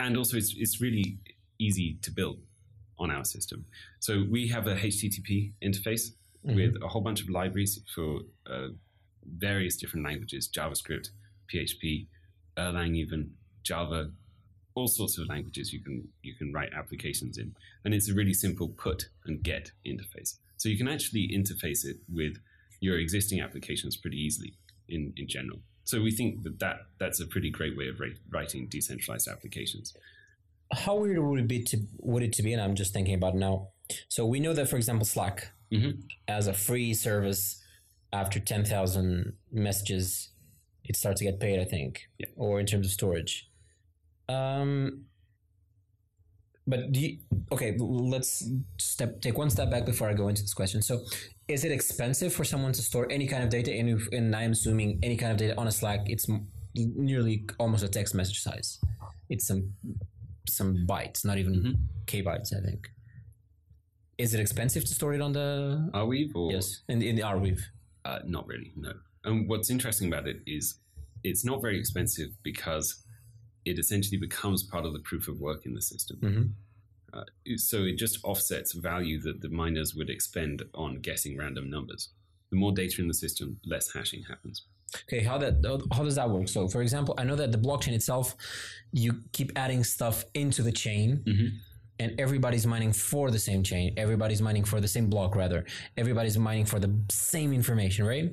and 0.00 0.16
also 0.16 0.36
it's 0.36 0.54
it's 0.56 0.80
really 0.80 1.18
easy 1.58 1.98
to 2.02 2.10
build 2.10 2.38
on 2.98 3.10
our 3.10 3.24
system. 3.24 3.66
So 4.00 4.24
we 4.30 4.48
have 4.48 4.66
a 4.66 4.76
HTTP 4.76 5.52
interface 5.62 6.12
with 6.42 6.76
a 6.82 6.88
whole 6.88 7.02
bunch 7.02 7.20
of 7.20 7.28
libraries 7.28 7.80
for 7.94 8.20
uh, 8.48 8.68
various 9.38 9.76
different 9.76 10.06
languages: 10.06 10.48
JavaScript, 10.48 11.10
PHP, 11.52 12.06
Erlang, 12.56 12.94
even 12.96 13.32
Java, 13.62 14.10
all 14.74 14.86
sorts 14.86 15.18
of 15.18 15.26
languages 15.26 15.72
you 15.72 15.82
can 15.82 16.06
you 16.22 16.34
can 16.34 16.52
write 16.52 16.72
applications 16.72 17.38
in, 17.38 17.54
and 17.84 17.94
it's 17.94 18.08
a 18.08 18.14
really 18.14 18.34
simple 18.34 18.68
put 18.68 19.08
and 19.24 19.42
get 19.42 19.72
interface. 19.84 20.38
So 20.56 20.68
you 20.68 20.78
can 20.78 20.88
actually 20.88 21.28
interface 21.28 21.84
it 21.84 21.96
with 22.12 22.38
your 22.80 22.98
existing 22.98 23.40
applications 23.40 23.96
pretty 23.96 24.18
easily 24.18 24.54
in 24.88 25.12
in 25.16 25.26
general. 25.26 25.60
So 25.86 26.02
we 26.02 26.10
think 26.10 26.42
that, 26.42 26.58
that 26.58 26.76
that's 26.98 27.20
a 27.20 27.26
pretty 27.26 27.48
great 27.50 27.76
way 27.78 27.86
of 27.88 28.00
writing 28.30 28.66
decentralized 28.68 29.28
applications. 29.28 29.94
How 30.72 30.96
weird 30.96 31.18
would 31.20 31.38
it 31.40 31.46
be 31.48 31.62
to 31.62 31.78
would 32.00 32.24
it 32.24 32.32
to 32.34 32.42
be? 32.42 32.52
And 32.52 32.60
I'm 32.60 32.74
just 32.74 32.92
thinking 32.92 33.14
about 33.14 33.36
now. 33.36 33.68
So 34.08 34.26
we 34.26 34.40
know 34.40 34.52
that, 34.52 34.68
for 34.68 34.76
example, 34.76 35.06
Slack 35.06 35.52
Mhm. 35.72 36.02
as 36.26 36.48
a 36.48 36.52
free 36.52 36.92
service 36.92 37.62
after 38.12 38.40
ten 38.40 38.64
thousand 38.64 39.34
messages, 39.52 40.30
it 40.84 40.96
starts 40.96 41.20
to 41.20 41.24
get 41.24 41.38
paid. 41.38 41.60
I 41.60 41.64
think, 41.64 42.08
Yeah. 42.18 42.26
or 42.36 42.58
in 42.58 42.66
terms 42.66 42.86
of 42.86 42.92
storage. 42.92 43.48
Um, 44.28 45.04
but 46.66 46.90
do 46.90 46.98
you, 46.98 47.18
okay, 47.52 47.76
let's 47.78 48.44
step 48.78 49.20
take 49.20 49.38
one 49.38 49.50
step 49.50 49.70
back 49.70 49.86
before 49.86 50.08
I 50.08 50.14
go 50.14 50.26
into 50.26 50.42
this 50.42 50.52
question. 50.54 50.82
So, 50.82 51.04
is 51.48 51.64
it 51.64 51.72
expensive 51.72 52.32
for 52.32 52.44
someone 52.44 52.72
to 52.72 52.82
store 52.82 53.06
any 53.10 53.26
kind 53.26 53.42
of 53.44 53.50
data? 53.50 53.72
And, 53.72 53.88
if, 53.88 54.08
and 54.12 54.34
I'm 54.34 54.52
assuming 54.52 54.98
any 55.02 55.16
kind 55.16 55.32
of 55.32 55.38
data 55.38 55.54
on 55.56 55.66
a 55.68 55.72
Slack, 55.72 56.00
it's 56.06 56.26
nearly 56.74 57.46
almost 57.58 57.84
a 57.84 57.88
text 57.88 58.14
message 58.14 58.40
size. 58.42 58.78
It's 59.28 59.46
some 59.46 59.72
some 60.48 60.86
bytes, 60.88 61.24
not 61.24 61.38
even 61.38 61.76
k 62.06 62.22
bytes. 62.22 62.54
I 62.56 62.64
think. 62.64 62.88
Is 64.18 64.32
it 64.34 64.40
expensive 64.40 64.84
to 64.84 64.94
store 64.94 65.12
it 65.14 65.20
on 65.20 65.32
the? 65.32 65.90
Arweave? 65.94 66.34
Or, 66.34 66.50
Yes, 66.52 66.82
in 66.88 66.98
the, 67.00 67.08
in 67.08 67.16
the 67.16 67.22
Arweave. 67.22 67.60
Uh, 68.04 68.20
not 68.24 68.46
really, 68.46 68.72
no. 68.76 68.92
And 69.24 69.48
what's 69.48 69.68
interesting 69.70 70.08
about 70.08 70.26
it 70.28 70.36
is 70.46 70.78
it's 71.24 71.44
not 71.44 71.60
very 71.60 71.78
expensive 71.78 72.28
because 72.44 73.02
it 73.64 73.78
essentially 73.78 74.16
becomes 74.16 74.62
part 74.62 74.86
of 74.86 74.92
the 74.92 75.00
proof 75.00 75.26
of 75.28 75.40
work 75.40 75.66
in 75.66 75.74
the 75.74 75.82
system. 75.82 76.16
Mhm. 76.22 76.52
Uh, 77.16 77.56
so 77.56 77.84
it 77.84 77.96
just 77.96 78.18
offsets 78.24 78.72
value 78.72 79.20
that 79.22 79.40
the 79.40 79.48
miners 79.48 79.94
would 79.94 80.10
expend 80.10 80.62
on 80.74 81.00
guessing 81.00 81.36
random 81.36 81.70
numbers. 81.70 82.10
The 82.50 82.56
more 82.56 82.72
data 82.72 83.00
in 83.00 83.08
the 83.08 83.14
system, 83.14 83.58
less 83.64 83.92
hashing 83.92 84.22
happens. 84.28 84.62
Okay, 85.08 85.22
how 85.24 85.36
that 85.38 85.54
how 85.92 86.04
does 86.04 86.14
that 86.14 86.30
work? 86.30 86.48
So, 86.48 86.68
for 86.68 86.80
example, 86.80 87.14
I 87.18 87.24
know 87.24 87.34
that 87.36 87.50
the 87.50 87.58
blockchain 87.58 87.92
itself, 87.92 88.36
you 88.92 89.20
keep 89.32 89.50
adding 89.56 89.82
stuff 89.82 90.24
into 90.34 90.62
the 90.62 90.70
chain, 90.72 91.22
and 91.98 92.20
everybody's 92.20 92.66
mining 92.66 92.92
for 92.92 93.30
the 93.30 93.38
same 93.38 93.62
chain. 93.64 93.94
Everybody's 93.96 94.40
mining 94.40 94.64
for 94.64 94.80
the 94.80 94.88
same 94.88 95.08
block, 95.08 95.34
rather. 95.34 95.64
Everybody's 95.96 96.38
mining 96.38 96.66
for 96.66 96.78
the 96.78 96.94
same 97.10 97.52
information, 97.52 98.06
right? 98.06 98.30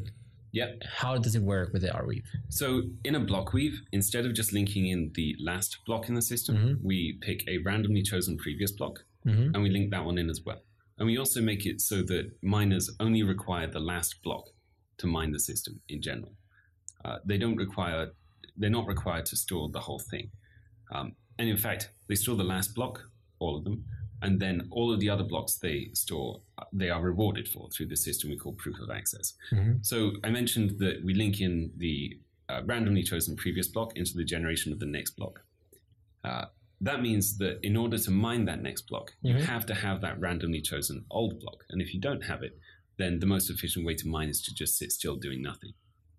Yep. 0.54 0.84
How 1.02 1.18
does 1.18 1.36
it 1.36 1.42
work 1.42 1.74
with 1.74 1.82
the 1.82 1.90
Arweave? 1.90 2.24
So 2.50 2.84
in 3.04 3.16
a 3.16 3.20
block 3.20 3.54
weave, 3.54 3.82
instead 3.92 4.26
of 4.26 4.34
just 4.34 4.54
linking 4.54 4.88
in 4.88 5.12
the 5.16 5.36
last 5.40 5.80
block 5.86 6.08
in 6.10 6.16
the 6.16 6.22
system, 6.22 6.80
we 6.84 7.18
pick 7.22 7.44
a 7.48 7.58
randomly 7.60 8.04
chosen 8.04 8.38
previous 8.38 8.72
block 8.72 9.04
Mhm. 9.26 9.52
and 9.54 9.64
we 9.64 9.70
link 9.70 9.90
that 9.92 10.06
one 10.06 10.18
in 10.18 10.30
as 10.30 10.42
well. 10.46 10.62
And 10.98 11.08
we 11.08 11.18
also 11.18 11.42
make 11.42 11.66
it 11.66 11.82
so 11.82 12.04
that 12.04 12.32
miners 12.44 12.90
only 13.00 13.24
require 13.24 13.68
the 13.68 13.80
last 13.80 14.22
block 14.22 14.46
to 14.98 15.08
mine 15.08 15.32
the 15.32 15.40
system 15.40 15.82
in 15.90 16.02
general. 16.02 16.36
Uh, 17.04 17.18
they 17.26 17.38
don't 17.40 17.56
require, 17.56 18.12
they're 18.56 18.70
not 18.70 18.88
required 18.88 19.26
to 19.26 19.36
store 19.36 19.70
the 19.70 19.80
whole 19.80 20.00
thing. 20.00 20.30
Um, 20.92 21.16
and 21.40 21.50
in 21.50 21.58
fact, 21.58 21.90
they 22.08 22.16
store 22.16 22.36
the 22.36 22.44
last 22.44 22.76
block, 22.76 23.10
all 23.40 23.58
of 23.58 23.64
them, 23.64 23.86
and 24.24 24.40
then 24.40 24.68
all 24.72 24.92
of 24.94 25.00
the 25.02 25.10
other 25.10 25.24
blocks 25.24 25.56
they 25.56 25.90
store, 25.94 26.42
they 26.72 26.90
are 26.90 27.02
rewarded 27.02 27.48
for 27.48 27.70
through 27.70 27.88
the 27.88 27.98
system 27.98 28.30
we 28.30 28.38
call 28.38 28.54
proof 28.54 28.78
of 28.82 28.90
access. 28.90 29.34
So 29.82 30.14
I 30.24 30.30
mentioned 30.30 30.80
that 30.80 31.04
we 31.04 31.14
link 31.14 31.42
in 31.42 31.72
the 31.78 32.18
uh, 32.50 32.62
randomly 32.66 33.04
chosen 33.04 33.36
previous 33.36 33.68
block 33.68 33.98
into 33.98 34.14
the 34.16 34.24
generation 34.24 34.72
of 34.72 34.80
the 34.80 34.86
next 34.86 35.12
block. 35.18 35.42
Uh, 36.24 36.46
that 36.80 37.02
means 37.02 37.38
that 37.38 37.60
in 37.64 37.76
order 37.76 37.98
to 37.98 38.12
mine 38.12 38.46
that 38.46 38.62
next 38.62 38.84
block, 38.88 39.12
you 39.22 39.36
have 39.46 39.66
to 39.68 39.74
have 39.74 40.02
that 40.02 40.20
randomly 40.20 40.62
chosen 40.62 41.06
old 41.12 41.40
block. 41.42 41.66
And 41.70 41.82
if 41.82 41.94
you 41.94 42.00
don't 42.00 42.24
have 42.24 42.44
it, 42.44 42.58
then 42.98 43.20
the 43.20 43.26
most 43.26 43.50
efficient 43.50 43.86
way 43.86 43.96
to 43.96 44.08
mine 44.08 44.30
is 44.30 44.42
to 44.44 44.54
just 44.54 44.78
sit 44.78 44.92
still 44.92 45.18
doing 45.18 45.42
nothing, 45.42 45.74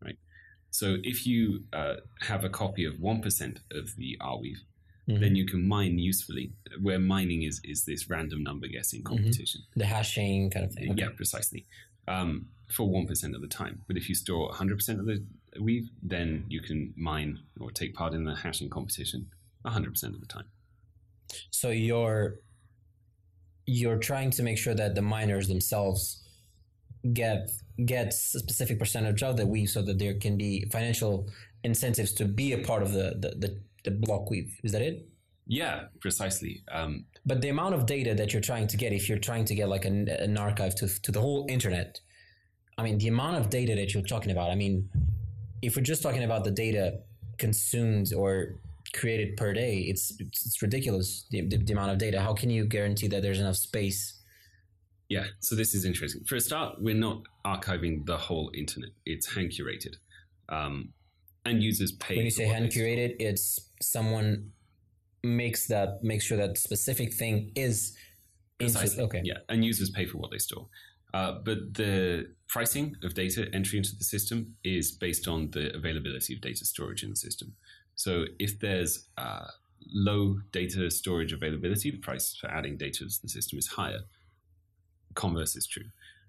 right? 0.05 0.19
So 0.71 0.97
if 1.03 1.27
you 1.27 1.65
uh, 1.73 1.97
have 2.23 2.45
a 2.45 2.49
copy 2.49 2.85
of 2.85 2.95
1% 2.97 3.59
of 3.73 3.97
the 3.97 4.19
Arweave, 4.21 4.63
then 5.07 5.37
you 5.37 5.47
can 5.47 5.67
mine 5.67 5.99
usefully, 5.99 6.53
where 6.81 6.99
mining 6.99 7.43
is, 7.43 7.61
is 7.65 7.85
this 7.85 8.09
random 8.09 8.43
number 8.43 8.67
guessing 8.67 9.03
competition. 9.03 9.63
The 9.77 9.87
hashing 9.87 10.51
kind 10.51 10.65
of 10.65 10.73
thing. 10.73 10.93
Okay. 10.93 11.03
Yeah, 11.03 11.09
precisely. 11.15 11.67
Um, 12.09 12.47
for 12.71 12.89
1% 12.89 13.35
of 13.35 13.41
the 13.41 13.47
time. 13.49 13.83
But 13.87 13.97
if 13.97 14.09
you 14.09 14.15
store 14.15 14.51
100% 14.51 14.99
of 14.99 15.07
the 15.07 15.25
weave, 15.61 15.91
then 16.03 16.45
you 16.49 16.61
can 16.61 16.95
mine 16.97 17.41
or 17.61 17.71
take 17.71 17.95
part 17.95 18.15
in 18.15 18.25
the 18.25 18.35
hashing 18.35 18.71
competition 18.71 19.27
100% 19.67 20.03
of 20.05 20.21
the 20.21 20.27
time. 20.27 20.47
So 21.51 21.71
you're 21.71 22.41
you're 23.67 23.97
trying 23.97 24.31
to 24.31 24.43
make 24.43 24.59
sure 24.59 24.75
that 24.75 24.95
the 24.95 25.01
miners 25.01 25.49
themselves 25.49 26.23
get 27.13 27.51
get 27.87 28.09
a 28.09 28.13
specific 28.13 28.79
percentage 28.79 29.23
of 29.23 29.37
the 29.37 29.47
weave 29.47 29.71
so 29.71 29.81
that 29.83 29.99
there 29.99 30.15
can 30.15 30.37
be 30.37 30.67
financial 30.71 31.29
incentives 31.63 32.13
to 32.13 32.27
be 32.27 32.53
a 32.53 32.59
part 32.59 32.83
of 32.83 32.93
the 32.93 33.17
the, 33.19 33.35
the, 33.39 33.61
the 33.85 33.91
block 33.91 34.31
weave. 34.31 34.59
Is 34.63 34.73
that 34.73 34.83
it? 34.83 35.07
Yeah, 35.47 35.85
precisely. 36.01 36.63
Um, 36.73 37.05
But 37.27 37.43
the 37.43 37.51
amount 37.51 37.75
of 37.75 37.87
data 37.87 38.15
that 38.15 38.33
you're 38.33 38.43
trying 38.43 38.67
to 38.69 38.77
get, 38.77 38.93
if 38.93 39.09
you're 39.09 39.19
trying 39.19 39.45
to 39.47 39.55
get 39.55 39.69
like 39.69 39.85
an, 39.85 40.09
an 40.09 40.37
archive 40.39 40.75
to, 40.77 40.89
to 41.03 41.13
the 41.13 41.21
whole 41.21 41.47
internet, 41.49 42.01
I 42.79 42.83
mean, 42.83 42.99
the 42.99 43.09
amount 43.09 43.37
of 43.37 43.51
data 43.51 43.75
that 43.75 43.93
you're 43.93 44.03
talking 44.03 44.33
about, 44.33 44.51
I 44.51 44.55
mean, 44.55 44.89
if 45.63 45.77
we're 45.77 45.83
just 45.83 46.03
talking 46.03 46.25
about 46.25 46.45
the 46.45 46.51
data 46.51 47.01
consumed 47.39 48.13
or 48.15 48.57
created 48.95 49.37
per 49.37 49.53
day. 49.53 49.79
It's 49.81 50.15
it's, 50.19 50.47
it's 50.47 50.63
ridiculous 50.63 51.27
the, 51.31 51.43
the, 51.43 51.57
the 51.59 51.73
amount 51.73 51.93
of 51.93 51.99
data. 51.99 52.21
How 52.21 52.35
can 52.35 52.51
you 52.51 52.65
guarantee 52.65 53.09
that 53.09 53.23
there's 53.23 53.41
enough 53.41 53.57
space? 53.57 54.21
Yeah, 55.09 55.25
so 55.41 55.55
this 55.55 55.75
is 55.75 55.85
interesting. 55.85 56.25
For 56.25 56.37
a 56.37 56.41
start, 56.41 56.77
we're 56.81 56.95
not 56.95 57.23
archiving 57.45 58.07
the 58.07 58.17
whole 58.17 58.51
internet. 58.55 58.91
It's 59.05 59.35
hand 59.35 59.51
curated, 59.51 59.97
um, 60.49 60.93
and 61.45 61.63
users 61.63 61.93
pay. 61.93 62.17
When 62.17 62.25
you 62.25 62.31
say 62.31 62.47
hand 62.47 62.71
curated, 62.71 63.17
it's 63.19 63.61
someone 63.81 64.51
makes 65.23 65.67
that 65.69 66.03
makes 66.03 66.25
sure 66.25 66.37
that 66.37 66.59
specific 66.59 67.15
thing 67.15 67.53
is 67.55 67.97
into, 68.61 68.79
Precisely. 68.79 69.05
okay. 69.05 69.21
Yeah, 69.25 69.39
and 69.49 69.65
users 69.65 69.91
pay 69.91 70.07
for 70.07 70.19
what 70.19 70.31
they 70.31 70.39
store. 70.39 70.67
Uh, 71.13 71.39
but 71.45 71.75
the 71.75 72.29
pricing 72.49 72.97
of 73.05 73.15
data 73.15 73.49
entry 73.53 73.79
into 73.79 73.95
the 73.97 74.05
system 74.05 74.55
is 74.65 74.91
based 74.91 75.29
on 75.29 75.51
the 75.53 75.75
availability 75.77 76.35
of 76.35 76.41
data 76.41 76.65
storage 76.65 77.03
in 77.03 77.11
the 77.11 77.17
system. 77.17 77.55
So 77.95 78.25
if 78.39 78.59
there's 78.59 79.07
uh, 79.17 79.47
low 79.93 80.41
data 80.51 80.91
storage 80.91 81.33
availability, 81.33 81.91
the 81.93 81.99
price 81.99 82.35
for 82.35 82.49
adding 82.49 82.77
data 82.77 83.05
to 83.09 83.23
the 83.23 83.29
system 83.29 83.59
is 83.59 83.69
higher. 83.69 84.01
Converse 85.15 85.55
is 85.55 85.67
true. 85.67 85.85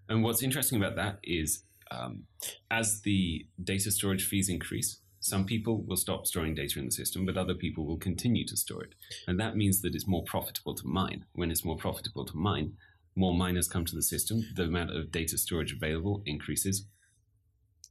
And 0.08 0.24
what's 0.24 0.44
interesting 0.44 0.78
about 0.78 0.96
that 0.98 1.18
is 1.24 1.64
um, 1.90 2.24
as 2.70 3.02
the 3.02 3.48
data 3.64 3.90
storage 3.90 4.28
fees 4.28 4.50
increase, 4.50 4.98
some 5.26 5.44
people 5.44 5.82
will 5.82 5.96
stop 5.96 6.28
storing 6.28 6.54
data 6.54 6.78
in 6.78 6.86
the 6.86 6.92
system, 6.92 7.26
but 7.26 7.36
other 7.36 7.56
people 7.56 7.84
will 7.84 7.98
continue 7.98 8.46
to 8.46 8.56
store 8.56 8.84
it. 8.84 8.94
And 9.28 9.40
that 9.40 9.58
means 9.58 9.82
that 9.82 9.96
it's 9.96 10.08
more 10.08 10.24
profitable 10.24 10.76
to 10.76 10.88
mine. 10.88 11.26
When 11.34 11.50
it's 11.50 11.66
more 11.66 11.78
profitable 11.78 12.26
to 12.26 12.38
mine, 12.38 12.74
more 13.16 13.34
miners 13.34 13.68
come 13.68 13.86
to 13.86 13.96
the 13.96 14.04
system, 14.04 14.46
the 14.56 14.66
amount 14.66 14.92
of 14.96 15.12
data 15.12 15.40
storage 15.40 15.74
available 15.74 16.22
increases, 16.28 16.86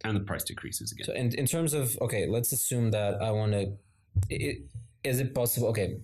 and 0.04 0.16
the 0.16 0.20
price 0.20 0.44
decreases 0.44 0.92
again. 0.92 1.06
So 1.06 1.12
in, 1.12 1.34
in 1.34 1.46
terms 1.46 1.74
of 1.74 1.98
okay, 2.00 2.28
let's 2.28 2.52
assume 2.52 2.92
that 2.92 3.20
I 3.20 3.32
want 3.32 3.52
to. 3.52 3.72
Is 5.02 5.18
it 5.18 5.34
possible? 5.34 5.68
Okay, 5.68 5.98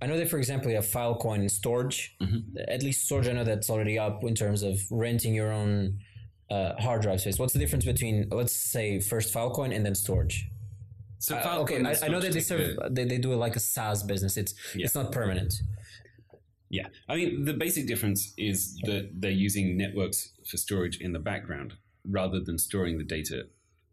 I 0.00 0.06
know 0.06 0.16
that 0.16 0.30
for 0.30 0.38
example 0.38 0.70
you 0.70 0.76
have 0.76 0.86
Filecoin 0.86 1.50
storage. 1.50 2.16
At 2.68 2.84
least 2.84 3.06
storage, 3.06 3.26
I 3.26 3.32
know 3.32 3.42
that's 3.42 3.68
already 3.68 3.98
up 3.98 4.22
in 4.22 4.36
terms 4.36 4.62
of 4.62 4.80
renting 4.90 5.34
your 5.34 5.50
own 5.50 5.98
uh, 6.50 6.74
hard 6.78 7.02
drive 7.02 7.20
space. 7.20 7.38
What's 7.38 7.52
the 7.52 7.58
difference 7.58 7.84
between 7.84 8.28
let's 8.30 8.54
say 8.54 9.00
first 9.00 9.34
Filecoin 9.34 9.74
and 9.74 9.84
then 9.84 9.96
storage? 9.96 10.46
So 11.26 11.36
Uh, 11.36 11.58
okay, 11.62 11.78
I, 11.90 11.94
I 12.04 12.08
know 12.12 12.20
that 12.24 12.32
they 12.32 12.40
serve 12.52 12.60
take 12.60 12.94
they, 12.96 13.04
they 13.12 13.18
do 13.26 13.30
it 13.32 13.40
like 13.46 13.56
a 13.56 13.64
SaaS 13.74 14.02
business. 14.12 14.36
It's 14.42 14.52
Yeah. 14.74 14.84
it's 14.86 14.96
not 15.00 15.06
permanent. 15.20 15.52
Yeah, 16.78 16.88
I 17.08 17.16
mean 17.18 17.44
the 17.44 17.56
basic 17.64 17.84
difference 17.92 18.20
is 18.50 18.58
that 18.88 19.04
they're 19.20 19.40
using 19.48 19.66
networks 19.84 20.18
for 20.48 20.56
storage 20.66 20.96
in 21.06 21.10
the 21.12 21.22
background 21.30 21.70
rather 22.18 22.40
than 22.46 22.56
storing 22.58 22.94
the 22.98 23.04
data 23.18 23.38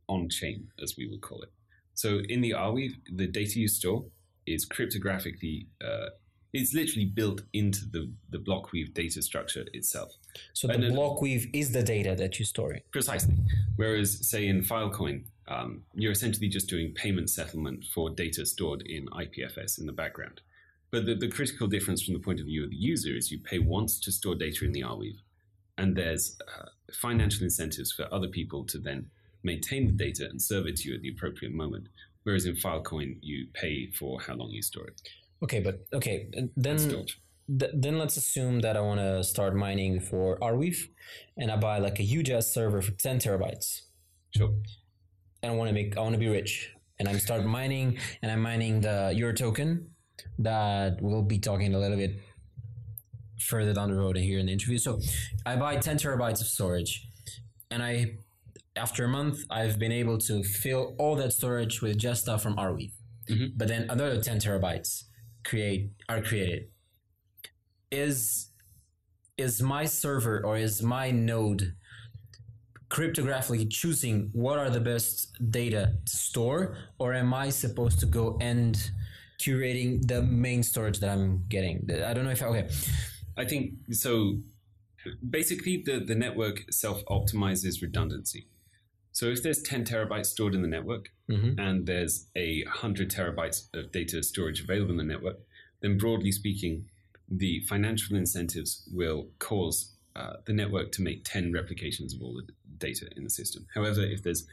on 0.07 0.21
chain, 0.29 0.57
as 0.83 0.89
we 0.97 1.05
would 1.09 1.21
call 1.21 1.41
it. 1.47 1.51
So 1.93 2.09
in 2.33 2.39
the 2.45 2.51
Arweave, 2.63 2.95
the 3.21 3.27
data 3.39 3.55
you 3.63 3.67
store 3.67 3.99
is 4.53 4.61
cryptographically. 4.75 5.57
Uh, 5.87 6.09
it's 6.59 6.73
literally 6.73 7.05
built 7.19 7.39
into 7.61 7.81
the 7.95 8.03
the 8.33 8.39
Blockweave 8.47 8.89
data 9.01 9.21
structure 9.29 9.65
itself. 9.79 10.09
So 10.53 10.63
the 10.67 10.73
And 10.73 10.83
then- 10.83 10.93
block 10.95 11.15
weave 11.25 11.45
is 11.61 11.67
the 11.77 11.83
data 11.95 12.15
that 12.21 12.39
you 12.39 12.45
store. 12.53 12.73
Precisely. 12.97 13.35
Whereas, 13.75 14.09
say 14.31 14.41
in 14.47 14.57
Filecoin, 14.69 15.17
um, 15.49 15.83
you're 15.95 16.11
essentially 16.11 16.47
just 16.47 16.69
doing 16.69 16.93
payment 16.93 17.29
settlement 17.29 17.83
for 17.93 18.09
data 18.09 18.45
stored 18.45 18.83
in 18.83 19.07
IPFS 19.07 19.79
in 19.79 19.87
the 19.87 19.91
background. 19.91 20.41
But 20.91 21.05
the, 21.05 21.15
the 21.15 21.27
critical 21.27 21.67
difference 21.67 22.03
from 22.03 22.13
the 22.13 22.19
point 22.19 22.39
of 22.39 22.45
view 22.45 22.63
of 22.63 22.69
the 22.69 22.75
user 22.75 23.15
is 23.15 23.31
you 23.31 23.39
pay 23.39 23.59
once 23.59 23.99
to 24.01 24.11
store 24.11 24.35
data 24.35 24.65
in 24.65 24.71
the 24.71 24.81
Arweave, 24.81 25.19
and 25.77 25.95
there's 25.95 26.37
uh, 26.57 26.65
financial 26.93 27.43
incentives 27.43 27.91
for 27.91 28.11
other 28.13 28.27
people 28.27 28.63
to 28.65 28.77
then 28.77 29.07
maintain 29.43 29.85
the 29.85 29.93
data 29.93 30.27
and 30.29 30.41
serve 30.41 30.65
it 30.67 30.77
to 30.77 30.89
you 30.89 30.95
at 30.95 31.01
the 31.01 31.09
appropriate 31.09 31.53
moment. 31.53 31.87
Whereas 32.23 32.45
in 32.45 32.55
Filecoin, 32.55 33.17
you 33.21 33.47
pay 33.53 33.89
for 33.91 34.19
how 34.19 34.35
long 34.35 34.49
you 34.49 34.61
store 34.61 34.87
it. 34.87 35.01
Okay, 35.41 35.61
but 35.61 35.85
okay, 35.93 36.29
then 36.57 36.77
th- 36.77 37.71
then 37.73 37.97
let's 37.97 38.17
assume 38.17 38.59
that 38.59 38.75
I 38.75 38.81
want 38.81 38.99
to 38.99 39.23
start 39.23 39.55
mining 39.55 40.01
for 40.01 40.37
Arweave, 40.39 40.89
and 41.37 41.49
I 41.49 41.55
buy 41.55 41.77
like 41.79 41.99
a 41.99 42.03
huge 42.03 42.29
ass 42.29 42.47
server 42.47 42.81
for 42.81 42.91
ten 42.91 43.19
terabytes, 43.19 43.81
Sure. 44.35 44.51
And 45.41 45.51
I 45.51 45.55
want 45.55 45.69
to 45.69 45.73
make 45.73 45.97
I 45.97 46.01
want 46.01 46.13
to 46.13 46.19
be 46.19 46.27
rich, 46.27 46.71
and 46.99 47.07
I'm 47.07 47.19
start 47.19 47.45
mining, 47.45 47.97
and 48.21 48.31
I'm 48.31 48.41
mining 48.41 48.81
the 48.81 49.13
Euro 49.15 49.33
token 49.33 49.89
that 50.39 51.01
we'll 51.01 51.21
be 51.23 51.39
talking 51.39 51.73
a 51.73 51.79
little 51.79 51.97
bit 51.97 52.19
further 53.39 53.73
down 53.73 53.89
the 53.89 53.95
road 53.95 54.17
here 54.17 54.39
in 54.39 54.47
the 54.47 54.51
interview. 54.53 54.77
So 54.77 54.99
I 55.45 55.55
buy 55.55 55.77
ten 55.77 55.97
terabytes 55.97 56.41
of 56.41 56.47
storage, 56.47 57.07
and 57.71 57.81
I 57.83 58.17
after 58.75 59.03
a 59.05 59.07
month 59.09 59.39
I've 59.49 59.79
been 59.79 59.91
able 59.91 60.17
to 60.19 60.43
fill 60.43 60.95
all 60.99 61.15
that 61.15 61.33
storage 61.33 61.81
with 61.81 61.97
just 61.97 62.21
stuff 62.23 62.41
from 62.43 62.55
Arweave, 62.57 62.93
Mhm. 63.29 63.53
but 63.57 63.67
then 63.67 63.89
another 63.89 64.21
ten 64.21 64.39
terabytes 64.39 65.03
create 65.43 65.91
are 66.09 66.21
created 66.21 66.67
is 67.91 68.51
is 69.37 69.61
my 69.61 69.85
server 69.85 70.45
or 70.45 70.57
is 70.57 70.83
my 70.83 71.11
node 71.11 71.73
cryptographically 72.89 73.69
choosing 73.69 74.29
what 74.33 74.57
are 74.57 74.69
the 74.69 74.79
best 74.79 75.37
data 75.51 75.93
to 76.05 76.15
store 76.15 76.75
or 76.97 77.13
am 77.13 77.33
i 77.33 77.49
supposed 77.49 77.99
to 77.99 78.05
go 78.05 78.37
and 78.41 78.91
curating 79.39 80.05
the 80.07 80.21
main 80.23 80.61
storage 80.63 80.99
that 80.99 81.09
i'm 81.09 81.43
getting 81.49 81.87
i 82.05 82.13
don't 82.13 82.25
know 82.25 82.31
if 82.31 82.41
I, 82.43 82.47
okay 82.47 82.67
I 83.37 83.45
think 83.45 83.71
so. 83.91 84.39
Basically, 85.29 85.81
the, 85.85 85.99
the 86.01 86.13
network 86.13 86.65
self 86.71 87.05
optimizes 87.05 87.81
redundancy. 87.81 88.47
So 89.13 89.27
if 89.27 89.41
there's 89.41 89.61
10 89.61 89.85
terabytes 89.85 90.25
stored 90.25 90.53
in 90.55 90.61
the 90.61 90.67
network 90.67 91.05
Mhm. 91.29 91.57
and 91.57 91.85
there's 91.85 92.27
a 92.35 92.63
100 92.65 93.09
terabytes 93.09 93.69
of 93.73 93.93
data 93.93 94.21
storage 94.23 94.59
available 94.61 94.91
in 94.91 94.97
the 94.97 95.03
network, 95.13 95.37
then 95.81 95.97
broadly 95.97 96.33
speaking, 96.33 96.89
the 97.29 97.61
financial 97.61 98.17
incentives 98.17 98.89
will 98.91 99.29
cause 99.39 99.93
uh, 100.17 100.33
the 100.45 100.51
network 100.51 100.91
to 100.93 101.01
make 101.01 101.23
10 101.23 101.53
replications 101.53 102.13
of 102.13 102.21
all 102.21 102.33
the 102.33 102.45
data 102.79 103.07
in 103.15 103.23
the 103.23 103.29
system. 103.29 103.65
However, 103.73 104.01
if 104.01 104.23
there's 104.23 104.47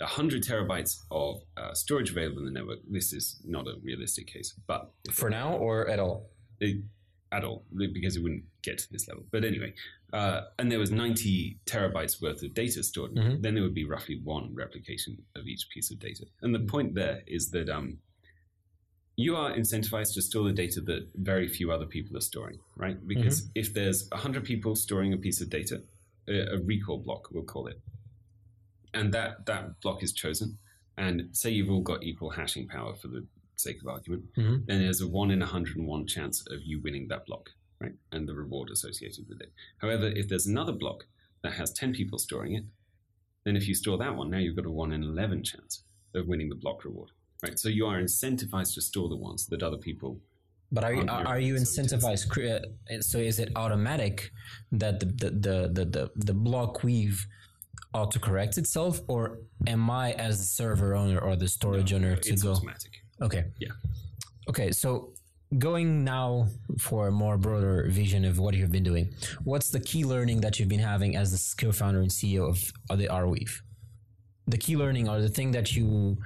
100 0.00 0.42
terabytes 0.42 0.98
of 1.10 1.42
uh, 1.56 1.74
storage 1.74 2.10
available 2.10 2.38
in 2.38 2.44
the 2.44 2.50
network, 2.50 2.78
this 2.88 3.12
is 3.12 3.40
not 3.44 3.66
a 3.66 3.74
realistic 3.82 4.26
case. 4.26 4.54
But 4.66 4.90
for 5.12 5.30
now 5.30 5.56
or 5.56 5.88
at 5.88 5.98
all 5.98 6.30
it, 6.60 6.82
at 7.32 7.44
all 7.44 7.64
because 7.76 8.16
it 8.16 8.22
wouldn't 8.22 8.44
get 8.62 8.78
to 8.78 8.90
this 8.92 9.06
level. 9.08 9.24
But 9.30 9.44
anyway, 9.44 9.74
uh, 10.12 10.42
and 10.58 10.70
there 10.70 10.78
was 10.78 10.90
90 10.90 11.58
terabytes 11.66 12.22
worth 12.22 12.42
of 12.42 12.54
data 12.54 12.82
stored, 12.82 13.12
Mhm. 13.14 13.42
then 13.42 13.54
there 13.54 13.62
would 13.62 13.74
be 13.74 13.84
roughly 13.84 14.20
one 14.22 14.54
replication 14.54 15.18
of 15.36 15.46
each 15.46 15.68
piece 15.72 15.90
of 15.90 15.98
data. 15.98 16.24
And 16.42 16.54
the 16.54 16.60
point 16.60 16.94
there 16.94 17.22
is 17.26 17.50
that 17.50 17.68
um, 17.68 17.98
you 19.16 19.34
are 19.36 19.52
incentivized 19.52 20.14
to 20.14 20.22
store 20.22 20.44
the 20.44 20.52
data 20.54 20.80
that 20.82 21.08
very 21.16 21.48
few 21.48 21.72
other 21.72 21.86
people 21.86 22.16
are 22.16 22.20
storing, 22.22 22.58
right? 22.76 23.04
Because 23.06 23.50
if 23.54 23.74
there's 23.74 24.08
100 24.12 24.44
people 24.44 24.76
storing 24.76 25.12
a 25.12 25.16
piece 25.18 25.40
of 25.40 25.50
data, 25.50 25.82
a, 26.28 26.54
a 26.56 26.58
recall 26.62 26.98
block, 26.98 27.28
we'll 27.32 27.44
call 27.44 27.66
it, 27.66 27.80
and 28.94 29.12
that, 29.14 29.46
that 29.46 29.80
block 29.80 30.02
is 30.02 30.12
chosen, 30.12 30.58
and 30.96 31.28
say 31.32 31.50
you've 31.50 31.70
all 31.70 31.82
got 31.82 32.02
equal 32.02 32.30
hashing 32.30 32.66
power 32.68 32.94
for 32.94 33.08
the 33.08 33.26
sake 33.56 33.80
of 33.80 33.88
argument, 33.88 34.24
Mhm. 34.36 34.66
then 34.66 34.80
there's 34.80 35.00
a 35.00 35.08
1 35.08 35.30
in 35.30 35.40
101 35.42 36.06
chance 36.06 36.44
of 36.50 36.60
you 36.64 36.80
winning 36.80 37.08
that 37.08 37.26
block, 37.26 37.50
right? 37.80 37.94
And 38.12 38.28
the 38.28 38.34
reward 38.34 38.70
associated 38.70 39.28
with 39.28 39.40
it. 39.40 39.52
However, 39.78 40.06
if 40.06 40.28
there's 40.28 40.46
another 40.46 40.72
block 40.72 41.06
that 41.42 41.52
has 41.54 41.72
10 41.72 41.92
people 41.92 42.18
storing 42.18 42.54
it, 42.54 42.64
then 43.44 43.56
if 43.56 43.66
you 43.68 43.74
store 43.74 43.98
that 43.98 44.16
one, 44.16 44.30
now 44.30 44.38
you've 44.38 44.56
got 44.56 44.66
a 44.66 44.70
1 44.70 44.92
in 44.92 45.02
11 45.02 45.42
chance 45.42 45.82
of 46.14 46.26
winning 46.26 46.48
the 46.48 46.54
block 46.54 46.84
reward, 46.84 47.10
right? 47.42 47.58
So 47.58 47.68
you 47.68 47.86
are 47.86 48.00
incentivized 48.00 48.74
to 48.74 48.80
store 48.80 49.08
the 49.08 49.16
ones 49.16 49.46
that 49.48 49.62
other 49.62 49.76
people. 49.78 50.20
But 50.70 50.84
are 50.84 50.92
you 50.92 51.06
are, 51.08 51.38
you 51.38 51.56
so 51.56 51.62
it 51.62 51.62
is. 51.62 51.92
incentivized 51.92 52.64
so 53.00 53.18
is 53.18 53.38
it 53.38 53.50
automatic 53.56 54.30
that 54.72 55.00
the 55.00 55.06
the 55.06 55.30
the 55.72 55.84
the, 55.84 56.10
the, 56.16 56.34
block 56.34 56.82
weave 56.84 57.26
autocorrects 57.94 58.58
itself 58.58 59.00
or 59.08 59.38
am 59.66 59.88
i 59.90 60.12
as 60.12 60.38
the 60.38 60.44
server 60.44 60.94
owner 60.94 61.18
or 61.18 61.36
the 61.36 61.48
storage 61.48 61.92
owner 61.92 62.16
to 62.16 62.32
It's 62.32 62.42
go 62.42 62.52
automatic. 62.52 62.92
Okay. 63.20 63.44
Yeah. 63.58 63.68
Okay, 64.48 64.72
so 64.72 65.12
going 65.58 66.04
now 66.04 66.46
for 66.78 67.08
a 67.08 67.12
more 67.12 67.36
broader 67.36 67.86
vision 67.90 68.24
of 68.24 68.38
what 68.38 68.54
you've 68.54 68.72
been 68.72 68.84
doing, 68.84 69.12
what's 69.44 69.70
the 69.70 69.80
key 69.80 70.04
learning 70.04 70.40
that 70.42 70.58
you've 70.58 70.68
been 70.68 70.80
having 70.80 71.16
as 71.16 71.32
the 71.32 71.64
co-founder 71.64 72.00
and 72.00 72.10
CEO 72.10 72.48
of, 72.48 72.72
of 72.90 72.98
the 72.98 73.08
Weave? 73.26 73.62
The 74.46 74.58
key 74.58 74.76
learning 74.76 75.08
or 75.08 75.20
the 75.20 75.28
thing 75.28 75.50
that 75.52 75.76
you 75.76 76.16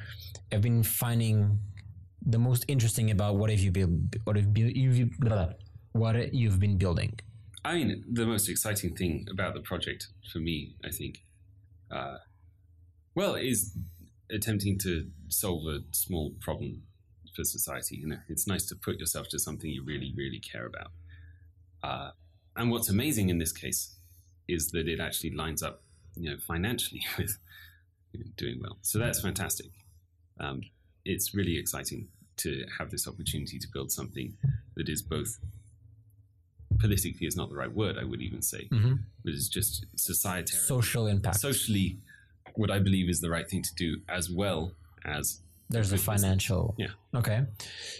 have 0.53 0.63
been 0.63 0.83
finding 0.83 1.59
the 2.25 2.39
most 2.39 2.65
interesting 2.69 3.11
about 3.11 3.37
what 3.37 3.51
have 3.51 3.61
you 3.61 3.71
built, 3.71 3.91
what 4.25 4.37
have 4.37 4.57
you, 4.57 5.11
what 5.93 6.35
you've 6.35 6.61
been 6.61 6.79
building? 6.79 7.19
I 7.65 7.75
mean, 7.75 8.05
the 8.11 8.27
most 8.27 8.49
exciting 8.49 8.97
thing 8.97 9.27
about 9.31 9.55
the 9.55 9.61
project 9.61 10.09
for 10.33 10.39
me, 10.39 10.75
I 10.85 10.91
think, 10.91 11.23
uh, 11.91 12.19
well, 13.15 13.35
is 13.35 13.77
attempting 14.31 14.79
to 14.79 15.09
solve 15.29 15.67
a 15.67 15.81
small 15.93 16.33
problem 16.41 16.83
for 17.35 17.45
society. 17.45 17.97
You 17.97 18.09
know, 18.09 18.19
it's 18.29 18.47
nice 18.47 18.67
to 18.67 18.75
put 18.75 18.99
yourself 18.99 19.29
to 19.29 19.39
something 19.39 19.71
you 19.71 19.85
really, 19.85 20.13
really 20.17 20.41
care 20.41 20.67
about. 20.67 20.91
Uh, 21.83 22.11
and 22.57 22.71
what's 22.71 22.89
amazing 22.89 23.29
in 23.29 23.39
this 23.39 23.53
case 23.53 23.97
is 24.49 24.71
that 24.73 24.89
it 24.89 25.01
actually 25.01 25.35
lines 25.35 25.63
up, 25.63 25.83
you 26.17 26.31
know, 26.31 26.37
financially 26.39 27.03
with 27.19 27.39
you 28.13 28.21
know, 28.21 28.31
doing 28.37 28.61
well. 28.61 28.79
So 28.83 28.99
that's 28.99 29.21
fantastic. 29.21 29.71
Um, 30.41 30.63
it's 31.05 31.35
really 31.35 31.57
exciting 31.59 32.09
to 32.39 32.65
have 32.79 32.91
this 32.91 33.07
opportunity 33.09 33.59
to 33.59 33.69
build 33.73 33.91
something 33.93 34.35
that 34.77 34.89
is 34.89 35.03
both 35.03 35.39
politically 36.79 37.27
is 37.27 37.37
not 37.37 37.49
the 37.51 37.55
right 37.57 37.73
word, 37.73 37.97
I 37.99 38.05
would 38.05 38.23
even 38.23 38.43
say, 38.43 38.67
Mhm. 38.71 39.01
but 39.25 39.35
is 39.35 39.49
just 39.49 39.85
societal, 39.97 40.59
Social 40.59 41.07
impact. 41.07 41.39
socially, 41.41 42.01
what 42.55 42.71
I 42.71 42.79
believe 42.79 43.09
is 43.09 43.21
the 43.21 43.31
right 43.31 43.49
thing 43.49 43.63
to 43.63 43.75
do, 43.77 44.01
as 44.09 44.31
well 44.31 44.75
as 45.05 45.41
There's 45.69 45.93
a 45.93 45.99
financial. 45.99 46.75
Yeah. 46.79 46.89
Okay. 47.15 47.47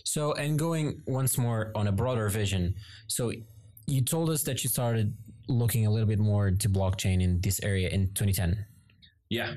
So, 0.05 0.35
and 0.35 0.59
going 0.59 1.01
once 1.07 1.39
more 1.39 1.71
on 1.75 1.87
a 1.87 1.93
broader 1.93 2.29
vision. 2.29 2.75
So, 3.07 3.33
you 3.87 4.03
told 4.03 4.29
us 4.31 4.43
that 4.45 4.63
you 4.63 4.69
started 4.69 5.17
looking 5.49 5.87
a 5.87 5.91
little 5.91 6.07
bit 6.09 6.19
more 6.19 6.49
into 6.49 6.69
blockchain 6.69 7.23
in 7.23 7.41
this 7.41 7.61
area 7.63 7.89
in 7.89 8.13
2010. 8.15 8.67
yeah, 9.31 9.55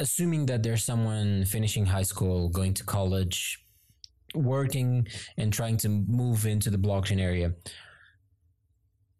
Assuming 0.00 0.46
that 0.46 0.62
there's 0.62 0.82
someone 0.82 1.44
finishing 1.44 1.86
high 1.86 2.02
school, 2.02 2.48
going 2.48 2.74
to 2.74 2.84
college, 2.84 3.62
working, 4.34 5.06
and 5.36 5.52
trying 5.52 5.76
to 5.76 5.88
move 5.88 6.46
into 6.46 6.70
the 6.70 6.78
blockchain 6.78 7.20
area, 7.20 7.52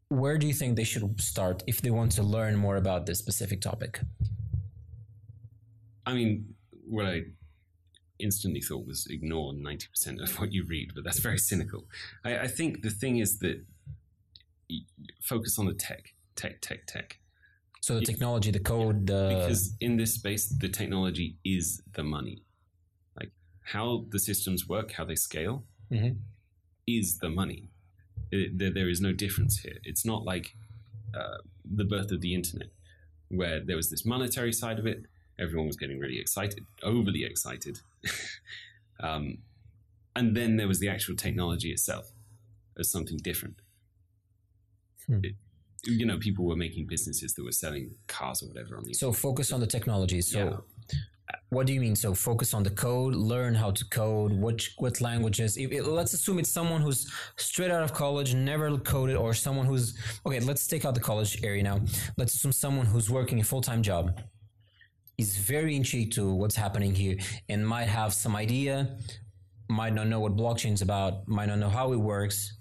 where 0.09 0.39
do 0.39 0.47
you 0.47 0.55
think 0.55 0.77
they 0.77 0.85
should 0.85 1.21
start 1.21 1.63
if 1.67 1.83
they 1.83 1.91
want 1.91 2.13
to 2.13 2.23
learn 2.23 2.57
more 2.57 2.77
about 2.77 3.07
this 3.07 3.19
specific 3.19 3.61
topic? 3.61 4.01
I 6.07 6.15
mean, 6.15 6.55
what 6.89 7.07
I 7.07 7.21
instantly 8.19 8.61
thought 8.61 8.87
was 8.87 9.07
ignore 9.09 9.53
90% 9.53 10.21
of 10.23 10.41
what 10.41 10.53
you 10.53 10.65
read, 10.65 10.93
but 10.95 11.05
that's 11.05 11.21
very 11.21 11.39
cynical. 11.39 11.85
I, 12.25 12.39
I 12.39 12.47
think 12.49 12.83
the 12.83 12.91
thing 12.91 13.19
is 13.19 13.39
that 13.39 13.65
focus 15.23 15.59
on 15.59 15.67
the 15.67 15.75
tech, 15.75 16.15
tech, 16.35 16.61
tech, 16.61 16.87
tech. 16.87 17.20
So, 17.81 17.99
the 17.99 18.05
technology, 18.05 18.51
the 18.51 18.61
code, 18.61 19.07
the. 19.07 19.35
Because 19.39 19.75
in 19.81 19.97
this 19.97 20.15
space, 20.15 20.47
the 20.47 20.69
technology 20.69 21.37
is 21.45 21.83
the 21.95 22.05
money. 22.05 22.43
Like 23.19 23.31
how 23.73 24.05
the 24.11 24.19
systems 24.19 24.69
work, 24.69 24.93
how 24.93 25.05
they 25.07 25.17
scale, 25.17 25.65
Mhm. 25.91 26.19
is 26.87 27.19
the 27.19 27.31
money. 27.31 27.71
It- 28.31 28.59
there, 28.59 28.71
there 28.71 28.89
is 28.89 29.01
no 29.01 29.13
difference 29.13 29.61
here. 29.61 29.79
It's 29.85 30.05
not 30.05 30.25
like 30.25 30.55
uh, 31.15 31.39
the 31.65 31.85
birth 31.85 32.13
of 32.13 32.21
the 32.21 32.35
internet, 32.35 32.71
where 33.29 33.59
there 33.65 33.77
was 33.77 33.91
this 33.91 34.05
monetary 34.05 34.53
side 34.53 34.79
of 34.79 34.87
it. 34.87 35.07
Everyone 35.39 35.67
was 35.67 35.77
getting 35.77 35.99
really 35.99 36.19
excited, 36.21 36.65
overly 36.83 37.25
excited. 37.25 37.81
um, 39.01 39.39
and 40.15 40.37
then 40.37 40.57
there 40.57 40.69
was 40.69 40.79
the 40.81 40.89
actual 40.89 41.17
technology 41.17 41.73
itself 41.73 42.13
as 42.79 42.89
something 42.91 43.17
different. 43.17 43.61
Hmm. 45.07 45.25
It- 45.25 45.37
you 45.85 46.07
know, 46.07 46.19
people 46.19 46.45
were 46.45 46.57
making 46.57 46.87
businesses 46.87 47.35
that 47.35 47.45
were 47.45 47.53
selling 47.53 47.91
cars 48.07 48.43
or 48.43 48.49
whatever 48.49 48.77
on 48.77 48.85
the 48.85 48.93
So 48.95 49.13
focus 49.13 49.53
on 49.53 49.61
the 49.61 49.67
technology. 49.67 50.21
So 50.21 50.39
Yeah. 50.39 50.57
Uh, 51.33 51.37
what 51.51 51.67
do 51.67 51.73
you 51.73 51.81
mean? 51.81 51.95
So 51.95 52.13
focus 52.13 52.55
on 52.55 52.63
the 52.65 52.71
code, 52.71 53.15
learn 53.15 53.55
how 53.55 53.71
to 53.71 53.85
code, 53.87 54.33
which 54.33 54.75
what 54.79 55.01
languages. 55.01 55.57
If, 55.57 55.71
if- 55.71 55.87
let's 55.87 56.13
assume 56.13 56.39
it's 56.41 56.51
someone 56.51 56.81
who's 56.81 57.09
straight 57.37 57.71
out 57.71 57.83
of 57.85 57.93
college, 57.93 58.35
never 58.35 58.77
coded, 58.79 59.17
or 59.17 59.33
someone 59.33 59.67
who's 59.67 59.97
okay. 60.27 60.41
Let's 60.41 60.67
take 60.67 60.85
out 60.85 60.95
the 60.95 61.01
college 61.01 61.43
area 61.45 61.63
now. 61.63 61.81
Let's 62.19 62.35
assume 62.35 62.53
someone 62.53 62.87
who's 62.87 63.09
working 63.11 63.39
a 63.41 63.45
full 63.45 63.61
time 63.63 63.83
job 63.83 64.21
is 65.19 65.37
very 65.37 65.77
intrigued 65.77 66.15
to 66.15 66.35
what's 66.35 66.57
happening 66.57 66.95
here 66.95 67.17
and 67.49 67.67
might 67.67 67.89
have 67.89 68.13
some 68.15 68.35
idea, 68.35 68.97
might 69.69 69.93
not 69.93 70.09
know 70.09 70.19
what 70.19 70.35
blockchain 70.37 70.73
is 70.73 70.83
about, 70.83 71.29
might 71.29 71.47
not 71.47 71.59
know 71.59 71.69
how 71.69 71.93
it 71.93 71.97
works. 72.15 72.57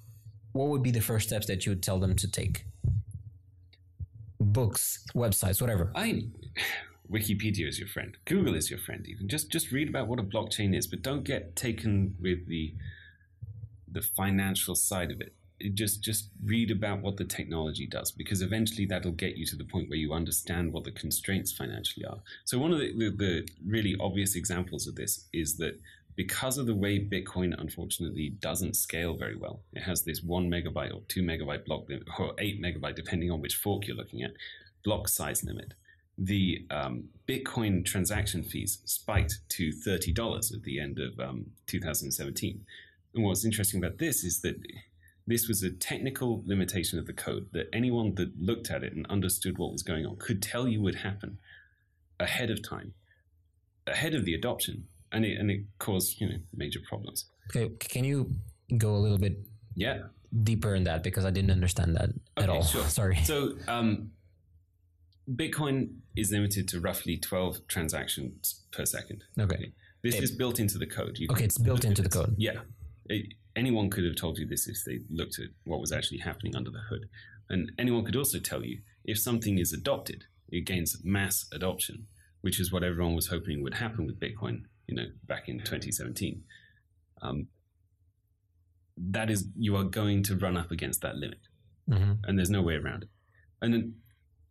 What 0.52 0.68
would 0.70 0.84
be 0.84 0.92
the 0.92 1.02
first 1.02 1.28
steps 1.30 1.48
that 1.48 1.66
you 1.66 1.72
would 1.72 1.82
tell 1.82 2.00
them 2.00 2.16
to 2.18 2.30
take? 2.30 2.66
Books, 4.54 5.06
websites, 5.16 5.62
whatever. 5.62 5.92
I 5.96 6.28
Wikipedia 7.12 7.68
is 7.68 7.80
your 7.80 7.88
friend. 7.88 8.18
Google 8.26 8.56
is 8.56 8.70
your 8.70 8.80
friend. 8.80 9.06
Even 9.08 9.28
just 9.28 9.52
just 9.52 9.72
read 9.72 9.90
about 9.90 10.08
what 10.08 10.20
a 10.20 10.24
blockchain 10.24 10.76
is, 10.76 10.88
but 10.88 11.02
don't 11.02 11.24
get 11.24 11.56
taken 11.56 12.16
with 12.22 12.48
the 12.48 12.74
the 13.92 14.02
financial 14.02 14.76
side 14.76 15.12
of 15.12 15.20
it. 15.20 15.34
Just 15.74 16.04
just 16.04 16.30
read 16.44 16.72
about 16.72 17.02
what 17.02 17.18
the 17.18 17.26
technology 17.26 17.86
does, 17.86 18.12
because 18.12 18.42
eventually 18.42 18.86
that'll 18.86 19.12
get 19.12 19.38
you 19.38 19.46
to 19.48 19.56
the 19.56 19.66
point 19.66 19.90
where 19.90 19.98
you 19.98 20.14
understand 20.14 20.72
what 20.72 20.84
the 20.84 20.92
constraints 20.92 21.52
financially 21.52 22.06
are. 22.06 22.20
So 22.46 22.60
one 22.60 22.72
of 22.72 22.80
the, 22.80 22.94
the, 22.94 23.10
the 23.10 23.48
really 23.66 23.96
obvious 24.00 24.36
examples 24.36 24.88
of 24.88 24.96
this 24.96 25.26
is 25.34 25.58
that 25.58 25.80
because 26.16 26.58
of 26.58 26.66
the 26.66 26.76
way 26.76 27.00
Bitcoin 27.00 27.60
unfortunately 27.60 28.30
doesn't 28.30 28.76
scale 28.76 29.16
very 29.16 29.36
well, 29.36 29.62
it 29.74 29.84
has 29.84 30.04
this 30.04 30.22
one 30.22 30.50
megabyte 30.50 30.94
or 30.94 31.02
two 31.08 31.22
megabyte 31.22 31.66
block 31.66 31.84
or 32.20 32.34
eight 32.40 32.62
megabyte, 32.62 32.96
depending 32.96 33.32
on 33.32 33.42
which 33.42 33.56
fork 33.56 33.88
you're 33.88 33.96
looking 33.96 34.24
at, 34.24 34.32
block 34.84 35.08
size 35.08 35.44
limit. 35.44 35.74
The 36.18 36.66
um, 36.70 37.06
Bitcoin 37.28 37.86
transaction 37.86 38.44
fees 38.44 38.80
spiked 38.84 39.40
to 39.50 39.72
thirty 39.72 40.12
dollars 40.12 40.52
at 40.52 40.64
the 40.64 40.80
end 40.80 41.00
of 41.00 41.18
um, 41.20 41.52
2017. 41.68 42.66
And 43.14 43.24
what's 43.24 43.46
interesting 43.46 43.84
about 43.84 43.98
this 43.98 44.24
is 44.24 44.42
that 44.42 44.62
this 45.26 45.48
was 45.48 45.64
a 45.64 45.70
technical 45.70 46.44
limitation 46.46 47.00
of 47.00 47.06
the 47.06 47.14
code 47.14 47.48
that 47.54 47.70
anyone 47.72 48.16
that 48.16 48.42
looked 48.42 48.70
at 48.72 48.84
it 48.84 48.94
and 48.94 49.06
understood 49.08 49.58
what 49.58 49.72
was 49.72 49.84
going 49.84 50.06
on 50.06 50.18
could 50.18 50.42
tell 50.42 50.68
you 50.68 50.82
would 50.82 50.96
happen 50.96 51.38
ahead 52.20 52.50
of 52.50 52.68
time, 52.68 52.94
ahead 53.88 54.14
of 54.16 54.26
the 54.26 54.34
adoption, 54.34 54.88
and 55.12 55.26
it 55.26 55.38
and 55.40 55.50
it 55.52 55.62
caused 55.80 56.20
you 56.22 56.28
know 56.30 56.38
major 56.56 56.80
problems. 56.88 57.26
Okay, 57.50 57.70
can 57.80 58.04
you 58.04 58.30
go 58.78 58.96
a 58.96 59.02
little 59.06 59.18
bit 59.18 59.38
Yeah. 59.76 60.04
deeper 60.44 60.76
in 60.76 60.84
that 60.84 61.02
because 61.04 61.26
I 61.26 61.32
didn't 61.32 61.52
understand 61.52 61.96
that 61.96 62.10
at 62.38 62.44
Okay, 62.50 62.58
all. 62.58 62.64
sure. 62.64 62.84
Sorry. 63.00 63.18
So 63.24 63.58
um, 63.68 64.12
Bitcoin 65.30 65.96
is 66.16 66.32
limited 66.32 66.68
to 66.70 66.80
roughly 66.80 67.18
12 67.18 67.68
transactions 67.68 68.64
per 68.72 68.86
second. 68.86 69.24
Okay. 69.40 69.74
This 70.04 70.16
Okay. 70.16 70.24
is 70.24 70.32
built 70.32 70.60
into 70.60 70.78
the 70.78 70.86
code. 70.88 71.18
You 71.20 71.28
Okay, 71.32 71.46
it's 71.46 71.58
built 71.58 71.86
into 71.86 72.02
the 72.02 72.10
code. 72.10 72.36
Yeah. 72.38 72.62
It- 73.06 73.34
anyone 73.56 73.90
could 73.90 74.06
have 74.06 74.16
told 74.16 74.38
you 74.38 74.46
this 74.46 74.68
if 74.68 74.78
they 74.86 75.00
looked 75.10 75.38
at 75.40 75.50
what 75.66 75.80
was 75.82 75.92
actually 75.92 76.20
happening 76.20 76.56
under 76.56 76.70
the 76.72 76.80
hood. 76.90 77.10
And 77.50 77.72
anyone 77.78 78.06
could 78.06 78.16
also 78.16 78.40
tell 78.40 78.64
you 78.64 78.82
if 79.04 79.20
something 79.20 79.58
is 79.58 79.74
adopted, 79.74 80.26
it 80.50 80.62
gains 80.62 81.04
mass 81.04 81.46
adoption, 81.52 82.08
which 82.42 82.60
is 82.60 82.72
what 82.72 82.84
everyone 82.84 83.16
was 83.16 83.28
hoping 83.28 83.62
would 83.64 83.76
happen 83.76 84.06
with 84.06 84.20
Bitcoin, 84.20 84.64
you 84.90 84.96
know, 84.96 85.06
back 85.28 85.48
in 85.48 85.60
2017. 85.60 86.42
Um, 87.22 87.48
that 88.98 89.30
is, 89.30 89.48
you 89.58 89.76
are 89.78 89.84
going 89.84 90.24
to 90.24 90.36
run 90.36 90.58
up 90.58 90.72
against 90.72 91.02
that 91.02 91.16
limit 91.16 91.40
hmm 91.88 92.14
and 92.26 92.38
there's 92.38 92.50
no 92.50 92.62
way 92.62 92.76
around 92.76 93.04
it. 93.04 93.10
And 93.62 93.74
then 93.74 93.96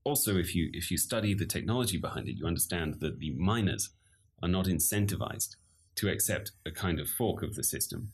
also, 0.05 0.37
if 0.37 0.55
you 0.55 0.71
if 0.73 0.91
you 0.91 0.97
study 0.97 1.35
the 1.35 1.47
technology 1.47 1.99
behind 1.99 2.29
it, 2.29 2.37
you 2.37 2.47
understand 2.47 3.01
that 3.01 3.19
the 3.19 3.33
miners 3.37 3.91
are 4.43 4.49
not 4.49 4.67
incentivized 4.67 5.57
to 5.97 6.09
accept 6.09 6.53
a 6.65 6.71
kind 6.71 6.99
of 7.01 7.09
fork 7.09 7.43
of 7.43 7.55
the 7.55 7.63
system 7.63 8.13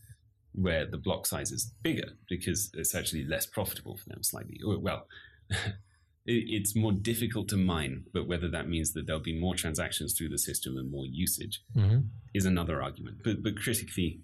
where 0.53 0.87
the 0.87 0.99
block 0.99 1.27
size 1.27 1.51
is 1.53 1.73
bigger 1.83 2.11
because 2.29 2.71
it's 2.75 2.95
actually 2.95 3.25
less 3.25 3.47
profitable 3.47 3.97
for 3.97 4.09
them 4.09 4.23
slightly. 4.23 4.59
Well, 4.65 5.07
it's 6.27 6.75
more 6.75 6.93
difficult 6.93 7.49
to 7.49 7.57
mine, 7.57 8.05
but 8.15 8.27
whether 8.27 8.49
that 8.51 8.69
means 8.69 8.93
that 8.95 9.07
there'll 9.07 9.21
be 9.23 9.39
more 9.39 9.55
transactions 9.55 10.15
through 10.17 10.31
the 10.31 10.39
system 10.39 10.77
and 10.79 10.91
more 10.91 11.05
usage 11.07 11.61
hmm 11.75 11.99
is 12.35 12.47
another 12.47 12.83
argument. 12.83 13.19
But 13.23 13.43
but 13.43 13.57
critically, 13.57 14.21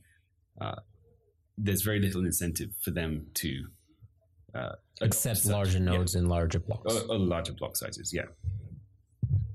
uh, 0.61 0.77
there's 1.57 1.83
very 1.83 2.01
little 2.01 2.25
incentive 2.25 2.71
for 2.85 2.91
them 2.91 3.27
to 3.35 3.51
uh, 4.55 4.73
Accept 5.01 5.39
such- 5.39 5.53
larger 5.53 5.79
yeah, 5.79 5.85
nodes 5.93 6.15
and 6.15 6.27
larger 6.29 6.59
blocks. 6.59 6.93
or, 6.95 7.01
or 7.13 7.19
larger 7.19 7.53
block 7.53 7.77
sizes. 7.77 8.13
Yeah. 8.13 8.27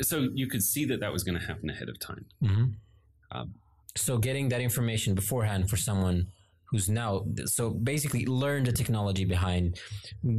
So 0.01 0.29
you 0.33 0.47
could 0.47 0.63
see 0.63 0.85
that 0.85 0.99
that 0.99 1.11
was 1.11 1.23
going 1.23 1.39
to 1.39 1.45
happen 1.45 1.69
ahead 1.69 1.89
of 1.89 1.99
time. 1.99 2.25
hmm 2.41 2.65
Um, 3.31 3.55
so 3.97 4.17
getting 4.17 4.49
that 4.49 4.61
information 4.61 5.15
beforehand 5.15 5.69
for 5.69 5.77
someone 5.77 6.27
who's 6.75 6.89
now 6.89 7.11
so 7.45 7.63
basically 7.69 8.25
learn 8.25 8.61
the 8.65 8.71
technology 8.81 9.25
behind, 9.35 9.79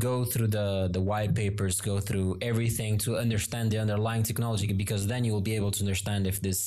go 0.09 0.24
through 0.24 0.49
the 0.59 0.68
the 0.97 1.01
white 1.01 1.34
papers, 1.34 1.80
go 1.80 1.97
through 2.09 2.28
everything 2.51 2.93
to 3.05 3.16
understand 3.16 3.70
the 3.72 3.78
underlying 3.84 4.22
technology 4.30 4.66
because 4.84 5.03
then 5.07 5.24
you 5.24 5.32
will 5.34 5.47
be 5.53 5.57
able 5.61 5.72
to 5.76 5.80
understand 5.87 6.26
if 6.26 6.37
this 6.47 6.59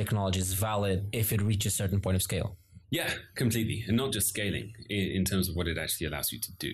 technology 0.00 0.40
is 0.46 0.52
valid 0.68 0.98
if 1.12 1.26
it 1.34 1.40
reaches 1.50 1.72
a 1.74 1.76
certain 1.82 2.00
point 2.00 2.16
of 2.20 2.22
scale. 2.22 2.56
Yeah, 2.90 3.10
completely, 3.34 3.78
and 3.88 3.96
not 3.96 4.12
just 4.12 4.28
scaling 4.28 4.72
in, 4.88 5.04
in 5.18 5.24
terms 5.24 5.48
of 5.48 5.56
what 5.56 5.66
it 5.66 5.76
actually 5.76 6.06
allows 6.06 6.32
you 6.32 6.40
to 6.40 6.52
do. 6.66 6.72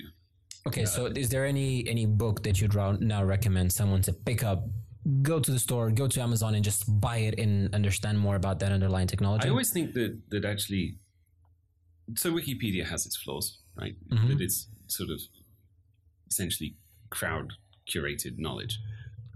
Okay, 0.68 0.84
so 0.84 1.06
uh, 1.06 1.22
is 1.22 1.28
there 1.30 1.44
any 1.44 1.88
any 1.88 2.06
book 2.06 2.42
that 2.44 2.60
you'd 2.60 2.74
now 3.00 3.24
recommend 3.24 3.72
someone 3.72 4.02
to 4.02 4.12
pick 4.12 4.44
up, 4.44 4.60
go 5.22 5.40
to 5.40 5.50
the 5.50 5.58
store, 5.58 5.90
go 5.90 6.06
to 6.06 6.20
Amazon, 6.20 6.54
and 6.54 6.64
just 6.64 6.82
buy 7.00 7.18
it 7.28 7.34
and 7.38 7.74
understand 7.74 8.16
more 8.18 8.36
about 8.36 8.58
that 8.60 8.70
underlying 8.72 9.08
technology? 9.08 9.48
I 9.48 9.50
always 9.50 9.70
think 9.70 9.94
that 9.94 10.12
that 10.32 10.44
actually, 10.44 10.98
so 12.16 12.32
Wikipedia 12.32 12.84
has 12.86 13.06
its 13.06 13.16
flaws, 13.16 13.58
right? 13.76 13.96
Mhm. 14.10 14.28
That 14.28 14.40
it's 14.40 14.68
sort 14.86 15.10
of 15.10 15.20
essentially 16.30 16.76
crowd 17.10 17.52
curated 17.88 18.38
knowledge, 18.38 18.78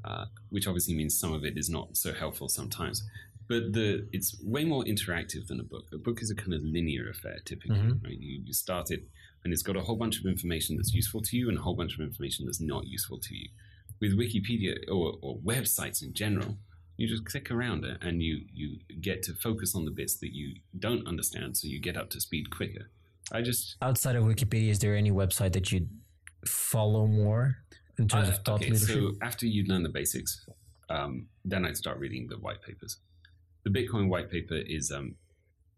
uh, 0.04 0.26
which 0.50 0.66
obviously 0.66 0.94
means 0.94 1.18
some 1.18 1.32
of 1.32 1.44
it 1.44 1.56
is 1.58 1.68
not 1.68 1.96
so 1.96 2.12
helpful 2.12 2.48
sometimes. 2.48 3.02
But 3.48 3.72
the 3.74 4.08
it's 4.12 4.36
way 4.42 4.64
more 4.64 4.84
interactive 4.84 5.46
than 5.46 5.60
a 5.60 5.64
book. 5.64 5.86
A 5.92 5.98
book 5.98 6.20
is 6.22 6.30
a 6.30 6.34
kind 6.34 6.52
of 6.54 6.62
linear 6.64 7.08
affair, 7.08 7.38
typically. 7.44 7.76
Mhm. 7.76 8.02
Right? 8.04 8.18
You, 8.18 8.42
you 8.44 8.52
start 8.52 8.90
it, 8.90 9.08
and 9.44 9.52
it's 9.52 9.62
got 9.62 9.76
a 9.76 9.82
whole 9.82 9.96
bunch 9.96 10.18
of 10.18 10.26
information 10.26 10.76
that's 10.76 10.92
useful 10.92 11.22
to 11.22 11.36
you, 11.36 11.48
and 11.48 11.58
a 11.58 11.62
whole 11.62 11.76
bunch 11.76 11.94
of 11.94 12.00
information 12.00 12.46
that's 12.46 12.60
not 12.60 12.86
useful 12.88 13.18
to 13.20 13.34
you. 13.36 13.48
With 14.00 14.12
Wikipedia 14.18 14.76
or, 14.88 15.16
or 15.22 15.38
websites 15.40 16.02
in 16.02 16.12
general, 16.12 16.58
You 16.96 17.06
just 17.06 17.24
click 17.26 17.50
around 17.50 17.84
it 17.84 17.98
and 18.02 18.22
you, 18.22 18.40
you 18.54 18.78
get 19.00 19.22
to 19.24 19.34
focus 19.34 19.74
on 19.74 19.84
the 19.84 19.90
bits 19.90 20.16
that 20.16 20.34
you 20.34 20.56
don't 20.78 21.06
understand 21.06 21.56
so 21.56 21.68
you 21.68 21.80
get 21.80 21.96
up 21.96 22.08
to 22.10 22.20
speed 22.20 22.50
quicker. 22.50 22.90
I 23.32 23.42
just. 23.42 23.76
Outside 23.82 24.16
of 24.16 24.24
Wikipedia, 24.24 24.70
is 24.70 24.78
there 24.78 24.96
any 24.96 25.10
website 25.10 25.52
that 25.52 25.70
you 25.72 25.88
follow 26.46 27.06
more 27.06 27.56
in 27.98 28.08
terms 28.08 28.28
Uh, 28.28 28.32
of 28.32 28.38
thought 28.44 28.60
okay, 28.60 28.70
leadership? 28.70 28.96
so 28.96 29.12
after 29.20 29.46
you 29.46 29.64
learn 29.66 29.82
the 29.82 29.88
basics, 29.88 30.46
um, 30.88 31.26
then 31.44 31.64
I'd 31.66 31.76
start 31.76 31.98
reading 31.98 32.28
the 32.28 32.38
white 32.38 32.62
papers. 32.62 32.98
The 33.64 33.70
Bitcoin 33.70 34.08
white 34.08 34.30
paper 34.30 34.54
is 34.54 34.90
um, 34.92 35.16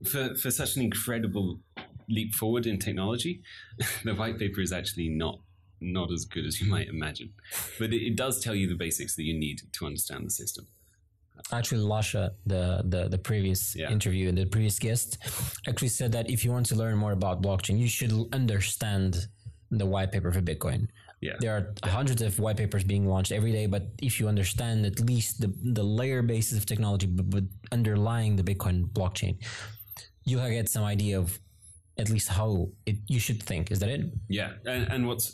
for 0.04 0.34
for 0.34 0.50
such 0.50 0.76
an 0.76 0.82
incredible 0.82 1.60
leap 2.08 2.34
forward 2.34 2.66
in 2.66 2.78
technology. 2.78 3.42
the 4.04 4.14
white 4.14 4.38
paper 4.38 4.60
is 4.60 4.72
actually 4.72 5.08
not 5.08 5.40
not 5.80 6.12
as 6.12 6.24
good 6.24 6.44
as 6.44 6.60
you 6.60 6.68
might 6.68 6.88
imagine, 6.88 7.32
but 7.78 7.92
it, 7.92 8.02
it 8.04 8.16
does 8.16 8.40
tell 8.40 8.54
you 8.54 8.68
the 8.68 8.74
basics 8.74 9.14
that 9.16 9.22
you 9.22 9.32
need 9.38 9.62
to 9.72 9.86
understand 9.86 10.26
the 10.26 10.30
system. 10.30 10.66
Actually 11.52 11.82
lasha 11.92 12.30
the 12.46 12.82
the, 12.92 13.08
the 13.08 13.18
previous 13.18 13.74
Yeah. 13.76 13.90
interview 13.90 14.28
and 14.28 14.36
the 14.38 14.46
previous 14.46 14.78
guest 14.78 15.18
actually 15.68 15.88
said 16.00 16.10
that 16.12 16.28
if 16.30 16.44
you 16.44 16.50
want 16.52 16.66
to 16.66 16.74
learn 16.82 16.96
more 17.04 17.12
about 17.12 17.42
blockchain 17.42 17.78
you 17.78 17.88
should 17.88 18.12
understand 18.32 19.26
the 19.70 19.86
white 19.86 20.10
paper 20.12 20.30
for 20.32 20.40
bitcoin 20.50 20.88
Yeah. 21.20 21.36
there 21.42 21.52
are 21.56 21.64
hundreds 21.98 22.22
of 22.22 22.38
white 22.44 22.56
papers 22.62 22.84
being 22.84 23.04
launched 23.12 23.32
every 23.38 23.52
day 23.58 23.66
but 23.66 23.82
if 24.08 24.12
you 24.20 24.28
understand 24.34 24.86
at 24.86 24.98
least 25.00 25.40
the, 25.42 25.50
the 25.80 25.82
layer 26.00 26.22
basis 26.22 26.54
of 26.58 26.64
technology 26.72 27.06
but, 27.06 27.26
but 27.34 27.44
underlying 27.78 28.36
the 28.36 28.44
bitcoin 28.50 28.76
blockchain 28.98 29.34
you'll 30.24 30.48
get 30.58 30.68
some 30.68 30.84
idea 30.84 31.18
of 31.18 31.38
at 32.02 32.08
least 32.14 32.28
how 32.28 32.68
it 32.86 32.96
you 33.14 33.18
should 33.26 33.40
think 33.50 33.70
is 33.72 33.78
that 33.82 33.88
it 33.96 34.02
Yeah, 34.38 34.50
and, 34.72 34.82
and 34.92 35.00
what's 35.08 35.26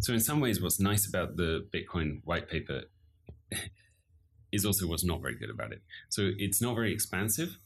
so 0.00 0.12
in 0.12 0.20
some 0.28 0.40
ways, 0.40 0.60
what's 0.60 0.80
nice 0.80 1.06
about 1.10 1.36
the 1.40 1.50
Bitcoin 1.74 2.08
white 2.24 2.46
paper 2.54 2.78
is 4.52 4.64
also 4.64 4.86
what's 4.86 5.04
not 5.04 5.20
very 5.20 5.36
good 5.36 5.50
about 5.50 5.72
it. 5.72 5.82
So 6.08 6.30
it's 6.38 6.62
not 6.62 6.74
very 6.74 6.92
expansive. 6.92 7.58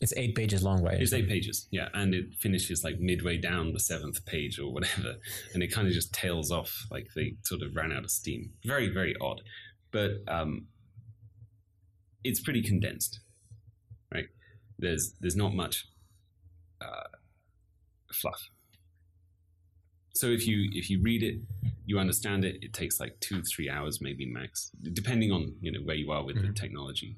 it's 0.00 0.14
eight 0.16 0.34
pages 0.34 0.62
long 0.62 0.82
right 0.82 1.00
It's 1.00 1.12
eight 1.12 1.28
pages, 1.28 1.68
yeah, 1.70 1.88
and 1.92 2.14
it 2.14 2.34
finishes 2.38 2.82
like 2.82 2.98
midway 3.00 3.36
down 3.36 3.72
the 3.72 3.80
seventh 3.80 4.24
page 4.24 4.58
or 4.58 4.72
whatever, 4.72 5.16
and 5.54 5.62
it 5.62 5.68
kind 5.72 5.86
of 5.86 5.92
just 5.92 6.12
tails 6.14 6.50
off 6.50 6.86
like 6.90 7.08
they 7.14 7.34
sort 7.44 7.62
of 7.62 7.76
ran 7.76 7.92
out 7.92 8.04
of 8.04 8.10
steam. 8.10 8.52
Very, 8.64 8.88
very 8.88 9.14
odd, 9.20 9.42
but 9.90 10.12
um, 10.28 10.66
it's 12.24 12.40
pretty 12.40 12.62
condensed, 12.62 13.20
right? 14.12 14.26
There's 14.78 15.14
there's 15.20 15.36
not 15.36 15.54
much 15.54 15.86
uh, 16.80 17.08
fluff. 18.12 18.48
So 20.14 20.26
if 20.26 20.46
you 20.46 20.68
if 20.72 20.90
you 20.90 21.00
read 21.02 21.22
it, 21.22 21.40
you 21.86 21.98
understand 21.98 22.44
it. 22.44 22.56
It 22.62 22.72
takes 22.72 23.00
like 23.00 23.18
two 23.20 23.42
three 23.42 23.70
hours 23.70 24.00
maybe 24.00 24.26
max, 24.26 24.70
depending 24.92 25.30
on 25.32 25.54
you 25.60 25.72
know 25.72 25.80
where 25.84 25.96
you 25.96 26.10
are 26.10 26.24
with 26.24 26.40
the 26.40 26.52
technology. 26.52 27.16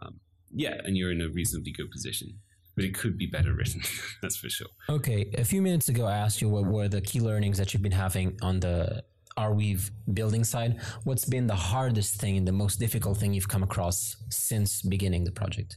Um, 0.00 0.20
yeah, 0.52 0.80
and 0.84 0.96
you're 0.96 1.12
in 1.12 1.20
a 1.20 1.28
reasonably 1.28 1.72
good 1.72 1.90
position. 1.90 2.38
But 2.76 2.84
it 2.84 2.94
could 2.94 3.18
be 3.18 3.26
better 3.26 3.52
written, 3.52 3.82
that's 4.22 4.36
for 4.36 4.48
sure. 4.48 4.68
Okay, 4.88 5.30
a 5.36 5.44
few 5.44 5.60
minutes 5.60 5.88
ago, 5.88 6.06
I 6.06 6.16
asked 6.16 6.40
you 6.40 6.48
what 6.48 6.64
were 6.64 6.88
the 6.88 7.00
key 7.00 7.20
learnings 7.20 7.58
that 7.58 7.74
you've 7.74 7.82
been 7.82 7.92
having 7.92 8.38
on 8.42 8.60
the 8.60 9.02
Arweave 9.36 9.90
building 10.12 10.44
side. 10.44 10.80
What's 11.04 11.24
been 11.24 11.46
the 11.46 11.54
hardest 11.54 12.20
thing 12.20 12.36
and 12.36 12.46
the 12.46 12.52
most 12.52 12.78
difficult 12.78 13.18
thing 13.18 13.34
you've 13.34 13.48
come 13.48 13.62
across 13.62 14.16
since 14.30 14.82
beginning 14.82 15.24
the 15.24 15.32
project? 15.32 15.76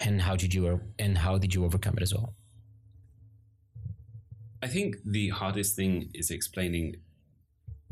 And 0.00 0.20
how 0.22 0.34
did 0.36 0.54
you 0.54 0.80
and 0.98 1.18
how 1.18 1.38
did 1.38 1.54
you 1.54 1.64
overcome 1.64 1.94
it 1.96 2.02
as 2.02 2.14
well? 2.14 2.34
I 4.62 4.68
think 4.68 4.96
the 5.04 5.28
hardest 5.30 5.74
thing 5.76 6.10
is 6.14 6.30
explaining 6.30 6.96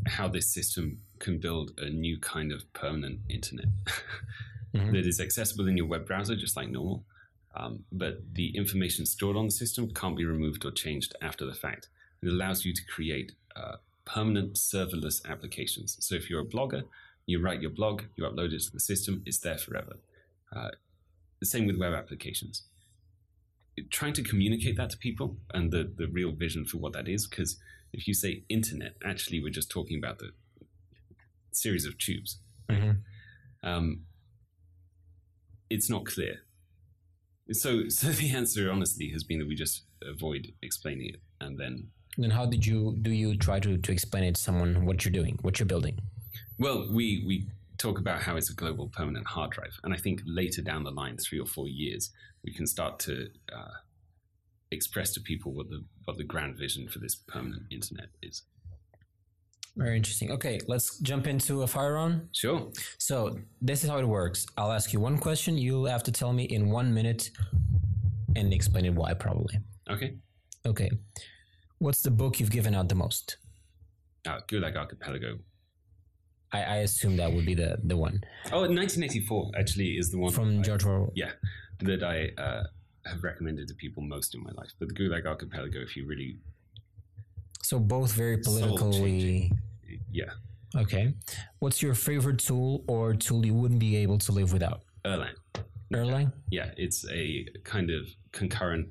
how 0.06 0.28
this 0.28 0.52
system 0.52 0.98
can 1.18 1.38
build 1.38 1.72
a 1.78 1.88
new 1.90 2.18
kind 2.20 2.52
of 2.52 2.70
permanent 2.72 3.20
internet 3.28 3.66
Mhm. 4.74 4.92
that 4.92 5.06
is 5.06 5.18
accessible 5.18 5.66
in 5.66 5.78
your 5.78 5.86
web 5.86 6.06
browser, 6.06 6.36
just 6.36 6.54
like 6.54 6.68
normal. 6.68 7.02
Um, 7.56 7.84
but 7.90 8.18
the 8.34 8.54
information 8.54 9.06
stored 9.06 9.34
on 9.36 9.46
the 9.46 9.50
system 9.50 9.90
can't 9.94 10.14
be 10.16 10.26
removed 10.26 10.62
or 10.66 10.70
changed 10.70 11.16
after 11.22 11.46
the 11.46 11.54
fact. 11.54 11.88
It 12.22 12.28
allows 12.28 12.66
you 12.66 12.74
to 12.74 12.84
create 12.84 13.32
uh, 13.56 13.76
permanent 14.04 14.54
serverless 14.56 15.24
applications. 15.26 15.96
So 16.00 16.14
if 16.16 16.28
you're 16.28 16.42
a 16.42 16.44
blogger, 16.44 16.82
you 17.24 17.40
write 17.40 17.62
your 17.62 17.70
blog, 17.70 18.02
you 18.16 18.24
upload 18.24 18.52
it 18.52 18.60
to 18.64 18.70
the 18.72 18.78
system, 18.80 19.22
it's 19.24 19.38
there 19.38 19.56
forever. 19.56 19.96
Uh, 20.54 20.70
the 21.40 21.46
same 21.46 21.66
with 21.66 21.78
web 21.78 21.94
applications 21.94 22.62
trying 23.90 24.12
to 24.14 24.22
communicate 24.22 24.76
that 24.76 24.90
to 24.90 24.98
people 24.98 25.36
and 25.54 25.70
the, 25.70 25.92
the 25.96 26.06
real 26.08 26.32
vision 26.32 26.64
for 26.64 26.78
what 26.78 26.92
that 26.92 27.08
is. 27.08 27.26
Because 27.26 27.58
if 27.92 28.06
you 28.06 28.14
say 28.14 28.44
internet, 28.48 28.94
actually, 29.04 29.42
we're 29.42 29.50
just 29.50 29.70
talking 29.70 29.98
about 29.98 30.18
the 30.18 30.30
series 31.52 31.84
of 31.86 31.98
tubes. 31.98 32.38
Mhm. 32.68 32.98
Um, 33.62 34.02
it's 35.70 35.90
not 35.90 36.04
clear. 36.06 36.42
So, 37.52 37.88
so 37.88 38.08
the 38.08 38.30
answer, 38.34 38.70
honestly, 38.70 39.08
has 39.10 39.24
been 39.24 39.38
that 39.38 39.48
we 39.48 39.54
just 39.54 39.84
avoid 40.02 40.52
explaining 40.62 41.08
it, 41.10 41.20
and 41.40 41.58
then, 41.58 41.88
Then 42.16 42.30
how 42.30 42.46
did 42.46 42.64
you 42.66 42.96
do 43.02 43.10
you 43.10 43.36
try 43.36 43.60
to, 43.60 43.78
to 43.78 43.92
explain 43.92 44.24
it 44.24 44.34
to 44.36 44.40
someone 44.40 44.84
what 44.86 45.04
you're 45.04 45.12
doing, 45.12 45.38
what 45.42 45.58
you're 45.58 45.66
building? 45.66 45.98
well, 46.58 46.88
we 46.92 47.24
we 47.26 47.46
talk 47.78 47.98
about 47.98 48.22
how 48.22 48.36
it's 48.36 48.50
a 48.50 48.54
global 48.54 48.88
permanent 48.88 49.26
hard 49.26 49.50
drive, 49.52 49.78
and 49.84 49.94
I 49.94 49.96
think 49.96 50.20
later 50.26 50.62
down 50.62 50.84
the 50.84 50.90
line, 50.90 51.16
three 51.16 51.40
or 51.40 51.46
four 51.46 51.68
years, 51.68 52.10
we 52.44 52.52
can 52.52 52.66
start 52.66 52.98
to 53.00 53.28
uh, 53.52 53.78
express 54.70 55.12
to 55.14 55.20
people 55.20 55.52
what 55.52 55.68
the 55.70 55.84
what 56.04 56.16
the 56.16 56.24
grand 56.24 56.56
vision 56.56 56.88
for 56.88 56.98
this 56.98 57.14
permanent 57.14 57.62
internet 57.70 58.08
is. 58.22 58.42
Very 59.76 59.96
interesting. 59.96 60.32
Okay, 60.32 60.58
let's 60.66 60.98
jump 60.98 61.28
into 61.28 61.62
a 61.62 61.66
fire 61.66 61.94
round. 61.94 62.28
Sure. 62.32 62.68
So 62.98 63.38
this 63.62 63.84
is 63.84 63.90
how 63.90 63.98
it 63.98 64.08
works. 64.08 64.44
I'll 64.56 64.72
ask 64.72 64.92
you 64.92 64.98
one 64.98 65.18
question. 65.18 65.56
You'll 65.56 65.86
have 65.86 66.02
to 66.04 66.12
tell 66.12 66.32
me 66.32 66.44
in 66.44 66.70
one 66.70 66.92
minute 66.92 67.30
and 68.34 68.52
explain 68.52 68.86
it 68.86 68.94
why, 68.94 69.14
probably. 69.14 69.60
Okay. 69.88 70.16
Okay. 70.66 70.90
What's 71.78 72.02
the 72.02 72.10
book 72.10 72.40
you've 72.40 72.50
given 72.50 72.74
out 72.74 72.88
the 72.88 72.96
most? 72.96 73.36
Uh, 74.26 74.40
Gulag 74.48 74.76
Archipelago. 74.76 75.38
I, 76.52 76.62
I 76.62 76.76
assume 76.78 77.16
that 77.16 77.32
would 77.32 77.44
be 77.46 77.54
the, 77.54 77.78
the 77.84 77.96
one 77.96 78.22
Oh, 78.52 78.60
1984 78.60 79.52
actually 79.58 79.98
is 79.98 80.10
the 80.10 80.18
one 80.18 80.32
from 80.32 80.62
George 80.62 80.84
Orwell. 80.84 81.12
yeah, 81.14 81.32
that 81.80 82.02
I 82.02 82.30
uh, 82.40 82.64
have 83.04 83.22
recommended 83.22 83.68
to 83.68 83.74
people 83.74 84.02
most 84.02 84.34
in 84.34 84.42
my 84.42 84.50
life. 84.52 84.70
But 84.78 84.88
the 84.88 84.94
Gulag 84.94 85.26
Archipelago, 85.26 85.80
if 85.80 85.96
you 85.96 86.06
really, 86.06 86.38
So 87.62 87.78
both 87.78 88.12
very 88.12 88.38
politically. 88.38 89.52
yeah, 90.10 90.30
Okay. 90.76 91.14
What's 91.60 91.82
your 91.82 91.94
favorite 91.94 92.38
tool 92.38 92.84
or 92.86 93.14
tool 93.14 93.44
you 93.44 93.54
wouldn't 93.54 93.80
be 93.80 93.96
able 93.96 94.18
to 94.18 94.32
live 94.32 94.52
without? 94.52 94.82
Erlang. 95.04 95.34
Erlang. 95.92 96.32
Yeah, 96.50 96.70
it's 96.76 97.06
a 97.10 97.46
kind 97.64 97.90
of 97.90 98.06
concurrent 98.32 98.88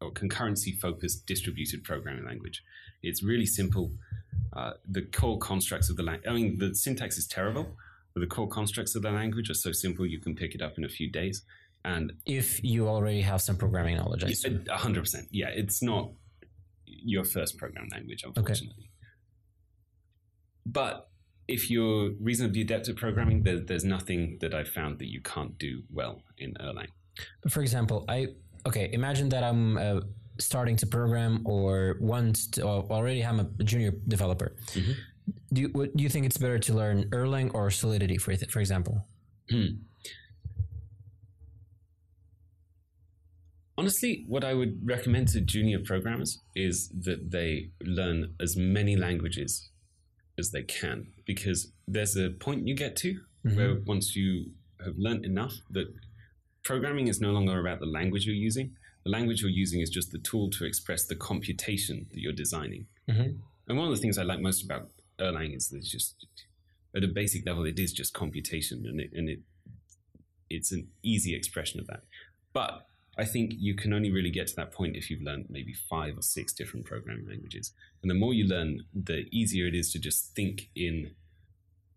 or 0.00 0.10
concurrency 0.12 0.78
focused 0.78 1.26
distributed 1.26 1.84
programming 1.84 2.24
language. 2.26 2.62
It's 3.02 3.22
really 3.22 3.46
simple. 3.46 3.92
Uh, 4.52 4.72
the 4.88 5.02
core 5.02 5.38
constructs 5.38 5.90
of 5.90 5.96
the 5.96 6.02
language, 6.02 6.28
I 6.28 6.32
mean, 6.32 6.58
the 6.58 6.74
syntax 6.74 7.18
is 7.18 7.26
terrible, 7.26 7.76
but 8.14 8.20
the 8.20 8.26
core 8.26 8.48
constructs 8.48 8.94
of 8.94 9.02
the 9.02 9.10
language 9.10 9.50
are 9.50 9.54
so 9.54 9.72
simple 9.72 10.06
you 10.06 10.20
can 10.20 10.34
pick 10.34 10.54
it 10.54 10.62
up 10.62 10.78
in 10.78 10.84
a 10.84 10.88
few 10.88 11.10
days. 11.10 11.42
And 11.84 12.14
If 12.24 12.64
you 12.64 12.88
already 12.88 13.20
have 13.20 13.40
some 13.40 13.56
programming 13.56 13.96
knowledge, 13.96 14.24
I 14.24 14.72
a 14.72 14.76
hundred 14.76 15.02
percent, 15.02 15.28
yeah, 15.30 15.50
it's 15.50 15.82
not 15.82 16.10
your 16.84 17.24
first 17.24 17.58
programming 17.58 17.90
language, 17.90 18.24
unfortunately. 18.24 18.90
But 20.64 21.08
if 21.46 21.70
you're 21.70 22.10
reasonably 22.20 22.62
adept 22.62 22.88
at 22.88 22.96
programming, 22.96 23.44
there, 23.44 23.60
there's 23.60 23.84
nothing 23.84 24.38
that 24.40 24.52
I've 24.52 24.68
found 24.68 24.98
that 24.98 25.06
you 25.06 25.20
can't 25.20 25.56
do 25.58 25.82
well 25.92 26.22
in 26.38 26.54
Erlang. 26.54 26.88
But 27.42 27.52
for 27.52 27.60
example, 27.60 28.04
I 28.08 28.28
okay. 28.66 28.90
Imagine 28.92 29.28
that 29.30 29.44
I'm 29.44 29.78
uh, 29.78 30.00
starting 30.38 30.76
to 30.76 30.86
program 30.86 31.42
or 31.44 31.96
want 32.00 32.52
to, 32.52 32.62
or 32.62 32.84
already 32.90 33.24
I'm 33.24 33.40
a 33.40 33.44
junior 33.64 33.92
developer. 34.08 34.56
Mhm. 34.74 34.94
Do 35.52 35.60
you 35.62 35.68
what, 35.68 35.96
do 35.96 36.02
you 36.02 36.08
think 36.08 36.26
it's 36.26 36.38
better 36.38 36.58
to 36.58 36.74
learn 36.74 37.04
Erlang 37.10 37.50
or 37.54 37.70
Solidity 37.70 38.18
for 38.18 38.36
for 38.36 38.60
example? 38.60 39.04
Honestly, 43.78 44.24
what 44.26 44.42
I 44.42 44.54
would 44.54 44.80
recommend 44.84 45.28
to 45.28 45.40
junior 45.40 45.78
programmers 45.80 46.40
is 46.54 46.88
that 47.02 47.30
they 47.30 47.70
learn 47.82 48.34
as 48.40 48.56
many 48.56 48.96
languages 48.96 49.68
as 50.38 50.50
they 50.50 50.62
can, 50.62 51.08
because 51.26 51.72
there's 51.86 52.16
a 52.16 52.30
point 52.30 52.66
you 52.66 52.74
get 52.74 52.96
to 52.96 53.20
where 53.42 53.76
once 53.86 54.16
you 54.16 54.50
have 54.84 54.94
learned 54.98 55.24
enough 55.24 55.54
that 55.70 55.86
programming 56.64 57.06
is 57.06 57.20
no 57.20 57.30
longer 57.30 57.60
about 57.60 57.78
the 57.80 57.86
language 57.86 58.26
you're 58.26 58.34
using. 58.34 58.74
The 59.06 59.12
language 59.12 59.40
you're 59.40 59.50
using 59.50 59.80
is 59.82 59.88
just 59.88 60.10
the 60.10 60.18
tool 60.18 60.50
to 60.50 60.64
express 60.64 61.04
the 61.06 61.14
computation 61.14 62.06
that 62.10 62.18
you're 62.18 62.32
designing. 62.32 62.88
Mhm. 63.08 63.38
And 63.68 63.78
one 63.78 63.86
of 63.86 63.94
the 63.94 64.02
things 64.02 64.18
I 64.18 64.24
like 64.24 64.40
most 64.40 64.64
about 64.64 64.90
Erlang 65.20 65.54
is 65.54 65.68
that 65.68 65.76
it's 65.78 65.88
just 65.88 66.26
at 66.92 67.04
a 67.04 67.08
basic 67.08 67.46
level, 67.46 67.64
it 67.66 67.78
is 67.78 67.92
just 67.92 68.12
computation, 68.14 68.84
and 68.84 69.00
it, 69.00 69.12
and 69.12 69.28
it 69.30 69.42
it's 70.50 70.72
an 70.72 70.88
easy 71.04 71.36
expression 71.36 71.78
of 71.78 71.86
that. 71.86 72.02
But 72.52 72.88
I 73.16 73.24
think 73.24 73.52
you 73.56 73.76
can 73.76 73.92
only 73.92 74.10
really 74.10 74.30
get 74.30 74.48
to 74.48 74.56
that 74.56 74.72
point 74.72 74.96
if 74.96 75.08
you've 75.08 75.22
learned 75.22 75.46
maybe 75.50 75.72
five 75.72 76.18
or 76.18 76.22
six 76.22 76.52
different 76.52 76.84
programming 76.84 77.28
languages. 77.28 77.72
And 78.02 78.10
the 78.10 78.14
more 78.14 78.34
you 78.34 78.44
learn, 78.44 78.86
the 78.92 79.28
easier 79.30 79.68
it 79.68 79.76
is 79.76 79.92
to 79.92 80.00
just 80.00 80.34
think 80.34 80.68
in 80.74 81.14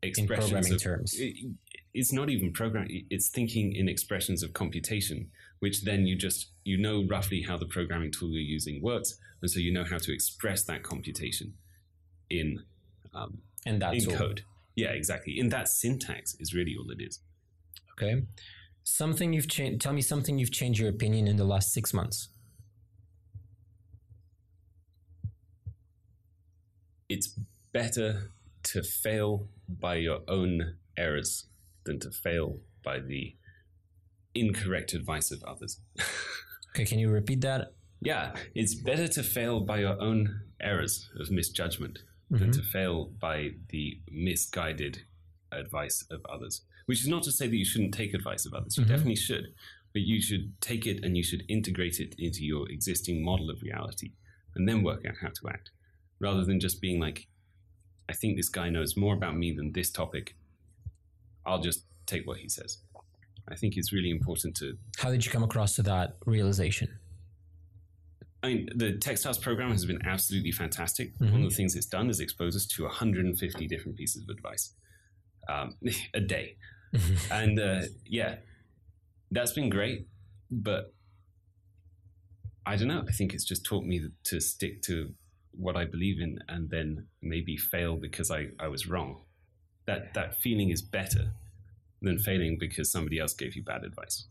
expressions 0.03 0.49
programming 0.51 0.73
of, 0.73 0.81
terms. 0.81 1.15
it- 1.19 1.55
it's 1.91 2.13
not 2.13 2.29
even 2.29 2.53
programming 2.53 3.05
it's 3.09 3.29
thinking 3.29 3.73
in 3.75 3.89
expressions 3.89 4.43
of 4.43 4.53
computation 4.53 5.29
which 5.59 5.83
then 5.83 6.05
you 6.05 6.15
just 6.15 6.51
you 6.63 6.77
know 6.77 7.05
roughly 7.09 7.41
how 7.41 7.57
the 7.57 7.65
programming 7.65 8.11
tool 8.11 8.29
you're 8.29 8.41
using 8.41 8.81
works 8.81 9.17
and 9.41 9.49
so 9.51 9.59
you 9.59 9.71
know 9.73 9.83
how 9.83 9.97
to 9.97 10.13
express 10.13 10.63
that 10.65 10.83
computation 10.83 11.53
in 12.29 12.59
um, 13.13 13.39
And 13.65 13.81
that's 13.81 14.03
in 14.05 14.11
all. 14.11 14.17
code 14.17 14.43
yeah 14.75 14.89
exactly 14.89 15.37
in 15.39 15.49
that 15.49 15.67
syntax 15.67 16.35
is 16.39 16.53
really 16.53 16.75
all 16.79 16.89
it 16.91 17.01
is 17.01 17.19
Okay. 18.01 18.23
Something 18.83 19.33
you've 19.33 19.49
changed. 19.49 19.81
Tell 19.81 19.91
me 19.91 20.01
something 20.01 20.39
you've 20.39 20.53
changed 20.53 20.79
your 20.79 20.89
opinion 20.89 21.27
in 21.27 21.35
the 21.35 21.43
last 21.43 21.73
six 21.73 21.93
months. 21.93 22.29
it's 27.07 27.37
better 27.73 28.29
to 28.63 28.83
fail 28.83 29.47
by 29.67 29.95
your 29.95 30.19
own 30.27 30.75
errors 30.97 31.45
than 31.85 31.99
to 31.99 32.11
fail 32.11 32.59
by 32.83 32.99
the 32.99 33.35
incorrect 34.35 34.93
advice 34.93 35.31
of 35.31 35.43
others 35.43 35.79
Okay, 36.75 36.85
can 36.85 36.99
you 36.99 37.09
repeat 37.09 37.41
that? 37.41 37.73
Yeah, 38.01 38.33
it's 38.55 38.75
better 38.75 39.07
to 39.07 39.23
fail 39.23 39.59
by 39.59 39.79
your 39.79 39.99
own 40.01 40.41
errors 40.61 41.09
of 41.19 41.31
misjudgment 41.31 41.99
than 42.29 42.51
mm-hmm. 42.51 42.51
to 42.51 42.61
fail 42.61 43.11
by 43.19 43.51
the 43.69 43.99
misguided 44.09 44.99
advice 45.51 46.05
of 46.11 46.21
others. 46.29 46.61
Which 46.85 47.01
is 47.01 47.07
not 47.07 47.23
to 47.23 47.31
say 47.31 47.47
that 47.47 47.55
you 47.55 47.65
shouldn't 47.65 47.93
take 47.93 48.13
advice 48.13 48.45
of 48.45 48.53
others. 48.53 48.77
You 48.77 48.83
mm-hmm. 48.83 48.91
definitely 48.91 49.15
should. 49.15 49.53
But 49.93 50.03
you 50.03 50.21
should 50.21 50.53
take 50.61 50.85
it 50.85 51.03
and 51.03 51.17
you 51.17 51.23
should 51.23 51.43
integrate 51.49 51.99
it 51.99 52.15
into 52.17 52.45
your 52.45 52.69
existing 52.69 53.23
model 53.25 53.49
of 53.49 53.61
reality 53.61 54.11
and 54.55 54.67
then 54.69 54.83
work 54.83 55.05
out 55.05 55.15
how 55.21 55.29
to 55.29 55.49
act. 55.49 55.71
Rather 56.19 56.45
than 56.45 56.59
just 56.59 56.79
being 56.79 56.99
like, 56.99 57.27
I 58.07 58.13
think 58.13 58.37
this 58.37 58.49
guy 58.49 58.69
knows 58.69 58.95
more 58.95 59.15
about 59.15 59.35
me 59.35 59.51
than 59.51 59.71
this 59.73 59.91
topic. 59.91 60.35
I'll 61.45 61.61
just 61.61 61.85
take 62.05 62.27
what 62.27 62.37
he 62.37 62.49
says. 62.49 62.77
I 63.51 63.55
think 63.55 63.77
it's 63.77 63.91
really 63.91 64.11
important 64.11 64.55
to 64.57 64.77
How 64.97 65.11
did 65.11 65.25
you 65.25 65.31
come 65.31 65.43
across 65.43 65.75
to 65.75 65.83
that 65.83 66.17
realization? 66.25 66.99
I 68.41 68.47
mean, 68.47 68.69
the 68.73 68.93
Techstars 68.93 69.41
program 69.41 69.71
has 69.71 69.85
been 69.85 69.99
absolutely 70.05 70.51
fantastic. 70.51 71.11
One 71.17 71.43
of 71.43 71.49
the 71.49 71.55
things 71.55 71.75
it's 71.75 71.85
done 71.85 72.09
is 72.09 72.21
expose 72.21 72.55
us 72.55 72.65
to 72.67 72.83
150 72.83 73.67
different 73.67 73.97
pieces 73.97 74.23
of 74.23 74.29
advice 74.29 74.73
um, 75.49 75.75
a 76.13 76.21
day. 76.21 76.55
and 77.31 77.59
uh, 77.59 77.81
yeah, 78.05 78.35
that's 79.31 79.51
been 79.51 79.69
great. 79.69 80.07
But 80.49 80.93
I 82.65 82.77
don't 82.77 82.87
know. 82.87 83.03
I 83.07 83.11
think 83.11 83.33
it's 83.33 83.43
just 83.43 83.65
taught 83.65 83.83
me 83.83 84.07
to 84.23 84.39
stick 84.39 84.81
to 84.83 85.13
what 85.51 85.75
I 85.75 85.83
believe 85.83 86.21
in 86.21 86.39
and 86.47 86.69
then 86.69 87.07
maybe 87.21 87.57
fail 87.57 87.97
because 87.97 88.31
I, 88.31 88.47
I 88.57 88.67
was 88.67 88.87
wrong. 88.87 89.21
That, 89.85 90.13
that 90.13 90.35
feeling 90.35 90.69
is 90.69 90.81
better 90.81 91.31
than 92.01 92.17
failing 92.17 92.57
because 92.59 92.91
somebody 92.91 93.19
else 93.19 93.33
gave 93.33 93.55
you 93.55 93.63
bad 93.63 93.83
advice. 93.83 94.27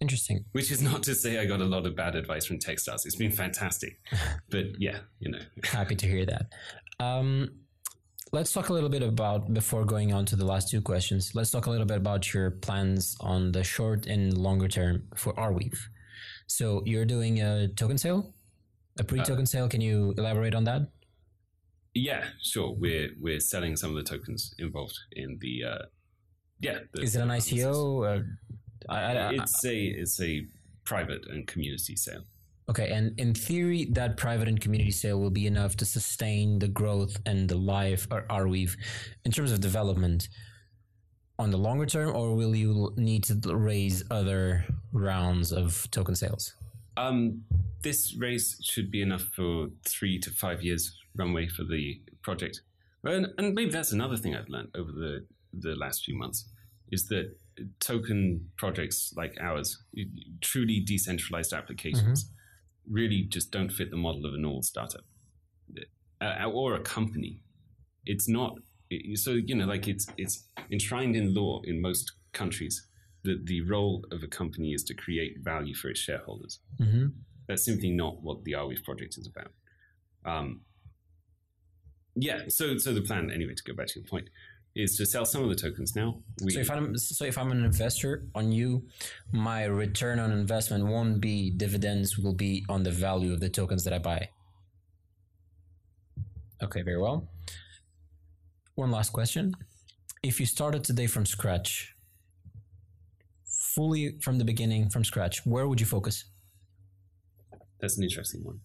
Interesting. 0.00 0.44
Which 0.52 0.70
is 0.70 0.82
not 0.82 1.02
to 1.04 1.14
say 1.14 1.38
I 1.38 1.44
got 1.44 1.60
a 1.60 1.64
lot 1.64 1.86
of 1.86 1.94
bad 1.94 2.16
advice 2.16 2.44
from 2.44 2.58
Techstars. 2.58 3.06
It's 3.06 3.16
been 3.16 3.30
fantastic. 3.30 4.00
But 4.50 4.66
yeah, 4.78 4.98
you 5.20 5.30
know. 5.30 5.38
Happy 5.64 5.94
to 5.94 6.06
hear 6.06 6.26
that. 6.26 6.46
Um, 6.98 7.50
let's 8.32 8.52
talk 8.52 8.68
a 8.68 8.72
little 8.72 8.88
bit 8.88 9.02
about 9.02 9.54
before 9.54 9.84
going 9.84 10.12
on 10.12 10.26
to 10.26 10.36
the 10.36 10.44
last 10.44 10.70
two 10.70 10.80
questions. 10.80 11.32
Let's 11.34 11.50
talk 11.50 11.66
a 11.66 11.70
little 11.70 11.86
bit 11.86 11.98
about 11.98 12.34
your 12.34 12.50
plans 12.50 13.16
on 13.20 13.52
the 13.52 13.62
short 13.62 14.06
and 14.06 14.36
longer 14.36 14.68
term 14.68 15.04
for 15.16 15.32
Arweave. 15.34 15.78
So 16.46 16.82
you're 16.84 17.04
doing 17.04 17.40
a 17.40 17.68
token 17.68 17.96
sale, 17.96 18.34
a 18.98 19.04
pre-token 19.04 19.46
sale. 19.46 19.68
Can 19.68 19.80
you 19.80 20.14
elaborate 20.18 20.54
on 20.54 20.64
that? 20.64 20.82
Yeah, 21.94 22.24
sure. 22.42 22.74
We're 22.76 23.10
we're 23.20 23.40
selling 23.40 23.76
some 23.76 23.90
of 23.90 23.96
the 23.96 24.10
tokens 24.10 24.54
involved 24.58 24.98
in 25.12 25.38
the 25.40 25.64
uh 25.64 25.82
yeah. 26.62 26.78
Is 26.94 27.16
it 27.16 27.20
an 27.20 27.28
ICO? 27.28 27.74
Or, 27.74 28.24
I, 28.88 28.98
I, 28.98 29.12
I, 29.12 29.32
It's 29.34 29.64
a 29.64 29.76
it's 29.76 30.20
a 30.20 30.46
private 30.84 31.26
and 31.28 31.46
community 31.46 31.96
sale. 31.96 32.24
okay, 32.70 32.90
and 32.90 33.18
in 33.18 33.34
theory, 33.34 33.86
that 33.92 34.16
private 34.16 34.48
and 34.48 34.60
community 34.60 34.90
sale 34.90 35.20
will 35.20 35.30
be 35.30 35.46
enough 35.46 35.76
to 35.76 35.84
sustain 35.84 36.58
the 36.58 36.68
growth 36.68 37.16
and 37.26 37.48
the 37.48 37.56
life 37.56 38.06
or 38.10 38.22
Arweave 38.30 38.76
in 39.24 39.32
terms 39.32 39.52
of 39.52 39.60
development 39.60 40.28
on 41.38 41.50
the 41.50 41.58
longer 41.58 41.86
term, 41.86 42.14
or 42.14 42.34
will 42.34 42.54
you 42.54 42.92
need 42.96 43.24
to 43.24 43.34
raise 43.56 44.04
other 44.10 44.64
rounds 44.92 45.52
of 45.52 45.88
token 45.90 46.14
sales? 46.14 46.54
Um, 46.96 47.42
this 47.82 48.14
raise 48.16 48.60
should 48.62 48.90
be 48.90 49.02
enough 49.02 49.22
for 49.34 49.68
three 49.84 50.18
to 50.20 50.30
five 50.30 50.62
years 50.62 50.96
runway 51.16 51.48
for 51.48 51.64
the 51.64 52.00
project. 52.22 52.60
And, 53.04 53.26
and 53.38 53.54
maybe 53.54 53.70
that's 53.70 53.92
another 53.92 54.16
thing 54.16 54.36
I've 54.36 54.48
learned 54.48 54.68
over 54.76 54.92
the, 54.92 55.26
the 55.52 55.74
last 55.74 56.04
few 56.04 56.16
months 56.16 56.51
is 56.92 57.08
that 57.08 57.34
token 57.80 58.48
projects 58.56 59.12
like 59.16 59.36
ours, 59.40 59.82
truly 60.40 60.80
decentralized 60.80 61.52
applications, 61.52 62.30
really 62.88 63.22
just 63.22 63.50
don't 63.50 63.70
fit 63.70 63.90
the 63.90 63.96
model 63.96 64.24
of 64.26 64.34
a 64.34 64.38
normal 64.38 64.62
startup 64.62 65.02
uh, 66.22 66.44
or 66.44 66.74
a 66.74 66.80
company. 66.80 67.42
It's 68.06 68.28
not 68.28 68.56
so 69.14 69.32
you 69.32 69.54
know 69.54 69.64
like 69.64 69.88
it's 69.88 70.06
it's 70.16 70.48
enshrined 70.70 71.16
in 71.16 71.34
law 71.34 71.62
in 71.64 71.80
most 71.80 72.12
countries 72.32 72.86
that 73.24 73.46
the 73.46 73.62
role 73.62 74.04
of 74.10 74.22
a 74.22 74.26
company 74.26 74.72
is 74.72 74.82
to 74.84 74.94
create 74.94 75.36
value 75.42 75.74
for 75.74 75.88
its 75.88 76.00
shareholders. 76.00 76.60
Mm-hmm. 76.80 77.06
That's 77.48 77.64
simply 77.64 77.90
not 77.90 78.22
what 78.22 78.44
the 78.44 78.52
Arweave 78.52 78.84
project 78.84 79.16
is 79.16 79.28
about. 79.28 79.52
Um, 80.24 80.60
yeah, 82.14 82.42
so 82.48 82.76
so 82.78 82.92
the 82.92 83.00
plan, 83.00 83.30
anyway, 83.30 83.54
to 83.54 83.62
go 83.62 83.74
back 83.74 83.88
to 83.88 84.00
your 84.00 84.08
point, 84.08 84.28
is 84.74 84.96
to 84.96 85.06
sell 85.06 85.24
some 85.24 85.42
of 85.42 85.48
the 85.48 85.54
tokens 85.54 85.94
now. 85.94 86.22
We, 86.42 86.52
So 86.52 86.60
if 86.60 86.70
I'm 86.70 86.96
so 86.96 87.24
if 87.24 87.36
I'm 87.36 87.52
an 87.52 87.64
investor 87.64 88.24
on 88.34 88.52
you, 88.52 88.86
my 89.32 89.64
return 89.64 90.18
on 90.18 90.32
investment 90.32 90.86
won't 90.86 91.20
be 91.20 91.50
dividends, 91.50 92.18
will 92.18 92.34
be 92.34 92.64
on 92.68 92.82
the 92.82 92.90
value 92.90 93.32
of 93.32 93.40
the 93.40 93.48
tokens 93.50 93.84
that 93.84 93.92
I 93.92 93.98
buy. 93.98 94.28
Okay, 96.62 96.82
very 96.82 97.00
well. 97.00 97.28
One 98.74 98.90
last 98.90 99.12
question. 99.12 99.54
If 100.22 100.38
you 100.40 100.46
started 100.46 100.84
today 100.84 101.06
from 101.06 101.26
scratch, 101.26 101.94
fully 103.44 104.18
from 104.20 104.38
the 104.38 104.44
beginning, 104.44 104.88
from 104.88 105.04
scratch, 105.04 105.44
where 105.44 105.66
would 105.68 105.80
you 105.80 105.86
focus? 105.86 106.24
that's 107.82 107.98
an 107.98 108.04
interesting 108.04 108.44
one. 108.44 108.60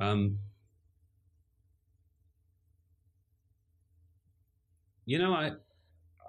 Um, 0.00 0.38
you 5.10 5.18
know, 5.22 5.32
I 5.44 5.46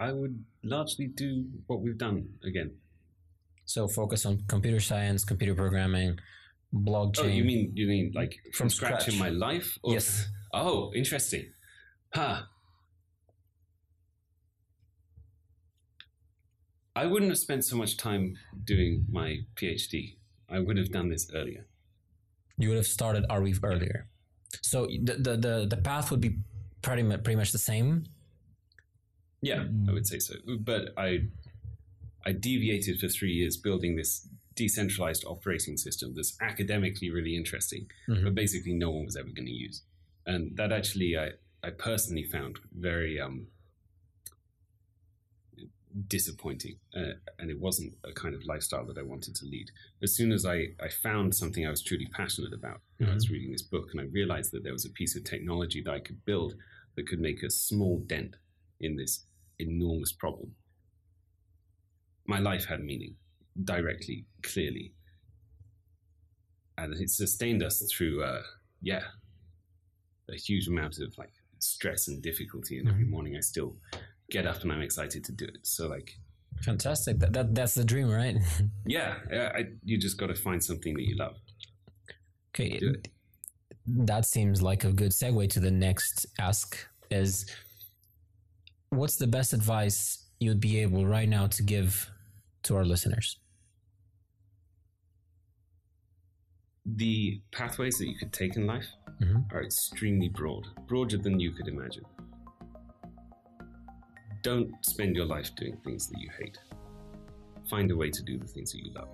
I 0.08 0.10
would 0.18 0.36
largely 0.64 1.08
do 1.24 1.30
what 1.68 1.78
we've 1.84 1.98
done 2.08 2.18
again. 2.50 2.70
So 3.66 3.88
focus 3.88 4.26
on 4.26 4.34
computer 4.54 4.80
science, 4.92 5.24
computer 5.32 5.56
programming, 5.64 6.12
blockchain. 6.74 7.26
Oh, 7.26 7.38
you 7.40 7.44
mean 7.52 7.64
you 7.80 7.86
mean 7.94 8.06
like 8.22 8.34
from, 8.56 8.70
From 8.70 8.70
scratch, 8.78 9.08
in 9.12 9.18
my 9.26 9.30
life? 9.48 9.70
Or- 9.84 9.94
Yes. 9.94 10.08
Oh, 10.62 10.92
interesting. 11.02 11.46
Huh. 12.16 12.38
I 16.96 17.06
wouldn't 17.06 17.32
have 17.32 17.38
spent 17.48 17.64
so 17.66 17.76
much 17.78 17.96
time 17.98 18.24
doing 18.72 19.06
my 19.10 19.30
PhD. 19.56 20.18
I 20.50 20.60
would 20.60 20.78
have 20.78 20.92
done 20.92 21.08
this 21.10 21.26
earlier. 21.34 21.64
you 22.58 22.68
would 22.70 22.78
have 22.84 22.88
started 23.00 23.24
Arweave 23.34 23.62
earlier. 23.64 24.00
So 24.72 24.78
the, 25.08 25.14
the 25.26 25.34
the 25.46 25.56
the 25.74 25.78
path 25.90 26.12
would 26.12 26.22
be 26.28 26.32
pretty 26.82 27.04
much 27.10 27.24
pretty 27.24 27.38
much 27.42 27.52
the 27.58 27.64
same. 27.72 27.90
Yeah, 29.42 29.66
I 29.88 29.92
would 29.92 30.08
say 30.08 30.20
so. 30.20 30.36
But 30.60 30.94
I 30.98 31.28
I 32.26 32.32
deviated 32.34 33.00
for 33.00 33.08
three 33.08 33.34
years 33.34 33.58
building 33.58 33.96
this 33.96 34.28
decentralized 34.56 35.24
operating 35.26 35.78
system 35.78 36.14
that's 36.16 36.38
academically 36.42 37.10
really 37.10 37.36
interesting, 37.36 37.88
Mhm. 38.08 38.24
but 38.26 38.36
basically 38.36 38.74
no 38.74 38.92
one 38.92 39.06
was 39.06 39.16
ever 39.16 39.30
going 39.30 39.48
to 39.48 39.52
use. 39.52 39.82
And 40.28 40.56
that 40.58 40.72
actually 40.72 41.18
I, 41.18 41.32
I 41.64 41.72
personally 41.72 42.24
found 42.26 42.60
very 42.78 43.20
um, 43.20 43.48
disappointing. 46.08 46.76
Uh, 46.96 47.14
and 47.40 47.50
it 47.50 47.60
wasn't 47.60 47.94
a 48.04 48.12
kind 48.14 48.36
of 48.36 48.46
lifestyle 48.46 48.86
that 48.86 48.98
I 48.98 49.02
wanted 49.02 49.36
to 49.36 49.46
lead. 49.46 49.72
As 50.04 50.16
soon 50.16 50.32
as 50.32 50.46
I, 50.46 50.68
I 50.80 50.90
found 50.90 51.36
something 51.36 51.66
I 51.66 51.70
was 51.70 51.82
truly 51.82 52.08
passionate 52.14 52.54
about, 52.54 52.82
know, 53.00 53.12
I 53.12 53.16
was 53.16 53.30
reading 53.30 53.52
this 53.52 53.62
book 53.64 53.90
and 53.92 54.00
I 54.02 54.06
realized 54.06 54.52
that 54.52 54.64
there 54.64 54.74
was 54.74 54.86
a 54.86 54.90
piece 54.90 55.16
of 55.16 55.24
technology 55.24 55.82
that 55.84 55.94
I 55.94 56.00
could 56.00 56.24
build 56.26 56.54
that 56.96 57.08
could 57.08 57.20
make 57.20 57.42
a 57.44 57.50
small 57.50 58.00
dent 58.00 58.36
in 58.80 58.96
this 58.96 59.26
enormous 59.62 60.12
problem. 60.12 60.52
My 62.28 62.40
life 62.40 62.66
had 62.66 62.82
meaning 62.84 63.16
directly, 63.64 64.26
clearly. 64.44 64.94
And 66.78 66.94
it 66.94 67.10
sustained 67.10 67.64
us 67.64 67.84
through, 67.96 68.24
uh, 68.24 68.42
yeah, 68.82 69.04
a 70.30 70.36
huge 70.36 70.68
amount 70.68 71.00
of 71.00 71.18
like 71.18 71.34
stress 71.60 72.08
and 72.08 72.22
difficulty. 72.22 72.80
And 72.80 72.88
every 72.88 73.06
morning 73.06 73.36
I 73.36 73.42
still 73.42 73.76
get 74.30 74.46
up 74.46 74.62
and 74.62 74.72
I'm 74.72 74.82
excited 74.82 75.24
to 75.26 75.32
do 75.32 75.46
it. 75.46 75.60
So, 75.64 75.88
like, 75.88 76.18
Fantastic. 76.64 77.20
That, 77.20 77.34
that 77.34 77.56
that's 77.56 77.74
the 77.74 77.84
dream, 77.84 78.10
right? 78.10 78.38
yeah, 78.86 79.16
I, 79.32 79.66
you 79.84 79.98
just 79.98 80.18
got 80.18 80.28
to 80.28 80.36
find 80.36 80.64
something 80.64 80.94
that 80.94 81.08
you 81.08 81.16
love. 81.16 81.38
okay. 82.54 82.80
That 83.88 84.26
seems 84.26 84.62
like 84.62 84.84
a 84.84 84.92
good 84.92 85.12
segue 85.12 85.50
to 85.50 85.60
the 85.60 85.72
next 85.72 86.28
ask. 86.40 86.78
Is 87.10 87.46
what's 88.92 89.16
the 89.16 89.28
best 89.28 89.54
advice 89.54 90.26
you'd 90.40 90.60
be 90.60 90.80
able 90.80 91.06
right 91.08 91.28
now 91.30 91.48
to 91.48 91.64
give 91.64 92.10
to 92.64 92.76
our 92.76 92.86
listeners? 92.86 93.38
The 96.86 97.42
pathways 97.52 97.98
that 98.00 98.08
you 98.08 98.18
could 98.18 98.34
take 98.34 98.56
in 98.58 98.68
life 98.68 98.88
Mhm. 99.22 99.52
are 99.54 99.64
extremely 99.64 100.28
broad, 100.30 100.68
broader 100.88 101.18
than 101.18 101.40
you 101.40 101.52
could 101.54 101.68
imagine. 101.68 102.04
Don't 104.44 104.74
spend 104.84 105.16
your 105.16 105.26
life 105.26 105.56
doing 105.56 105.78
things 105.86 106.08
that 106.10 106.20
you 106.20 106.30
hate. 106.38 106.58
Find 107.70 107.92
a 107.92 107.96
way 107.96 108.10
to 108.10 108.24
do 108.24 108.38
the 108.38 108.48
things 108.48 108.72
that 108.74 108.84
you 108.84 108.92
love. 108.94 109.10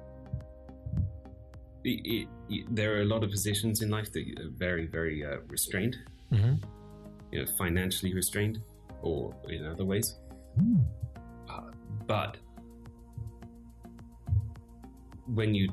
It, 1.84 2.00
it, 2.06 2.28
it- 2.50 2.76
there 2.76 2.96
are 2.96 3.02
a 3.02 3.06
lot 3.06 3.24
of 3.24 3.30
positions 3.30 3.82
in 3.82 3.90
life 3.90 4.12
that 4.14 4.26
are 4.40 4.50
very, 4.50 4.88
very 4.88 5.24
uh, 5.24 5.40
restrained, 5.48 5.96
Mm-hmm. 6.32 6.56
you 7.32 7.40
know, 7.40 7.52
financially 7.58 8.14
restrained, 8.14 8.62
or 9.02 9.34
in 9.50 9.66
other 9.66 9.86
ways. 9.86 10.16
Uh, 11.50 11.62
but 12.06 12.38
when 15.34 15.54
you, 15.54 15.70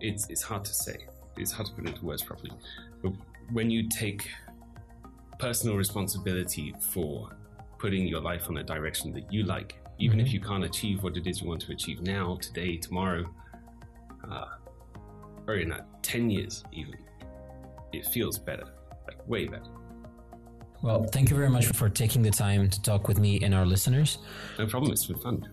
it's 0.00 0.28
it's 0.28 0.42
hard 0.42 0.64
to 0.64 0.74
say. 0.74 1.06
It's 1.36 1.52
hard 1.52 1.68
to 1.68 1.72
put 1.74 1.86
into 1.86 2.04
words 2.04 2.22
properly. 2.22 2.52
But 3.02 3.12
when 3.52 3.70
you 3.70 3.88
take 3.88 4.28
personal 5.38 5.76
responsibility 5.76 6.74
for 6.92 7.30
putting 7.78 8.06
your 8.06 8.20
life 8.20 8.48
on 8.48 8.58
a 8.58 8.62
direction 8.62 9.12
that 9.14 9.32
you 9.32 9.44
like, 9.44 9.78
even 9.98 10.20
if 10.20 10.32
you 10.32 10.40
can't 10.40 10.64
achieve 10.64 11.02
what 11.02 11.16
it 11.16 11.26
is 11.26 11.40
you 11.40 11.48
want 11.48 11.62
to 11.62 11.72
achieve 11.72 12.00
now, 12.02 12.36
today, 12.40 12.76
tomorrow, 12.76 13.24
uh, 14.30 14.44
or 15.46 15.54
in 15.54 15.72
uh, 15.72 15.84
ten 16.02 16.30
years 16.30 16.64
even, 16.72 16.98
it 17.92 18.04
feels 18.06 18.38
better, 18.38 18.66
like 19.06 19.26
way 19.28 19.46
better. 19.46 19.70
Well, 20.82 21.04
thank 21.04 21.30
you 21.30 21.36
very 21.36 21.48
much 21.48 21.66
for 21.66 21.88
taking 21.88 22.22
the 22.22 22.32
time 22.32 22.68
to 22.68 22.82
talk 22.82 23.06
with 23.06 23.20
me 23.20 23.40
and 23.40 23.54
our 23.54 23.64
listeners. 23.64 24.18
No 24.58 24.66
problem. 24.66 24.90
It's 24.90 25.06
been 25.06 25.18
fun. 25.18 25.48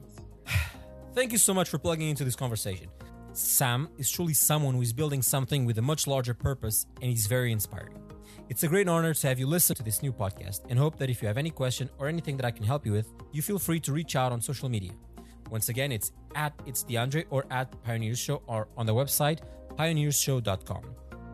Thank 1.14 1.32
you 1.32 1.38
so 1.38 1.54
much 1.54 1.70
for 1.70 1.78
plugging 1.78 2.10
into 2.10 2.24
this 2.24 2.36
conversation. 2.36 2.88
Sam 3.34 3.90
is 4.00 4.10
truly 4.10 4.34
someone 4.34 4.74
who 4.74 4.82
is 4.82 4.92
building 4.92 5.22
something 5.22 5.66
with 5.66 5.78
a 5.78 5.84
much 5.84 6.08
larger 6.08 6.34
purpose, 6.34 6.88
and 7.02 7.12
he's 7.12 7.28
very 7.28 7.52
inspiring. 7.52 8.00
It's 8.50 8.64
a 8.64 8.68
great 8.68 8.88
honor 8.88 9.14
to 9.14 9.28
have 9.28 9.38
you 9.38 9.46
listen 9.46 9.76
to 9.76 9.84
this 9.84 10.02
new 10.02 10.12
podcast, 10.12 10.62
and 10.70 10.80
hope 10.80 10.98
that 10.98 11.12
if 11.12 11.22
you 11.22 11.28
have 11.28 11.38
any 11.38 11.52
question 11.52 11.90
or 12.00 12.08
anything 12.08 12.36
that 12.38 12.46
I 12.46 12.52
can 12.52 12.66
help 12.66 12.86
you 12.86 12.92
with, 12.92 13.08
you 13.32 13.44
feel 13.44 13.60
free 13.60 13.80
to 13.82 13.94
reach 13.94 14.16
out 14.16 14.32
on 14.32 14.42
social 14.42 14.68
media. 14.68 14.94
Once 15.52 15.70
again, 15.70 15.92
it's 15.92 16.12
at 16.34 16.54
it's 16.66 16.84
DeAndre 16.84 17.26
or 17.30 17.46
at 17.52 17.72
Pioneers 17.84 18.18
Show 18.18 18.42
or 18.48 18.68
on 18.78 18.88
the 18.88 18.94
website 18.94 19.42
pioneersshow.com. 19.76 20.82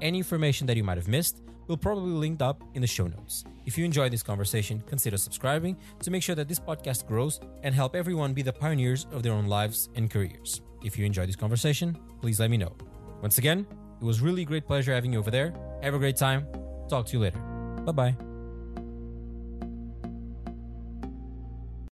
Any 0.02 0.20
information 0.20 0.68
that 0.68 0.78
you 0.78 0.84
might 0.84 0.98
have 0.98 1.08
missed 1.08 1.42
will 1.68 1.78
probably 1.78 2.12
be 2.12 2.18
linked 2.18 2.42
up 2.42 2.64
in 2.74 2.82
the 2.82 2.88
show 2.88 3.08
notes. 3.08 3.44
If 3.66 3.78
you 3.78 3.86
enjoyed 3.86 4.12
this 4.12 4.24
conversation, 4.24 4.84
consider 4.88 5.18
subscribing 5.18 5.78
to 6.02 6.12
make 6.12 6.24
sure 6.24 6.36
that 6.36 6.48
this 6.48 6.60
podcast 6.60 7.08
grows 7.08 7.40
and 7.64 7.74
help 7.74 7.96
everyone 7.96 8.34
be 8.34 8.42
the 8.42 8.54
pioneers 8.54 9.08
of 9.12 9.24
their 9.24 9.34
own 9.34 9.48
lives 9.48 9.90
and 9.96 10.10
careers. 10.10 10.62
If 10.84 10.98
you 10.98 11.06
enjoyed 11.06 11.28
this 11.28 11.36
conversation, 11.36 11.98
please 12.22 12.40
let 12.40 12.52
me 12.52 12.58
know. 12.58 12.76
Once 13.22 13.38
again, 13.38 13.66
it 14.02 14.04
was 14.04 14.22
really 14.22 14.46
great 14.46 14.68
pleasure 14.68 14.94
having 14.94 15.14
you 15.14 15.20
over 15.20 15.32
there. 15.32 15.54
Have 15.82 15.94
a 15.94 16.00
great 16.00 16.18
time. 16.18 16.48
Talk 16.90 17.08
to 17.08 17.14
you 17.14 17.20
later. 17.20 17.40
Bye 17.86 17.92
bye. 17.92 18.35